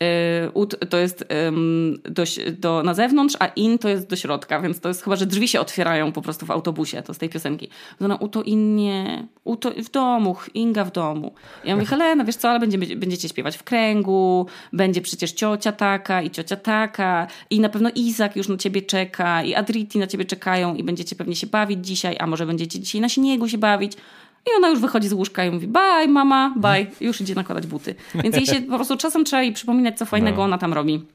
Y, 0.04 0.52
ut 0.54 0.76
to 0.90 0.98
jest 0.98 1.26
do, 2.10 2.24
do, 2.58 2.84
na 2.84 2.94
zewnątrz, 2.94 3.36
a 3.40 3.48
in 3.48 3.78
to 3.78 3.90
jest 3.90 4.08
do 4.08 4.16
środka, 4.16 4.62
więc 4.62 4.80
to 4.80 4.88
jest 4.88 5.04
chyba, 5.04 5.16
że 5.16 5.26
drzwi 5.26 5.48
się 5.48 5.60
otwierają 5.60 6.12
po 6.12 6.22
prostu 6.22 6.46
w 6.46 6.52
autobusie, 6.52 7.02
to 7.02 7.14
z 7.14 7.18
tej 7.18 7.30
piosenki. 7.30 7.70
To 8.00 8.08
na 8.08 8.16
uto 8.16 8.44
in 8.44 8.76
nie, 8.76 9.28
uto 9.44 9.72
w 9.72 9.90
domu, 9.90 10.36
Inga 10.54 10.86
w 10.86 10.92
domu. 10.92 11.34
Ja 11.66 11.76
mówię, 11.76 11.88
Helena, 11.88 12.26
wiesz 12.26 12.36
co, 12.36 12.50
ale 12.50 12.60
będziecie 12.96 13.30
śpiewać 13.30 13.58
w 13.58 13.64
kręgu, 13.64 14.46
będzie 14.74 15.02
przecież 15.02 15.32
ciocia 15.32 15.72
taka 15.72 16.22
i 16.22 16.32
ciocia 16.32 16.56
taka 16.56 17.28
i 17.50 17.60
na 17.60 17.70
pewno 17.70 17.90
Izak 17.96 18.36
już 18.36 18.48
na 18.48 18.58
ciebie 18.58 18.82
czeka 18.82 19.44
i 19.44 19.56
Adriti 19.56 20.00
na 20.00 20.08
ciebie 20.08 20.26
czekają 20.26 20.76
i 20.76 20.84
będziecie 20.84 21.16
pewnie 21.16 21.36
się 21.36 21.48
bawić 21.48 21.88
dzisiaj, 21.88 22.16
a 22.20 22.28
może 22.28 22.46
będziecie 22.46 22.80
dzisiaj 22.80 23.02
na 23.02 23.10
śniegu 23.10 23.48
się 23.48 23.58
bawić. 23.58 23.94
I 24.48 24.50
ona 24.58 24.70
już 24.70 24.80
wychodzi 24.80 25.08
z 25.08 25.14
łóżka 25.14 25.46
i 25.46 25.52
mówi 25.52 25.68
bye 25.68 26.08
mama, 26.08 26.54
bye. 26.56 26.86
Już 27.02 27.22
idzie 27.22 27.36
nakładać 27.36 27.68
buty. 27.68 27.96
Więc 28.16 28.36
jej 28.36 28.46
się 28.46 28.62
po 28.62 28.76
prostu 28.76 28.98
czasem 28.98 29.26
trzeba 29.26 29.42
jej 29.44 29.54
przypominać, 29.54 29.98
co 29.98 30.06
fajnego 30.06 30.38
no. 30.38 30.44
ona 30.44 30.58
tam 30.58 30.74
robi 30.74 31.06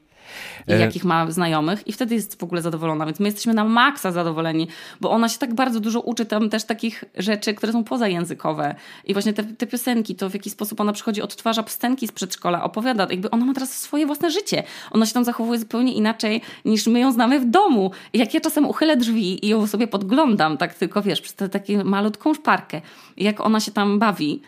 i 0.67 0.73
e, 0.73 0.79
jakich 0.79 1.03
ma 1.03 1.31
znajomych 1.31 1.87
i 1.87 1.93
wtedy 1.93 2.15
jest 2.15 2.39
w 2.39 2.43
ogóle 2.43 2.61
zadowolona, 2.61 3.05
więc 3.05 3.19
my 3.19 3.25
jesteśmy 3.25 3.53
na 3.53 3.63
maksa 3.63 4.11
zadowoleni, 4.11 4.67
bo 5.01 5.11
ona 5.11 5.29
się 5.29 5.39
tak 5.39 5.53
bardzo 5.53 5.79
dużo 5.79 6.01
uczy 6.01 6.25
tam 6.25 6.49
też 6.49 6.63
takich 6.63 7.03
rzeczy, 7.17 7.53
które 7.53 7.71
są 7.73 7.83
pozajęzykowe. 7.83 8.75
I 9.05 9.13
właśnie 9.13 9.33
te, 9.33 9.43
te 9.43 9.67
piosenki, 9.67 10.15
to 10.15 10.29
w 10.29 10.33
jaki 10.33 10.49
sposób 10.49 10.81
ona 10.81 10.93
przychodzi, 10.93 11.21
odtwarza 11.21 11.63
piosenki 11.63 12.07
z 12.07 12.11
przedszkola, 12.11 12.63
opowiada, 12.63 13.07
jakby 13.09 13.31
ona 13.31 13.45
ma 13.45 13.53
teraz 13.53 13.77
swoje 13.77 14.05
własne 14.05 14.31
życie, 14.31 14.63
ona 14.91 15.05
się 15.05 15.13
tam 15.13 15.23
zachowuje 15.23 15.59
zupełnie 15.59 15.93
inaczej 15.93 16.41
niż 16.65 16.87
my 16.87 16.99
ją 16.99 17.11
znamy 17.11 17.39
w 17.39 17.45
domu. 17.45 17.91
I 18.13 18.19
jak 18.19 18.33
ja 18.33 18.41
czasem 18.41 18.65
uchylę 18.65 18.97
drzwi 18.97 19.45
i 19.45 19.49
ją 19.49 19.67
sobie 19.67 19.87
podglądam, 19.87 20.57
tak 20.57 20.73
tylko 20.73 21.01
wiesz, 21.01 21.21
przez 21.21 21.33
tę 21.35 21.49
taką 21.49 21.83
malutką 21.83 22.33
szparkę, 22.33 22.81
jak 23.17 23.41
ona 23.41 23.59
się 23.59 23.71
tam 23.71 23.99
bawi, 23.99 24.41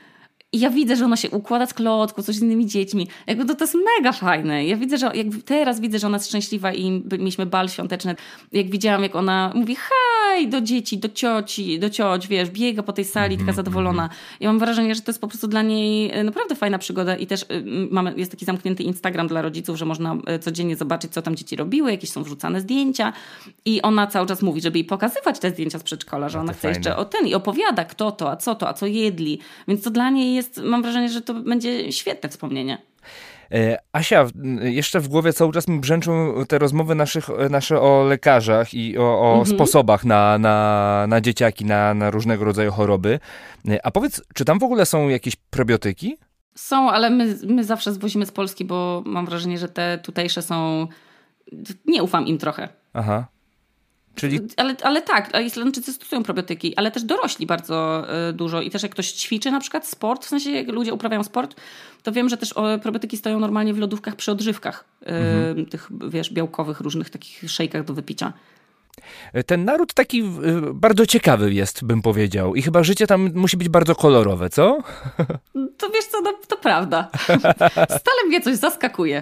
i 0.53 0.59
ja 0.59 0.69
widzę, 0.69 0.95
że 0.95 1.05
ona 1.05 1.15
się 1.15 1.29
układa 1.29 1.65
z 1.65 1.73
klocku, 1.73 2.23
coś 2.23 2.35
z 2.35 2.41
innymi 2.41 2.65
dziećmi. 2.65 3.07
Jakby 3.27 3.45
to, 3.45 3.55
to 3.55 3.63
jest 3.63 3.75
mega 3.95 4.11
fajne. 4.11 4.65
Ja 4.65 4.77
widzę, 4.77 4.97
że 4.97 5.11
jak 5.13 5.27
teraz 5.45 5.79
widzę, 5.79 5.99
że 5.99 6.07
ona 6.07 6.17
jest 6.17 6.27
szczęśliwa 6.27 6.73
i 6.73 7.03
mieliśmy 7.11 7.45
bal 7.45 7.69
świąteczny. 7.69 8.15
Jak 8.51 8.69
widziałam, 8.69 9.03
jak 9.03 9.15
ona 9.15 9.51
mówi 9.55 9.75
haj 9.75 10.47
do 10.47 10.61
dzieci, 10.61 10.97
do 10.97 11.09
cioci, 11.09 11.79
do 11.79 11.89
cioć, 11.89 12.27
wiesz, 12.27 12.49
biega 12.49 12.83
po 12.83 12.93
tej 12.93 13.05
sali, 13.05 13.35
taka 13.35 13.41
mhm, 13.41 13.55
zadowolona. 13.55 14.03
Mhm. 14.03 14.21
Ja 14.39 14.49
mam 14.49 14.59
wrażenie, 14.59 14.95
że 14.95 15.01
to 15.01 15.11
jest 15.11 15.21
po 15.21 15.27
prostu 15.27 15.47
dla 15.47 15.61
niej 15.61 16.11
e, 16.11 16.23
naprawdę 16.23 16.55
fajna 16.55 16.79
przygoda 16.79 17.15
i 17.15 17.27
też 17.27 17.43
e, 17.43 17.45
mamy, 17.91 18.13
jest 18.17 18.31
taki 18.31 18.45
zamknięty 18.45 18.83
Instagram 18.83 19.27
dla 19.27 19.41
rodziców, 19.41 19.77
że 19.77 19.85
można 19.85 20.17
e, 20.25 20.39
codziennie 20.39 20.75
zobaczyć, 20.75 21.11
co 21.11 21.21
tam 21.21 21.35
dzieci 21.35 21.55
robiły, 21.55 21.91
jakieś 21.91 22.09
są 22.09 22.23
wrzucane 22.23 22.61
zdjęcia 22.61 23.13
i 23.65 23.81
ona 23.81 24.07
cały 24.07 24.27
czas 24.27 24.41
mówi, 24.41 24.61
żeby 24.61 24.77
jej 24.77 24.85
pokazywać 24.85 25.39
te 25.39 25.49
zdjęcia 25.49 25.79
z 25.79 25.83
przedszkola, 25.83 26.29
że 26.29 26.39
ona 26.39 26.53
chce 26.53 26.61
fajne. 26.61 26.77
jeszcze 26.77 26.97
o 26.97 27.05
ten 27.05 27.27
i 27.27 27.35
opowiada, 27.35 27.85
kto 27.85 28.11
to, 28.11 28.31
a 28.31 28.35
co 28.35 28.55
to, 28.55 28.69
a 28.69 28.73
co 28.73 28.85
jedli. 28.85 29.39
Więc 29.67 29.83
to 29.83 29.89
dla 29.89 30.09
niej 30.09 30.36
jest, 30.38 30.61
mam 30.63 30.81
wrażenie, 30.81 31.09
że 31.09 31.21
to 31.21 31.33
będzie 31.33 31.91
świetne 31.91 32.29
wspomnienie. 32.29 32.77
E, 33.51 33.77
Asia, 33.93 34.27
jeszcze 34.61 34.99
w 34.99 35.07
głowie 35.07 35.33
cały 35.33 35.53
czas 35.53 35.67
mi 35.67 35.79
brzęczą 35.79 36.33
te 36.47 36.59
rozmowy 36.59 36.95
naszych, 36.95 37.27
nasze 37.49 37.81
o 37.81 38.03
lekarzach 38.03 38.73
i 38.73 38.97
o, 38.97 39.21
o 39.21 39.38
mhm. 39.39 39.55
sposobach 39.55 40.05
na, 40.05 40.38
na, 40.38 41.05
na 41.09 41.21
dzieciaki, 41.21 41.65
na, 41.65 41.93
na 41.93 42.11
różnego 42.11 42.45
rodzaju 42.45 42.71
choroby. 42.71 43.19
E, 43.67 43.85
a 43.85 43.91
powiedz, 43.91 44.21
czy 44.33 44.45
tam 44.45 44.59
w 44.59 44.63
ogóle 44.63 44.85
są 44.85 45.09
jakieś 45.09 45.35
probiotyki? 45.35 46.17
Są, 46.55 46.91
ale 46.91 47.09
my, 47.09 47.38
my 47.43 47.63
zawsze 47.63 47.93
zwozimy 47.93 48.25
z 48.25 48.31
Polski, 48.31 48.65
bo 48.65 49.03
mam 49.05 49.25
wrażenie, 49.25 49.57
że 49.57 49.69
te 49.69 49.99
tutejsze 50.03 50.41
są. 50.41 50.88
Nie 51.85 52.03
ufam 52.03 52.27
im 52.27 52.38
trochę. 52.38 52.69
Aha. 52.93 53.27
Czyli... 54.18 54.39
Ale, 54.57 54.76
ale 54.84 55.01
tak, 55.01 55.32
Islandczycy 55.45 55.93
stosują 55.93 56.24
probiotyki, 56.24 56.76
ale 56.76 56.91
też 56.91 57.03
dorośli 57.03 57.45
bardzo 57.45 58.05
y, 58.30 58.34
dużo 58.34 58.61
i 58.61 58.70
też 58.70 58.84
jak 58.84 58.91
ktoś 58.91 59.11
ćwiczy 59.11 59.51
na 59.51 59.59
przykład 59.59 59.88
sport, 59.88 60.26
w 60.26 60.30
sensie 60.30 60.51
jak 60.51 60.68
ludzie 60.68 60.93
uprawiają 60.93 61.24
sport, 61.24 61.55
to 62.03 62.11
wiem, 62.11 62.30
że 62.30 62.38
też 62.38 62.53
probiotyki 62.82 63.18
stoją 63.18 63.39
normalnie 63.39 63.74
w 63.74 63.78
lodówkach 63.78 64.15
przy 64.15 64.32
odżywkach, 64.32 64.86
y, 65.01 65.05
mhm. 65.05 65.65
tych 65.65 65.89
wiesz, 66.09 66.34
białkowych 66.34 66.80
różnych 66.80 67.09
takich 67.09 67.51
szejkach 67.51 67.84
do 67.84 67.93
wypicia. 67.93 68.34
Ten 69.45 69.65
naród 69.65 69.93
taki 69.93 70.23
bardzo 70.73 71.05
ciekawy 71.05 71.53
jest, 71.53 71.85
bym 71.85 72.01
powiedział. 72.01 72.55
I 72.55 72.61
chyba 72.61 72.83
życie 72.83 73.07
tam 73.07 73.31
musi 73.35 73.57
być 73.57 73.69
bardzo 73.69 73.95
kolorowe, 73.95 74.49
co? 74.49 74.83
To 75.77 75.89
wiesz 75.89 76.05
co, 76.05 76.21
no, 76.21 76.33
to 76.47 76.57
prawda. 76.57 77.09
Stale 78.01 78.23
mnie 78.27 78.41
coś 78.41 78.55
zaskakuje. 78.55 79.21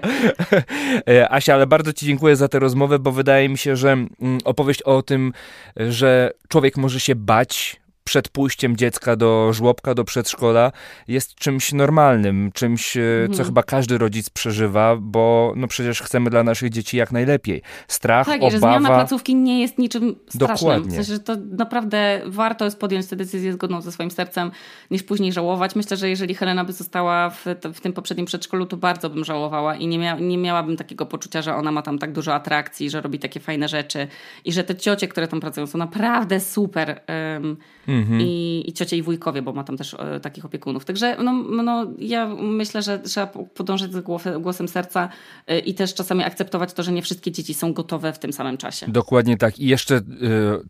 Asia, 1.29 1.53
ale 1.53 1.67
bardzo 1.67 1.93
Ci 1.93 2.05
dziękuję 2.05 2.35
za 2.35 2.47
tę 2.47 2.59
rozmowę, 2.59 2.99
bo 2.99 3.11
wydaje 3.11 3.49
mi 3.49 3.57
się, 3.57 3.75
że 3.75 3.91
mm, 3.91 4.09
opowieść 4.45 4.81
o 4.81 5.01
tym, 5.01 5.33
że 5.75 6.31
człowiek 6.47 6.77
może 6.77 6.99
się 6.99 7.15
bać 7.15 7.84
przed 8.05 8.29
pójściem 8.29 8.77
dziecka 8.77 9.15
do 9.15 9.53
żłobka, 9.53 9.93
do 9.93 10.03
przedszkola 10.03 10.71
jest 11.07 11.35
czymś 11.35 11.73
normalnym, 11.73 12.51
czymś, 12.53 12.97
mhm. 12.97 13.33
co 13.33 13.43
chyba 13.43 13.63
każdy 13.63 13.97
rodzic 13.97 14.29
przeżywa, 14.29 14.95
bo 14.95 15.53
no 15.55 15.67
przecież 15.67 16.01
chcemy 16.01 16.29
dla 16.29 16.43
naszych 16.43 16.69
dzieci 16.69 16.97
jak 16.97 17.11
najlepiej. 17.11 17.61
Strach, 17.87 18.27
tak, 18.27 18.35
obawa... 18.35 18.51
Tak, 18.51 18.51
że 18.51 18.59
zmiana 18.59 18.89
placówki 18.89 19.35
nie 19.35 19.61
jest 19.61 19.77
niczym 19.77 20.15
strasznym. 20.29 20.69
Dokładnie. 20.69 20.91
W 20.91 20.95
sensie, 20.95 21.13
że 21.13 21.19
to 21.19 21.35
naprawdę 21.51 22.21
warto 22.25 22.65
jest 22.65 22.79
podjąć 22.79 23.07
tę 23.07 23.15
decyzję 23.15 23.53
zgodną 23.53 23.81
ze 23.81 23.91
swoim 23.91 24.11
sercem, 24.11 24.51
niż 24.91 25.03
później 25.03 25.33
żałować. 25.33 25.75
Myślę, 25.75 25.97
że 25.97 26.09
jeżeli 26.09 26.35
Helena 26.35 26.65
by 26.65 26.73
została 26.73 27.29
w, 27.29 27.45
w 27.73 27.81
tym 27.81 27.93
poprzednim 27.93 28.25
przedszkolu, 28.25 28.65
to 28.65 28.77
bardzo 28.77 29.09
bym 29.09 29.25
żałowała 29.25 29.75
i 29.75 29.87
nie, 29.87 29.99
mia 29.99 30.19
nie 30.19 30.37
miałabym 30.37 30.77
takiego 30.77 31.05
poczucia, 31.05 31.41
że 31.41 31.55
ona 31.55 31.71
ma 31.71 31.81
tam 31.81 31.99
tak 31.99 32.11
dużo 32.11 32.33
atrakcji, 32.33 32.89
że 32.89 33.01
robi 33.01 33.19
takie 33.19 33.39
fajne 33.39 33.67
rzeczy 33.67 34.07
i 34.45 34.51
że 34.51 34.63
te 34.63 34.75
ciocie, 34.75 35.07
które 35.07 35.27
tam 35.27 35.39
pracują 35.39 35.67
są 35.67 35.77
naprawdę 35.77 36.39
super. 36.39 37.01
Um, 37.35 37.57
mhm. 37.95 38.21
i, 38.21 38.63
i 38.67 38.73
ciocie 38.73 38.97
i 38.97 39.01
wujkowie, 39.01 39.41
bo 39.41 39.53
ma 39.53 39.63
tam 39.63 39.77
też 39.77 39.93
e, 39.93 40.19
takich 40.19 40.45
opiekunów. 40.45 40.85
Także 40.85 41.17
no, 41.23 41.33
no, 41.63 41.87
ja 41.99 42.27
myślę, 42.41 42.81
że 42.81 42.99
trzeba 42.99 43.27
podążać 43.27 43.91
za 43.91 44.01
głosem 44.39 44.67
serca 44.67 45.09
e, 45.47 45.59
i 45.59 45.73
też 45.73 45.93
czasami 45.93 46.23
akceptować 46.23 46.73
to, 46.73 46.83
że 46.83 46.91
nie 46.91 47.01
wszystkie 47.01 47.31
dzieci 47.31 47.53
są 47.53 47.73
gotowe 47.73 48.13
w 48.13 48.19
tym 48.19 48.33
samym 48.33 48.57
czasie. 48.57 48.85
Dokładnie 48.89 49.37
tak. 49.37 49.59
I 49.59 49.67
jeszcze, 49.67 49.95
e, 49.95 50.01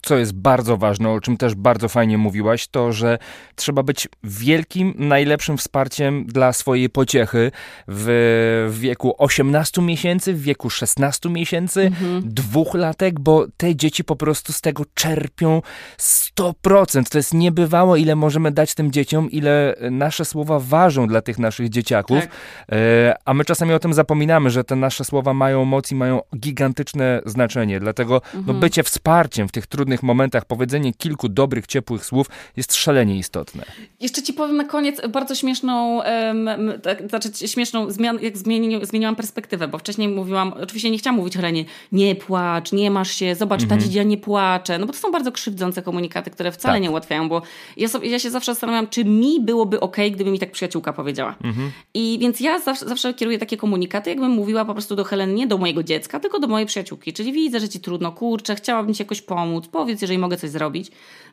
co 0.01 0.17
jest 0.17 0.33
bardzo 0.33 0.77
ważne, 0.77 1.09
o 1.09 1.21
czym 1.21 1.37
też 1.37 1.55
bardzo 1.55 1.89
fajnie 1.89 2.17
mówiłaś, 2.17 2.67
to, 2.67 2.91
że 2.91 3.17
trzeba 3.55 3.83
być 3.83 4.07
wielkim, 4.23 4.93
najlepszym 4.97 5.57
wsparciem 5.57 6.25
dla 6.25 6.53
swojej 6.53 6.89
pociechy 6.89 7.51
w 7.87 8.77
wieku 8.79 9.15
18 9.17 9.81
miesięcy, 9.81 10.33
w 10.33 10.41
wieku 10.41 10.69
16 10.69 11.29
miesięcy, 11.29 11.81
mhm. 11.81 12.21
dwóch 12.25 12.73
latek, 12.73 13.19
bo 13.19 13.45
te 13.57 13.75
dzieci 13.75 14.03
po 14.03 14.15
prostu 14.15 14.53
z 14.53 14.61
tego 14.61 14.83
czerpią 14.93 15.61
100%. 15.97 17.14
To 17.15 17.19
jest 17.19 17.33
niebywało, 17.33 17.95
ile 17.95 18.15
możemy 18.15 18.51
dać 18.51 18.73
tym 18.73 18.91
dzieciom, 18.91 19.31
ile 19.31 19.75
nasze 19.91 20.25
słowa 20.25 20.59
ważą 20.59 21.07
dla 21.07 21.21
tych 21.21 21.39
naszych 21.39 21.69
dzieciaków. 21.69 22.19
Tak. 22.19 22.29
E, 22.71 23.15
a 23.25 23.33
my 23.33 23.45
czasami 23.45 23.73
o 23.73 23.79
tym 23.79 23.93
zapominamy, 23.93 24.49
że 24.49 24.63
te 24.63 24.75
nasze 24.75 25.05
słowa 25.05 25.33
mają 25.33 25.65
moc 25.65 25.91
i 25.91 25.95
mają 25.95 26.21
gigantyczne 26.37 27.21
znaczenie. 27.25 27.79
Dlatego 27.79 28.13
no, 28.13 28.39
mhm. 28.39 28.45
no, 28.47 28.53
bycie 28.53 28.83
wsparciem 28.83 29.47
w 29.47 29.51
tych 29.51 29.67
trudnych 29.67 30.03
momentach, 30.03 30.45
powiedzenie 30.45 30.93
kilku 30.93 31.29
dobrych, 31.29 31.67
ciepłych 31.67 32.05
słów 32.05 32.27
jest 32.57 32.75
szalenie 32.75 33.17
istotne. 33.17 33.63
Jeszcze 33.99 34.23
ci 34.23 34.33
powiem 34.33 34.57
na 34.57 34.63
koniec 34.63 35.01
bardzo 35.09 35.35
śmieszną, 35.35 35.97
um, 35.97 36.49
tak, 36.83 37.09
znaczy 37.09 37.29
śmieszną 37.47 37.91
zmian, 37.91 38.19
jak 38.21 38.37
zmieni, 38.37 38.85
zmieniłam 38.85 39.15
perspektywę, 39.15 39.67
bo 39.67 39.77
wcześniej 39.77 40.07
mówiłam, 40.07 40.53
oczywiście 40.53 40.91
nie 40.91 40.97
chciałam 40.97 41.17
mówić 41.17 41.35
Helenie, 41.35 41.65
nie 41.91 42.15
płacz, 42.15 42.71
nie 42.71 42.91
masz 42.91 43.11
się, 43.11 43.35
zobacz, 43.35 43.61
mhm. 43.61 43.79
ta 43.79 43.85
dziedzia 43.85 44.03
nie 44.03 44.17
płacze, 44.17 44.79
no 44.79 44.85
bo 44.85 44.93
to 44.93 44.99
są 44.99 45.11
bardzo 45.11 45.31
krzywdzące 45.31 45.81
komunikaty, 45.81 46.31
które 46.31 46.51
wcale 46.51 46.73
tak. 46.73 46.83
nie 46.83 46.91
ułatwiają, 46.91 47.04
bo 47.29 47.41
ja, 47.77 47.87
sobie, 47.87 48.09
ja 48.09 48.19
się 48.19 48.29
zawsze 48.29 48.53
zastanawiam, 48.53 48.87
czy 48.87 49.05
mi 49.05 49.41
byłoby 49.41 49.79
ok, 49.79 49.97
gdyby 50.11 50.31
mi 50.31 50.39
tak 50.39 50.51
przyjaciółka 50.51 50.93
powiedziała. 50.93 51.35
Mhm. 51.43 51.71
I 51.93 52.17
więc 52.21 52.39
ja 52.39 52.59
zawsze, 52.59 52.85
zawsze 52.85 53.13
kieruję 53.13 53.39
takie 53.39 53.57
komunikaty, 53.57 54.09
jakbym 54.09 54.31
mówiła 54.31 54.65
po 54.65 54.73
prostu 54.73 54.95
do 54.95 55.03
Heleny, 55.03 55.33
nie 55.33 55.47
do 55.47 55.57
mojego 55.57 55.83
dziecka, 55.83 56.19
tylko 56.19 56.39
do 56.39 56.47
mojej 56.47 56.67
przyjaciółki. 56.67 57.13
Czyli 57.13 57.33
widzę, 57.33 57.59
że 57.59 57.69
ci 57.69 57.79
trudno, 57.79 58.11
kurczę, 58.11 58.55
chciałabym 58.55 58.93
ci 58.93 59.03
jakoś 59.03 59.21
pomóc, 59.21 59.67
powiedz, 59.67 60.01
jeżeli 60.01 60.19
mogę 60.19 60.37
coś 60.37 60.49
zrobić. 60.49 60.91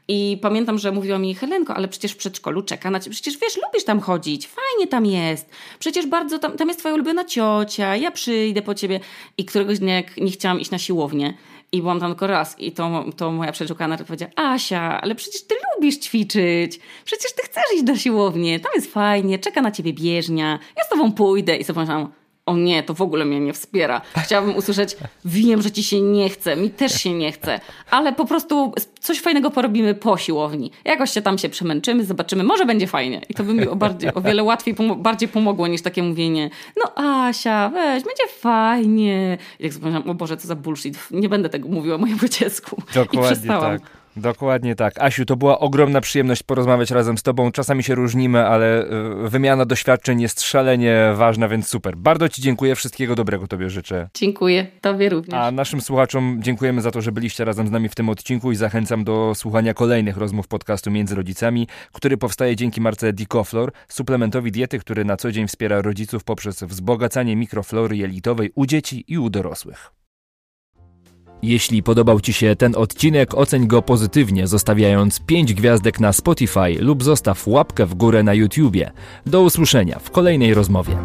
I 0.08 0.38
pamiętam, 0.42 0.78
że 0.78 0.92
mówiła 0.92 1.18
mi 1.18 1.34
Helenko, 1.34 1.74
ale 1.74 1.88
przecież 1.88 2.12
w 2.12 2.16
przedszkolu 2.16 2.62
czeka 2.62 2.90
na 2.90 3.00
ciebie, 3.00 3.14
przecież 3.14 3.38
wiesz, 3.38 3.56
lubisz 3.66 3.84
tam 3.84 4.00
chodzić, 4.00 4.48
fajnie 4.48 4.86
tam 4.86 5.06
jest, 5.06 5.50
przecież 5.78 6.06
bardzo 6.06 6.38
tam, 6.38 6.52
tam 6.52 6.68
jest 6.68 6.80
twoja 6.80 6.94
ulubiona 6.94 7.24
ciocia, 7.24 7.96
ja 7.96 8.10
przyjdę 8.10 8.62
po 8.62 8.74
ciebie. 8.74 9.00
I 9.38 9.44
któregoś 9.44 9.78
dnia, 9.78 9.94
jak 9.94 10.16
nie 10.16 10.30
chciałam 10.30 10.60
iść 10.60 10.70
na 10.70 10.78
siłownię, 10.78 11.34
i 11.72 11.80
byłam 11.80 12.00
tam 12.00 12.10
tylko 12.10 12.26
raz. 12.26 12.60
I 12.60 12.72
to, 12.72 13.04
to 13.16 13.32
moja 13.32 13.52
przyjaciółka 13.52 13.88
na 13.88 13.98
powiedziała, 13.98 14.32
Asia, 14.36 15.00
ale 15.00 15.14
przecież 15.14 15.42
ty 15.42 15.54
lubisz 15.74 15.98
ćwiczyć, 15.98 16.80
przecież 17.04 17.32
ty 17.32 17.42
chcesz 17.42 17.64
iść 17.74 17.84
do 17.84 17.96
siłowni, 17.96 18.60
tam 18.60 18.72
jest 18.74 18.92
fajnie, 18.92 19.38
czeka 19.38 19.62
na 19.62 19.70
ciebie 19.70 19.92
bieżnia, 19.92 20.58
ja 20.76 20.84
z 20.84 20.88
tobą 20.88 21.12
pójdę. 21.12 21.56
I 21.56 21.64
sobie 21.64 21.74
pomyślałam, 21.74 22.12
o 22.47 22.57
nie, 22.57 22.82
to 22.82 22.95
w 22.95 23.03
ogóle 23.03 23.24
mnie 23.24 23.40
nie 23.40 23.53
wspiera. 23.53 24.01
Chciałabym 24.24 24.57
usłyszeć, 24.57 24.97
wiem, 25.24 25.62
że 25.62 25.70
ci 25.70 25.82
się 25.82 26.01
nie 26.01 26.28
chce, 26.28 26.57
mi 26.57 26.70
też 26.70 27.03
się 27.03 27.12
nie 27.12 27.32
chce, 27.32 27.61
ale 27.90 28.12
po 28.12 28.24
prostu 28.24 28.72
coś 29.01 29.20
fajnego 29.20 29.51
porobimy 29.51 29.95
po 29.95 30.16
siłowni. 30.16 30.70
Jakoś 30.84 31.11
się 31.11 31.22
tam 31.22 31.38
się 31.38 31.49
przemęczymy, 31.49 32.05
zobaczymy, 32.05 32.45
może 32.45 32.66
będzie 32.66 32.86
fajnie. 32.86 33.20
I 33.28 33.34
to 33.34 33.45
by 33.45 33.55
mi 33.55 33.68
o, 33.68 33.76
bardziej, 33.76 34.14
o 34.14 34.20
wiele 34.20 34.43
łatwiej, 34.43 34.74
bardziej 34.97 35.28
pomogło 35.28 35.66
niż 35.66 35.82
takie 35.82 36.03
mówienie, 36.03 36.51
no 36.76 36.93
Asia, 37.26 37.68
weź, 37.68 38.05
będzie 38.05 38.26
fajnie. 38.38 39.38
I 39.61 39.62
jak 39.62 39.72
zapomniałam, 39.72 40.11
o 40.11 40.14
Boże, 40.14 40.36
co 40.36 40.49
za 40.49 40.55
bullshit, 40.57 40.99
nie 41.11 41.28
będę 41.28 41.49
tego 41.49 41.68
mówiła 41.68 41.99
mojemu 41.99 42.28
dziecku. 42.38 42.82
Dokładnie 42.95 43.20
I 43.30 43.32
przestałam. 43.32 43.78
tak. 43.78 44.01
Dokładnie 44.16 44.74
tak. 44.74 44.98
Asiu, 44.98 45.24
to 45.24 45.36
była 45.36 45.58
ogromna 45.58 46.00
przyjemność 46.00 46.42
porozmawiać 46.42 46.90
razem 46.90 47.18
z 47.18 47.22
Tobą. 47.22 47.52
Czasami 47.52 47.82
się 47.82 47.94
różnimy, 47.94 48.46
ale 48.46 48.84
e, 48.84 49.28
wymiana 49.28 49.64
doświadczeń 49.64 50.20
jest 50.20 50.42
szalenie 50.42 51.12
ważna, 51.14 51.48
więc 51.48 51.68
super. 51.68 51.96
Bardzo 51.96 52.28
Ci 52.28 52.42
dziękuję. 52.42 52.74
Wszystkiego 52.74 53.14
dobrego 53.14 53.46
Tobie 53.46 53.70
życzę. 53.70 54.08
Dziękuję. 54.14 54.66
Tobie 54.80 55.08
również. 55.08 55.34
A 55.34 55.50
naszym 55.50 55.80
słuchaczom 55.80 56.38
dziękujemy 56.42 56.82
za 56.82 56.90
to, 56.90 57.00
że 57.00 57.12
byliście 57.12 57.44
razem 57.44 57.68
z 57.68 57.70
nami 57.70 57.88
w 57.88 57.94
tym 57.94 58.08
odcinku 58.08 58.52
i 58.52 58.56
zachęcam 58.56 59.04
do 59.04 59.34
słuchania 59.34 59.74
kolejnych 59.74 60.16
rozmów 60.16 60.48
podcastu 60.48 60.90
Między 60.90 61.14
Rodzicami, 61.14 61.68
który 61.92 62.16
powstaje 62.16 62.56
dzięki 62.56 62.80
marce 62.80 63.12
Dicoflor, 63.12 63.72
suplementowi 63.88 64.52
diety, 64.52 64.78
który 64.78 65.04
na 65.04 65.16
co 65.16 65.32
dzień 65.32 65.48
wspiera 65.48 65.82
rodziców 65.82 66.24
poprzez 66.24 66.62
wzbogacanie 66.62 67.36
mikroflory 67.36 67.96
jelitowej 67.96 68.50
u 68.54 68.66
dzieci 68.66 69.04
i 69.08 69.18
u 69.18 69.30
dorosłych. 69.30 70.01
Jeśli 71.43 71.82
podobał 71.82 72.20
Ci 72.20 72.32
się 72.32 72.57
ten 72.57 72.76
odcinek, 72.76 73.34
oceń 73.34 73.66
go 73.66 73.82
pozytywnie, 73.82 74.47
zostawiając 74.47 75.20
5 75.20 75.55
gwiazdek 75.55 76.01
na 76.01 76.12
Spotify 76.12 76.76
lub 76.80 77.05
zostaw 77.05 77.49
łapkę 77.49 77.86
w 77.86 77.95
górę 77.95 78.22
na 78.22 78.34
YouTubie. 78.34 78.90
Do 79.26 79.43
usłyszenia 79.43 79.99
w 79.99 80.11
kolejnej 80.11 80.55
rozmowie. 80.55 80.97